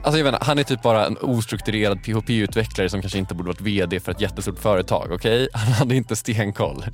Alltså 0.06 0.20
jag 0.20 0.28
inte, 0.28 0.46
han 0.46 0.60
är 0.60 0.64
typ 0.64 0.82
bara 0.82 1.06
en 1.06 1.18
ostrukturerad 1.22 2.04
PHP-utvecklare 2.04 2.90
som 2.90 3.02
kanske 3.02 3.18
inte 3.18 3.36
borde 3.36 3.48
varit 3.48 3.62
VD 3.62 4.00
för 4.00 4.12
ett 4.12 4.22
jättestort 4.22 4.60
företag. 4.60 5.12
Okej? 5.12 5.44
Okay? 5.44 5.48
Han 5.54 5.74
hade 5.74 5.96
inte 5.96 6.16
stenkoll. 6.16 6.86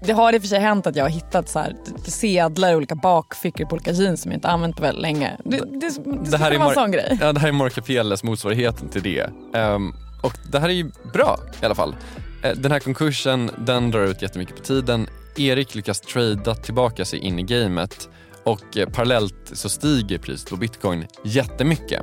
Det 0.00 0.12
har 0.12 0.34
i 0.34 0.38
och 0.38 0.42
för 0.42 0.48
sig 0.48 0.60
hänt 0.60 0.86
att 0.86 0.96
jag 0.96 1.04
har 1.04 1.10
hittat 1.10 1.48
så 1.48 1.58
här, 1.58 1.76
sedlar 2.04 2.72
i 2.72 2.74
olika 2.74 2.94
bakfickor 2.94 3.64
på 3.64 3.74
olika 3.74 3.90
jeans 3.92 4.22
som 4.22 4.30
jag 4.30 4.36
inte 4.36 4.48
använt 4.48 4.76
på 4.76 4.82
väldigt 4.82 5.02
länge. 5.02 5.36
Det, 5.44 5.56
det, 5.56 6.04
det, 6.04 6.30
det 6.30 6.36
här 6.36 6.50
är 6.50 6.58
vara 6.58 6.68
en 6.68 6.74
sån 6.74 6.90
grej. 6.90 7.18
Ja, 7.20 7.32
det 7.32 7.40
här 7.40 7.48
är 7.48 7.52
Mark 7.52 7.78
Apieles 7.78 8.22
motsvarigheten 8.22 8.88
till 8.88 9.02
det. 9.02 9.30
Um, 9.58 9.94
och 10.22 10.32
det 10.52 10.58
här 10.58 10.68
är 10.68 10.72
ju 10.72 10.90
bra 11.12 11.38
i 11.62 11.64
alla 11.64 11.74
fall. 11.74 11.96
Uh, 12.44 12.52
den 12.52 12.72
här 12.72 12.78
konkursen 12.78 13.50
den 13.58 13.90
drar 13.90 14.04
ut 14.04 14.22
jättemycket 14.22 14.56
på 14.56 14.62
tiden. 14.62 15.08
Erik 15.36 15.74
lyckas 15.74 16.00
trada 16.00 16.54
tillbaka 16.54 17.04
sig 17.04 17.18
in 17.18 17.38
i 17.38 17.42
gamet 17.42 18.08
och 18.46 18.76
uh, 18.76 18.86
parallellt 18.86 19.50
så 19.52 19.68
stiger 19.68 20.18
priset 20.18 20.50
på 20.50 20.56
bitcoin 20.56 21.06
jättemycket. 21.24 22.02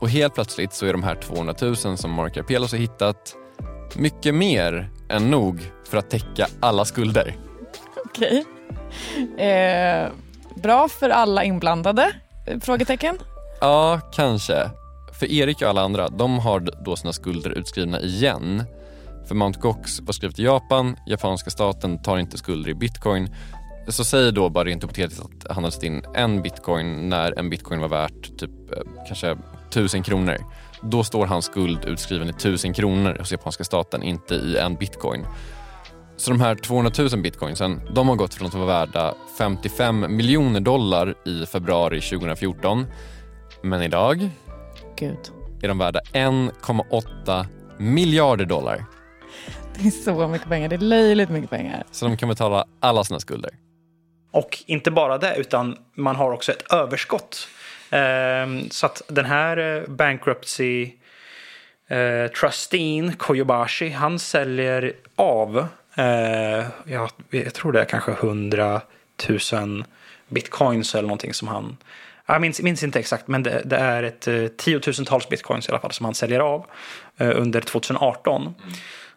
Och 0.00 0.10
helt 0.10 0.34
plötsligt 0.34 0.72
så 0.72 0.86
är 0.86 0.92
de 0.92 1.02
här 1.02 1.14
200 1.14 1.54
000 1.60 1.76
som 1.76 2.10
Mark 2.10 2.36
Apieles 2.36 2.72
har 2.72 2.78
hittat 2.78 3.36
mycket 3.94 4.34
mer 4.34 4.90
än 5.08 5.30
nog 5.30 5.70
för 5.88 5.98
att 5.98 6.10
täcka 6.10 6.46
alla 6.60 6.84
skulder. 6.84 7.36
Okej. 8.04 8.44
Eh, 9.46 10.08
bra 10.62 10.88
för 10.88 11.10
alla 11.10 11.44
inblandade? 11.44 12.12
Frågetecken? 12.60 13.18
Ja, 13.60 14.00
kanske. 14.12 14.70
För 15.18 15.32
Erik 15.32 15.62
och 15.62 15.68
alla 15.68 15.82
andra, 15.82 16.08
de 16.08 16.38
har 16.38 16.60
då 16.84 16.96
sina 16.96 17.12
skulder 17.12 17.50
utskrivna 17.50 18.00
igen. 18.00 18.64
För 19.28 19.34
Mt. 19.34 19.60
Gox 19.60 20.00
var 20.00 20.12
skrivet 20.12 20.38
i 20.38 20.42
Japan, 20.42 20.96
japanska 21.06 21.50
staten 21.50 22.02
tar 22.02 22.18
inte 22.18 22.38
skulder 22.38 22.70
i 22.70 22.74
bitcoin. 22.74 23.34
Så 23.88 24.04
säg 24.04 24.32
då 24.32 24.48
bara 24.48 24.64
rent 24.64 24.82
hypotetiskt 24.82 25.24
att 25.24 25.54
han 25.54 25.64
har 25.64 25.70
satt 25.70 25.82
in 25.82 26.02
en 26.14 26.42
bitcoin 26.42 27.08
när 27.08 27.38
en 27.38 27.50
bitcoin 27.50 27.80
var 27.80 27.88
värt 27.88 28.38
typ 28.38 28.50
eh, 28.72 28.82
kanske 29.06 29.36
tusen 29.70 30.02
kronor. 30.02 30.36
Då 30.82 31.04
står 31.04 31.26
hans 31.26 31.44
skuld 31.44 31.84
utskriven 31.84 32.28
i 32.28 32.32
tusen 32.32 32.74
kronor 32.74 33.16
hos 33.18 33.32
japanska 33.32 33.64
staten, 33.64 34.02
inte 34.02 34.34
i 34.34 34.56
en 34.56 34.74
bitcoin. 34.74 35.26
Så 36.16 36.30
de 36.30 36.40
här 36.40 36.54
200 36.54 36.92
000 36.98 37.22
bitcoinsen, 37.22 37.80
de 37.94 38.08
har 38.08 38.16
gått 38.16 38.34
från 38.34 38.46
att 38.48 38.54
vara 38.54 38.66
värda 38.66 39.14
55 39.38 40.16
miljoner 40.16 40.60
dollar 40.60 41.14
i 41.26 41.46
februari 41.46 42.00
2014. 42.00 42.86
Men 43.62 43.82
idag 43.82 44.28
Gud. 44.96 45.18
är 45.62 45.68
de 45.68 45.78
värda 45.78 46.00
1,8 46.12 47.46
miljarder 47.78 48.44
dollar. 48.44 48.84
Det 49.74 49.86
är 49.86 49.90
så 49.90 50.28
mycket 50.28 50.48
pengar, 50.48 50.68
det 50.68 50.76
är 50.76 50.78
löjligt 50.78 51.30
mycket 51.30 51.50
pengar. 51.50 51.84
Så 51.90 52.06
de 52.06 52.16
kan 52.16 52.28
betala 52.28 52.64
alla 52.80 53.04
sina 53.04 53.20
skulder. 53.20 53.50
Och 54.32 54.58
inte 54.66 54.90
bara 54.90 55.18
det, 55.18 55.36
utan 55.36 55.78
man 55.94 56.16
har 56.16 56.32
också 56.32 56.52
ett 56.52 56.72
överskott. 56.72 57.48
Ehm, 57.90 58.70
så 58.70 58.86
att 58.86 59.02
den 59.08 59.24
här 59.24 59.56
eh, 59.56 59.88
bankruptcy 59.88 60.90
eh, 61.88 62.30
trusteen, 62.40 63.12
Koyobashi, 63.12 63.88
han 63.88 64.18
säljer 64.18 64.92
av, 65.16 65.66
eh, 65.94 66.66
jag, 66.84 67.10
jag 67.30 67.54
tror 67.54 67.72
det 67.72 67.80
är 67.80 67.84
kanske 67.84 68.12
100 68.12 68.80
000 69.52 69.84
bitcoins 70.28 70.94
eller 70.94 71.08
någonting 71.08 71.34
som 71.34 71.48
han... 71.48 71.76
Jag 72.26 72.40
minns, 72.40 72.62
minns 72.62 72.82
inte 72.82 72.98
exakt, 72.98 73.28
men 73.28 73.42
det, 73.42 73.62
det 73.64 73.76
är 73.76 74.02
ett 74.02 74.28
eh, 74.28 74.46
tiotusentals 74.46 75.28
bitcoins 75.28 75.68
i 75.68 75.70
alla 75.70 75.80
fall 75.80 75.92
som 75.92 76.04
han 76.04 76.14
säljer 76.14 76.40
av 76.40 76.66
eh, 77.16 77.30
under 77.34 77.60
2018. 77.60 78.54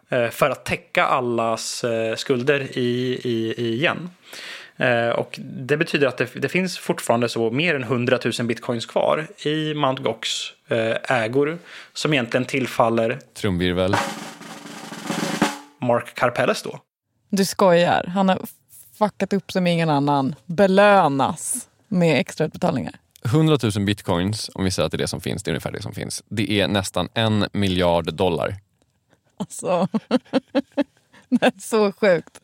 Eh, 0.08 0.28
för 0.28 0.50
att 0.50 0.64
täcka 0.64 1.04
allas 1.04 1.84
eh, 1.84 2.14
skulder 2.16 2.60
i, 2.78 3.20
i, 3.24 3.54
i 3.56 3.74
igen. 3.74 4.10
Eh, 4.76 5.08
och 5.08 5.40
det 5.42 5.76
betyder 5.76 6.06
att 6.06 6.16
det, 6.16 6.34
det, 6.34 6.48
finns 6.48 6.78
fortfarande 6.78 7.28
så 7.28 7.50
mer 7.50 7.74
än 7.74 7.82
100 7.82 8.18
000 8.38 8.46
bitcoins 8.46 8.86
kvar 8.86 9.26
i 9.44 9.70
Mt. 9.70 9.98
Gox 10.02 10.28
eh, 10.68 11.18
ägor 11.22 11.58
som 11.92 12.12
egentligen 12.12 12.44
tillfaller 12.44 13.18
Trumvirvel. 13.34 13.96
Mark 15.80 16.14
Karpelles 16.14 16.62
då. 16.62 16.80
Du 17.30 17.44
skojar. 17.44 18.04
Han 18.14 18.28
har 18.28 18.40
fuckat 18.98 19.32
upp 19.32 19.52
som 19.52 19.66
ingen 19.66 19.90
annan. 19.90 20.34
Belönas 20.46 21.68
med 21.88 22.20
extrautbetalningar. 22.20 22.94
100 23.24 23.58
000 23.76 23.86
bitcoins, 23.86 24.50
om 24.54 24.64
vi 24.64 24.70
säger 24.70 24.86
att 24.86 24.92
det 24.92 24.96
är 24.96 24.98
det 24.98 25.08
som 25.08 25.20
finns, 25.20 25.42
det 25.42 25.48
är 25.48 25.52
ungefär 25.52 25.72
det 25.72 25.82
som 25.82 25.92
finns. 25.92 26.24
Det 26.28 26.60
är 26.60 26.68
nästan 26.68 27.08
en 27.14 27.46
miljard 27.52 28.14
dollar. 28.14 28.56
Alltså, 29.36 29.88
så 31.58 31.92
sjukt. 31.92 32.40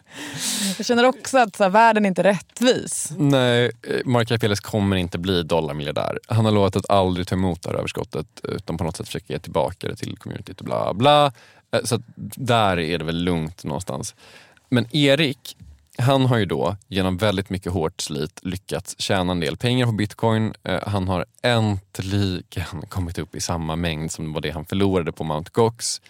Jag 0.76 0.87
känner 0.87 1.05
också 1.05 1.39
att 1.39 1.57
så 1.57 1.62
här, 1.62 1.70
världen 1.70 2.05
är 2.05 2.09
inte 2.09 2.22
rättvis. 2.22 3.12
Nej, 3.18 3.70
eh, 3.83 4.01
Mark 4.05 4.28
Karpelles 4.28 4.61
kommer 4.61 4.97
inte 4.97 5.18
bli 5.18 5.43
dollarmiljardär. 5.43 6.18
Han 6.28 6.45
har 6.45 6.53
lovat 6.53 6.76
att 6.76 6.91
aldrig 6.91 7.26
ta 7.26 7.35
emot 7.35 7.62
det 7.62 7.68
här 7.68 7.76
överskottet 7.76 8.26
eh, 8.49 8.55
utan 8.55 8.78
på 8.78 8.85
något 8.85 8.97
sätt 8.97 9.07
försöka 9.07 9.33
ge 9.33 9.39
tillbaka 9.39 9.89
det 9.89 9.97
till 9.97 10.16
communityt 10.16 10.59
och 10.59 10.64
bla 10.64 10.95
bla. 10.95 11.33
Eh, 11.70 11.83
så 11.85 12.03
där 12.37 12.78
är 12.78 12.99
det 12.99 13.05
väl 13.05 13.24
lugnt 13.24 13.64
någonstans. 13.64 14.14
Men 14.68 14.97
Erik, 14.97 15.57
han 15.99 16.26
har 16.26 16.39
ju 16.39 16.45
då 16.45 16.76
genom 16.89 17.16
väldigt 17.16 17.51
mycket 17.51 17.72
hårt 17.72 18.01
slit 18.01 18.41
lyckats 18.43 18.95
tjäna 18.99 19.33
en 19.33 19.41
del 19.41 19.57
pengar 19.57 19.87
på 19.87 19.93
bitcoin. 19.93 20.55
Han 20.83 21.09
har 21.09 21.24
äntligen 21.43 22.83
kommit 22.89 23.18
upp 23.18 23.35
i 23.35 23.41
samma 23.41 23.76
mängd 23.76 24.12
som 24.12 24.33
var 24.33 24.41
det 24.41 24.51
han 24.51 24.64
förlorade 24.64 25.12
på 25.12 25.24
Mt. 25.24 25.51
Gox. 25.51 26.01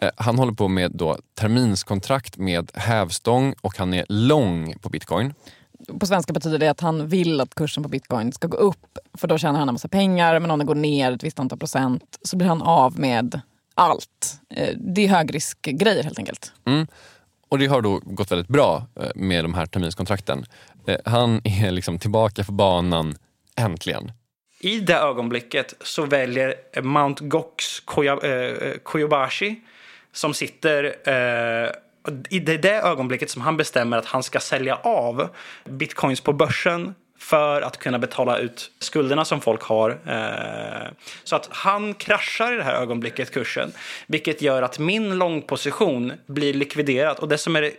Eh, 0.00 0.10
han 0.16 0.38
håller 0.38 0.52
på 0.52 0.68
med 0.68 0.90
då 0.94 1.18
terminskontrakt 1.34 2.36
med 2.36 2.70
hävstång 2.74 3.54
och 3.60 3.78
han 3.78 3.94
är 3.94 4.04
lång 4.08 4.74
på 4.80 4.88
bitcoin. 4.88 5.34
På 6.00 6.06
svenska 6.06 6.32
betyder 6.32 6.58
det 6.58 6.68
att 6.68 6.80
han 6.80 7.08
vill 7.08 7.40
att 7.40 7.54
kursen 7.54 7.82
på 7.82 7.88
bitcoin 7.88 8.32
ska 8.32 8.48
gå 8.48 8.56
upp 8.56 8.98
för 9.14 9.28
då 9.28 9.38
tjänar 9.38 9.58
han 9.58 9.68
en 9.68 9.74
massa 9.74 9.88
pengar 9.88 10.40
men 10.40 10.50
om 10.50 10.58
den 10.58 10.66
går 10.66 10.74
ner 10.74 11.12
ett 11.12 11.24
visst 11.24 11.38
antal 11.38 11.58
procent 11.58 12.18
så 12.22 12.36
blir 12.36 12.48
han 12.48 12.62
av 12.62 12.98
med 12.98 13.40
allt. 13.74 14.40
Eh, 14.54 14.76
det 14.76 15.04
är 15.04 15.08
högriskgrejer 15.08 16.02
helt 16.02 16.18
enkelt. 16.18 16.52
Mm. 16.66 16.86
Och 17.48 17.58
det 17.58 17.66
har 17.66 17.82
då 17.82 18.00
gått 18.02 18.32
väldigt 18.32 18.48
bra 18.48 18.86
eh, 19.00 19.08
med 19.14 19.44
de 19.44 19.54
här 19.54 19.66
terminskontrakten. 19.66 20.44
Han 21.04 21.40
är 21.44 21.70
liksom 21.70 21.98
tillbaka 21.98 22.44
på 22.44 22.52
banan, 22.52 23.16
äntligen. 23.56 24.12
I 24.60 24.80
det 24.80 24.96
ögonblicket 24.96 25.74
så 25.80 26.06
väljer 26.06 26.54
Mount 26.82 27.24
Gox 27.24 27.80
Koyobashi 28.82 29.60
som 30.12 30.34
sitter 30.34 30.84
eh, 31.04 31.70
i 32.28 32.40
det, 32.40 32.56
det 32.56 32.74
ögonblicket 32.74 33.30
som 33.30 33.42
han 33.42 33.56
bestämmer 33.56 33.98
att 33.98 34.06
han 34.06 34.22
ska 34.22 34.40
sälja 34.40 34.74
av 34.76 35.28
bitcoins 35.64 36.20
på 36.20 36.32
börsen 36.32 36.94
för 37.18 37.62
att 37.62 37.76
kunna 37.76 37.98
betala 37.98 38.38
ut 38.38 38.70
skulderna 38.78 39.24
som 39.24 39.40
folk 39.40 39.62
har. 39.62 39.90
Eh, 39.90 40.92
så 41.24 41.36
att 41.36 41.48
han 41.50 41.94
kraschar 41.94 42.52
i 42.52 42.56
det 42.56 42.62
här 42.62 42.74
ögonblicket 42.74 43.30
kursen, 43.30 43.72
vilket 44.06 44.42
gör 44.42 44.62
att 44.62 44.78
min 44.78 45.18
långposition 45.18 46.12
blir 46.26 46.54
likviderad. 46.54 47.18
Och 47.18 47.28
det 47.28 47.38
som 47.38 47.56
är 47.56 47.70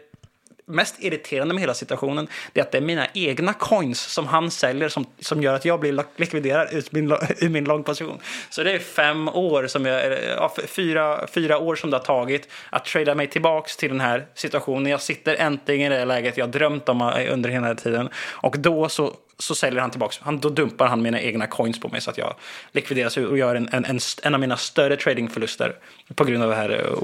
mest 0.72 0.96
irriterande 1.00 1.54
med 1.54 1.62
hela 1.62 1.74
situationen 1.74 2.28
är 2.54 2.62
att 2.62 2.72
det 2.72 2.78
är 2.78 2.82
mina 2.82 3.08
egna 3.14 3.54
coins 3.54 4.02
som 4.02 4.28
han 4.28 4.52
säljer 4.52 4.90
som, 4.90 5.06
som 5.20 5.44
gör 5.44 5.54
att 5.54 5.66
jag 5.66 5.80
blir 5.80 6.04
likviderad 6.16 6.68
ur 6.72 6.84
min, 6.92 7.12
ur 7.40 7.50
min 7.50 7.64
långposition. 7.64 8.20
Så 8.50 8.64
det 8.64 8.72
är 8.72 8.80
fem 8.80 9.28
år, 9.28 9.68
som 9.68 9.86
jag, 9.86 10.18
ja, 10.38 10.54
fyra, 10.68 11.28
fyra 11.28 11.58
år 11.58 11.76
som 11.76 11.90
det 11.90 11.98
har 11.98 12.04
tagit 12.04 12.48
att 12.70 12.86
trada 12.86 13.16
mig 13.16 13.28
tillbaks 13.28 13.78
till 13.78 13.90
den 13.90 14.02
här 14.02 14.26
situationen. 14.34 14.92
Jag 14.92 15.02
sitter 15.02 15.36
äntligen 15.36 15.92
i 15.92 15.96
det 15.96 16.06
läget 16.06 16.38
jag 16.38 16.50
drömt 16.50 16.90
om 16.90 17.02
eh, 17.02 17.34
under 17.34 17.50
hela 17.50 17.68
den 17.68 17.78
här 17.78 17.84
tiden. 17.84 18.10
Och 18.30 18.56
då 18.60 18.90
så 18.90 19.14
så 19.42 19.56
säljer 19.56 19.82
han 19.82 19.92
tillbaka. 19.92 20.16
Han, 20.20 20.40
då 20.40 20.50
dumpar 20.50 20.88
han 20.88 21.02
mina 21.02 21.22
egna 21.22 21.48
coins 21.48 21.80
på 21.80 21.90
mig 21.90 22.02
så 22.02 22.10
att 22.10 22.18
jag 22.18 22.36
likvideras 22.72 23.18
och 23.18 23.38
gör 23.38 23.56
en, 23.56 23.70
en, 23.72 23.86
en, 23.86 24.00
en 24.24 24.34
av 24.34 24.40
mina 24.40 24.58
större 24.58 24.98
tradingförluster 24.98 25.76
på 26.16 26.24
grund 26.24 26.44
av 26.44 26.50
det 26.50 26.56
här 26.56 26.70
eh, 26.70 27.04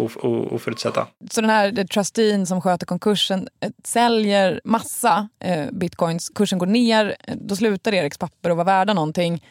oförutsedda. 0.54 1.08
Så 1.32 1.42
den 1.42 1.50
här 1.50 1.86
trusteen 1.86 2.46
som 2.46 2.62
sköter 2.62 2.86
konkursen 2.86 3.48
eh, 3.60 3.70
säljer 3.84 4.62
massa 4.64 5.30
eh, 5.40 5.66
bitcoins, 5.72 6.30
kursen 6.30 6.60
går 6.60 6.66
ner, 6.66 7.16
eh, 7.28 7.36
då 7.42 7.56
slutar 7.56 7.94
Eriks 7.94 8.18
papper 8.18 8.50
att 8.50 8.58
vara 8.58 8.66
värda 8.66 8.94
någonting. 8.94 9.44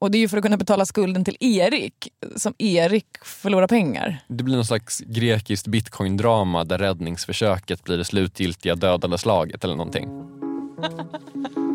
Och 0.00 0.10
det 0.10 0.18
är 0.18 0.20
ju 0.20 0.28
för 0.28 0.36
att 0.36 0.42
kunna 0.42 0.56
betala 0.56 0.86
skulden 0.86 1.24
till 1.24 1.36
Erik 1.40 2.08
som 2.36 2.54
Erik 2.58 3.06
förlorar 3.22 3.66
pengar. 3.66 4.18
Det 4.28 4.44
blir 4.44 4.54
någon 4.54 4.64
slags 4.64 5.00
grekiskt 5.00 5.66
bitcoin-drama 5.66 6.64
där 6.64 6.78
räddningsförsöket 6.78 7.84
blir 7.84 7.96
det 7.96 8.04
slutgiltiga 8.04 8.74
dödande 8.74 9.18
slaget 9.18 9.64
eller 9.64 9.76
någonting. 9.76 10.08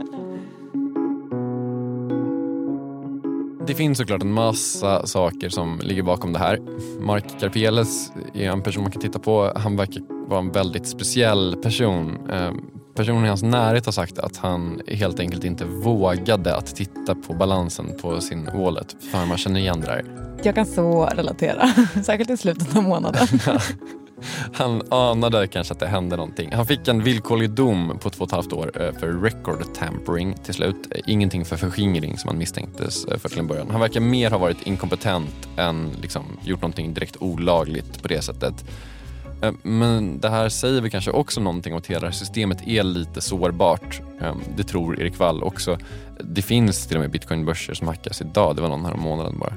Det 3.67 3.75
finns 3.75 3.97
såklart 3.97 4.21
en 4.21 4.31
massa 4.31 5.07
saker 5.07 5.49
som 5.49 5.79
ligger 5.83 6.03
bakom 6.03 6.33
det 6.33 6.39
här. 6.39 6.59
Mark 6.99 7.39
Karpeles 7.39 8.11
är 8.33 8.49
en 8.49 8.61
person 8.61 8.83
man 8.83 8.91
kan 8.91 9.01
titta 9.01 9.19
på. 9.19 9.53
Han 9.55 9.75
verkar 9.75 10.01
vara 10.29 10.39
en 10.39 10.51
väldigt 10.51 10.87
speciell 10.87 11.55
person. 11.63 12.29
Eh, 12.31 12.51
personen 12.95 13.25
i 13.25 13.27
hans 13.27 13.43
närhet 13.43 13.85
har 13.85 13.91
sagt 13.91 14.19
att 14.19 14.37
han 14.37 14.81
helt 14.87 15.19
enkelt 15.19 15.43
inte 15.43 15.65
vågade 15.65 16.55
att 16.55 16.75
titta 16.75 17.15
på 17.15 17.33
balansen 17.33 17.97
på 18.01 18.21
sin 18.21 18.49
wallet 18.53 18.95
för 19.11 19.25
man 19.25 19.37
känner 19.37 19.59
igen 19.59 19.81
det 19.81 19.87
där. 19.87 20.05
Jag 20.43 20.55
kan 20.55 20.65
så 20.65 21.05
relatera, 21.05 21.67
särskilt 22.03 22.29
i 22.29 22.37
slutet 22.37 22.75
av 22.75 22.83
månaden. 22.83 23.27
Han 24.53 24.81
anade 24.89 25.47
kanske 25.47 25.73
att 25.73 25.79
det 25.79 25.87
hände 25.87 26.15
någonting. 26.15 26.51
Han 26.53 26.65
fick 26.65 26.87
en 26.87 27.03
villkorlig 27.03 27.49
dom 27.49 27.99
på 28.01 28.09
två 28.09 28.23
och 28.23 28.29
ett 28.29 28.35
halvt 28.35 28.53
år 28.53 28.81
eh, 28.81 28.99
för 28.99 29.07
record 29.07 29.73
tampering 29.73 30.33
till 30.33 30.53
slut. 30.53 30.87
Eh, 30.91 31.01
ingenting 31.07 31.45
för 31.45 31.57
förskingring 31.57 32.17
som 32.17 32.27
han 32.27 32.37
misstänktes 32.37 33.05
eh, 33.05 33.17
för 33.17 33.29
till 33.29 33.39
en 33.39 33.47
början. 33.47 33.69
Han 33.71 33.81
verkar 33.81 33.99
mer 33.99 34.31
ha 34.31 34.37
varit 34.37 34.67
inkompetent 34.67 35.47
än 35.57 35.89
liksom 36.01 36.23
gjort 36.43 36.61
någonting 36.61 36.93
direkt 36.93 37.15
olagligt 37.19 38.01
på 38.01 38.07
det 38.07 38.21
sättet. 38.21 38.65
Men 39.63 40.19
det 40.19 40.29
här 40.29 40.49
säger 40.49 40.81
väl 40.81 40.91
kanske 40.91 41.11
också 41.11 41.41
någonting 41.41 41.73
om 41.73 41.79
att 41.79 41.87
hela 41.87 42.11
systemet 42.11 42.67
är 42.67 42.83
lite 42.83 43.21
sårbart. 43.21 44.01
Det 44.57 44.63
tror 44.63 45.01
Erik 45.01 45.19
Wall 45.19 45.43
också. 45.43 45.77
Det 46.19 46.41
finns 46.41 46.87
till 46.87 46.97
och 46.97 47.01
med 47.01 47.11
bitcoinbörser 47.11 47.73
som 47.73 47.87
hackas 47.87 48.21
idag. 48.21 48.55
Det 48.55 48.61
var 48.61 48.69
någon 48.69 48.85
här 48.85 48.93
om 48.93 48.99
månaden 48.99 49.39
bara 49.39 49.53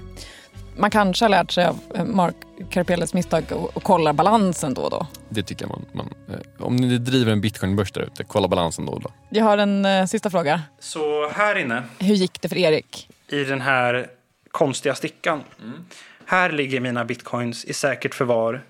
man 0.76 0.90
kanske 0.90 1.24
har 1.24 1.30
lärt 1.30 1.50
sig 1.50 1.66
av 1.66 1.78
eh, 1.94 2.04
Mark 2.04 2.36
Karpelles 2.70 3.14
misstag 3.14 3.44
och, 3.50 3.76
och 3.76 3.82
kollar 3.82 4.12
balansen 4.12 4.74
då 4.74 4.82
och 4.82 4.90
då. 4.90 5.06
Det 5.28 5.42
tycker 5.42 5.64
jag 5.64 5.70
man, 5.70 5.86
man 5.92 6.14
eh, 6.28 6.66
om 6.66 6.76
ni 6.76 6.98
driver 6.98 7.32
en 7.32 7.40
bitcoinbörs 7.40 7.92
där 7.92 8.02
ute, 8.02 8.24
kolla 8.24 8.48
balansen 8.48 8.86
då 8.86 8.92
och 8.92 9.00
då. 9.00 9.10
Jag 9.28 9.44
har 9.44 9.58
en 9.58 9.84
eh, 9.84 10.06
sista 10.06 10.30
fråga. 10.30 10.62
Så 10.78 11.28
här 11.28 11.58
inne. 11.58 11.82
Hur 11.98 12.14
gick 12.14 12.40
det 12.40 12.48
för 12.48 12.56
Erik? 12.56 13.08
I 13.28 13.44
den 13.44 13.60
här 13.60 14.06
konstiga 14.50 14.94
stickan. 14.94 15.42
Mm. 15.62 15.84
Här 16.24 16.50
ligger 16.50 16.80
mina 16.80 17.04
bitcoins 17.04 17.64
i 17.64 17.72
säkert 17.72 18.14
förvar 18.14 18.62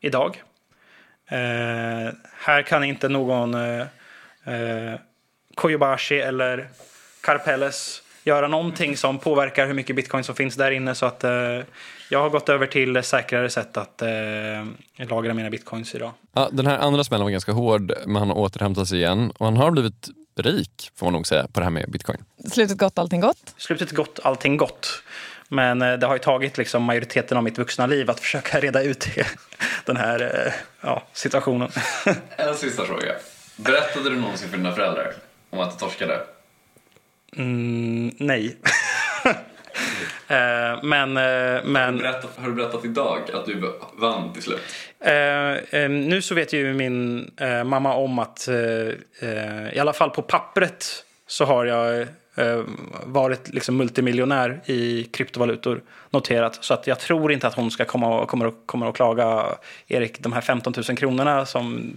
idag. 0.00 0.42
Eh, 1.30 2.12
här 2.38 2.62
kan 2.62 2.84
inte 2.84 3.08
någon 3.08 3.54
eh, 3.54 3.80
eh 4.44 4.98
Koyobashi 5.54 6.20
eller 6.20 6.68
Karpelles 7.20 8.02
göra 8.28 8.48
någonting 8.48 8.96
som 8.96 9.18
påverkar 9.18 9.66
hur 9.66 9.74
mycket 9.74 9.96
bitcoin 9.96 10.24
som 10.24 10.34
finns 10.34 10.54
där 10.54 10.70
inne. 10.70 10.94
Så 10.94 11.06
att 11.06 11.24
eh, 11.24 11.30
jag 12.10 12.22
har 12.22 12.30
gått 12.30 12.48
över 12.48 12.66
till 12.66 13.02
säkrare 13.02 13.50
sätt 13.50 13.76
att 13.76 14.02
eh, 14.02 14.08
lagra 15.08 15.34
mina 15.34 15.50
bitcoins 15.50 15.94
idag. 15.94 16.12
Ja, 16.34 16.48
den 16.52 16.66
här 16.66 16.78
andra 16.78 17.04
smällen 17.04 17.24
var 17.24 17.30
ganska 17.30 17.52
hård, 17.52 17.92
men 18.06 18.16
han 18.16 18.28
har 18.28 18.38
återhämtat 18.38 18.88
sig 18.88 18.98
igen. 18.98 19.32
Och 19.38 19.46
han 19.46 19.56
har 19.56 19.70
blivit 19.70 20.08
rik, 20.36 20.90
får 20.96 21.06
man 21.06 21.12
nog 21.12 21.26
säga, 21.26 21.46
på 21.52 21.60
det 21.60 21.64
här 21.64 21.70
med 21.70 21.90
bitcoin. 21.90 22.18
Slutet 22.50 22.78
gott, 22.78 22.98
allting 22.98 23.20
gott? 23.20 23.54
Slutet 23.56 23.90
gott, 23.90 24.20
allting 24.22 24.56
gott. 24.56 25.02
Men 25.48 25.82
eh, 25.82 25.92
det 25.92 26.06
har 26.06 26.14
ju 26.14 26.18
tagit 26.18 26.58
liksom 26.58 26.82
majoriteten 26.82 27.36
av 27.36 27.44
mitt 27.44 27.58
vuxna 27.58 27.86
liv 27.86 28.10
att 28.10 28.20
försöka 28.26 28.60
reda 28.60 28.82
ut 28.82 29.08
den 29.84 29.96
här 29.96 30.46
eh, 30.46 30.52
ja, 30.80 31.02
situationen. 31.12 31.70
en 32.36 32.54
sista 32.54 32.84
fråga. 32.84 33.14
Berättade 33.56 34.10
du 34.10 34.16
någonsin 34.16 34.48
för 34.48 34.56
dina 34.56 34.72
föräldrar 34.72 35.12
om 35.50 35.60
att 35.60 35.70
du 35.70 35.78
torskade? 35.78 36.20
Mm, 37.36 38.14
nej. 38.18 38.56
Uh, 39.26 40.82
men, 40.82 41.16
uh, 41.16 41.64
men... 41.64 41.74
Har, 41.74 41.92
du 41.92 41.98
berättat, 41.98 42.30
har 42.36 42.48
du 42.48 42.54
berättat 42.54 42.84
idag 42.84 43.22
att 43.34 43.46
du 43.46 43.72
vann 43.92 44.32
till 44.32 44.42
slut? 44.42 44.60
Uh, 45.06 45.90
nu 45.90 46.22
så 46.22 46.34
vet 46.34 46.52
ju 46.52 46.74
min 46.74 47.30
mamma 47.64 47.94
om 47.94 48.18
att 48.18 48.48
i 49.72 49.78
alla 49.78 49.92
fall 49.92 50.10
på 50.10 50.22
pappret 50.22 51.04
så 51.26 51.44
har 51.44 51.64
jag 51.64 52.06
eh, 52.38 52.62
varit 53.04 53.48
liksom 53.54 53.76
multimiljonär 53.76 54.60
i 54.66 55.04
kryptovalutor 55.04 55.82
noterat. 56.10 56.64
Så 56.64 56.74
att 56.74 56.86
jag 56.86 56.98
tror 56.98 57.32
inte 57.32 57.46
att 57.46 57.54
hon 57.54 57.70
ska 57.70 57.84
komma 57.84 58.20
och, 58.20 58.28
kommer, 58.28 58.46
och, 58.46 58.66
kommer 58.66 58.86
och 58.86 58.96
klaga 58.96 59.46
Erik, 59.86 60.20
de 60.20 60.32
här 60.32 60.40
15 60.40 60.72
000 60.88 60.96
kronorna 60.96 61.46
som 61.46 61.96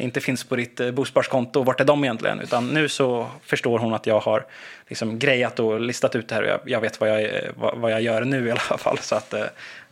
inte 0.00 0.20
finns 0.20 0.44
på 0.44 0.56
ditt 0.56 0.80
eh, 0.80 0.90
bosparskonto, 0.90 1.62
vart 1.62 1.80
är 1.80 1.84
de 1.84 2.04
egentligen? 2.04 2.40
Utan 2.40 2.66
nu 2.66 2.88
så 2.88 3.26
förstår 3.42 3.78
hon 3.78 3.94
att 3.94 4.06
jag 4.06 4.20
har 4.20 4.46
liksom 4.88 5.18
grejat 5.18 5.60
och 5.60 5.80
listat 5.80 6.16
ut 6.16 6.28
det 6.28 6.34
här 6.34 6.42
och 6.42 6.48
jag, 6.48 6.60
jag 6.64 6.80
vet 6.80 7.00
vad 7.00 7.10
jag, 7.10 7.22
eh, 7.22 7.50
vad, 7.56 7.78
vad, 7.78 7.92
jag 7.92 8.02
gör 8.02 8.24
nu 8.24 8.48
i 8.48 8.50
alla 8.50 8.60
fall. 8.60 8.98
Så 8.98 9.14
att 9.14 9.34
eh, 9.34 9.44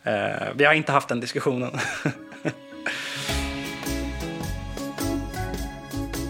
eh 0.03 0.47
vi 0.55 0.65
har 0.65 0.73
inte 0.73 0.91
haft 0.91 1.07
den 1.07 1.19
diskussionen. 1.19 1.71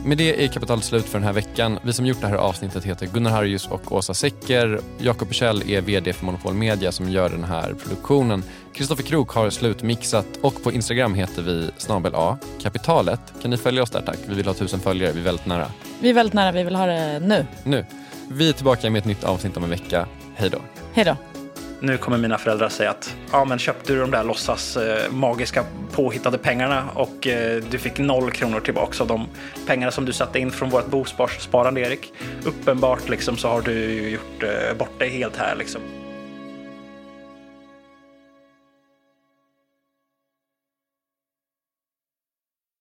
Med 0.05 0.17
det 0.17 0.43
är 0.43 0.47
Kapital 0.47 0.82
slut 0.82 1.05
för 1.05 1.17
den 1.19 1.27
här 1.27 1.34
veckan. 1.34 1.80
Vi 1.84 1.93
som 1.93 2.05
gjort 2.05 2.21
det 2.21 2.27
här 2.27 2.36
avsnittet 2.36 2.84
heter 2.84 3.05
Gunnar 3.05 3.32
Harjus 3.32 3.67
och 3.67 3.91
Åsa 3.91 4.13
Secker. 4.13 4.80
Jakob 4.97 5.34
Kjell 5.34 5.69
är 5.69 5.82
VD 5.82 6.13
för 6.13 6.25
Monopol 6.25 6.53
Media 6.53 6.91
som 6.91 7.09
gör 7.09 7.30
den 7.30 7.43
här 7.43 7.73
produktionen. 7.73 8.43
Kristoffer 8.80 9.03
Krook 9.03 9.30
har 9.30 9.49
slutmixat 9.49 10.25
och 10.41 10.63
på 10.63 10.71
Instagram 10.71 11.13
heter 11.13 11.41
vi 11.41 11.71
snabel 11.77 12.11
A 12.15 12.38
kapitalet. 12.61 13.19
Kan 13.41 13.51
ni 13.51 13.57
följa 13.57 13.84
oss 13.84 13.89
där 13.89 14.01
tack? 14.01 14.17
Vi 14.27 14.36
vill 14.36 14.45
ha 14.45 14.53
tusen 14.53 14.80
följare, 14.80 15.11
vi 15.11 15.19
är 15.19 15.23
väldigt 15.23 15.45
nära. 15.45 15.71
Vi 16.01 16.09
är 16.09 16.13
väldigt 16.13 16.34
nära, 16.34 16.51
vi 16.51 16.63
vill 16.63 16.75
ha 16.75 16.86
det 16.86 17.19
nu. 17.19 17.45
Nu. 17.63 17.86
Vi 18.32 18.49
är 18.49 18.53
tillbaka 18.53 18.89
med 18.89 18.99
ett 18.99 19.05
nytt 19.05 19.23
avsnitt 19.23 19.57
om 19.57 19.63
en 19.63 19.69
vecka. 19.69 20.07
Hej 20.36 20.49
då. 20.49 20.57
Hej 20.93 21.05
då. 21.05 21.15
Nu 21.80 21.97
kommer 21.97 22.17
mina 22.17 22.38
föräldrar 22.38 22.69
säga 22.69 22.89
att 22.89 23.15
ja, 23.32 23.45
men 23.45 23.59
köpte 23.59 23.93
du 23.93 23.99
de 23.99 24.11
där 24.11 24.23
låtsas 24.23 24.77
eh, 24.77 25.11
magiska 25.11 25.65
påhittade 25.91 26.38
pengarna 26.38 26.89
och 26.95 27.27
eh, 27.27 27.63
du 27.71 27.77
fick 27.77 27.97
noll 27.97 28.32
kronor 28.32 28.59
tillbaka 28.59 29.03
av 29.03 29.07
de 29.07 29.27
pengarna 29.67 29.91
som 29.91 30.05
du 30.05 30.13
satte 30.13 30.39
in 30.39 30.51
från 30.51 30.69
vårt 30.69 30.88
bosparande 30.88 31.82
Erik. 31.82 32.13
Uppenbart 32.43 33.09
liksom 33.09 33.38
så 33.38 33.47
har 33.47 33.61
du 33.61 34.09
gjort 34.09 34.43
eh, 34.43 34.77
bort 34.77 34.99
dig 34.99 35.09
helt 35.09 35.38
här 35.38 35.55
liksom. 35.55 35.82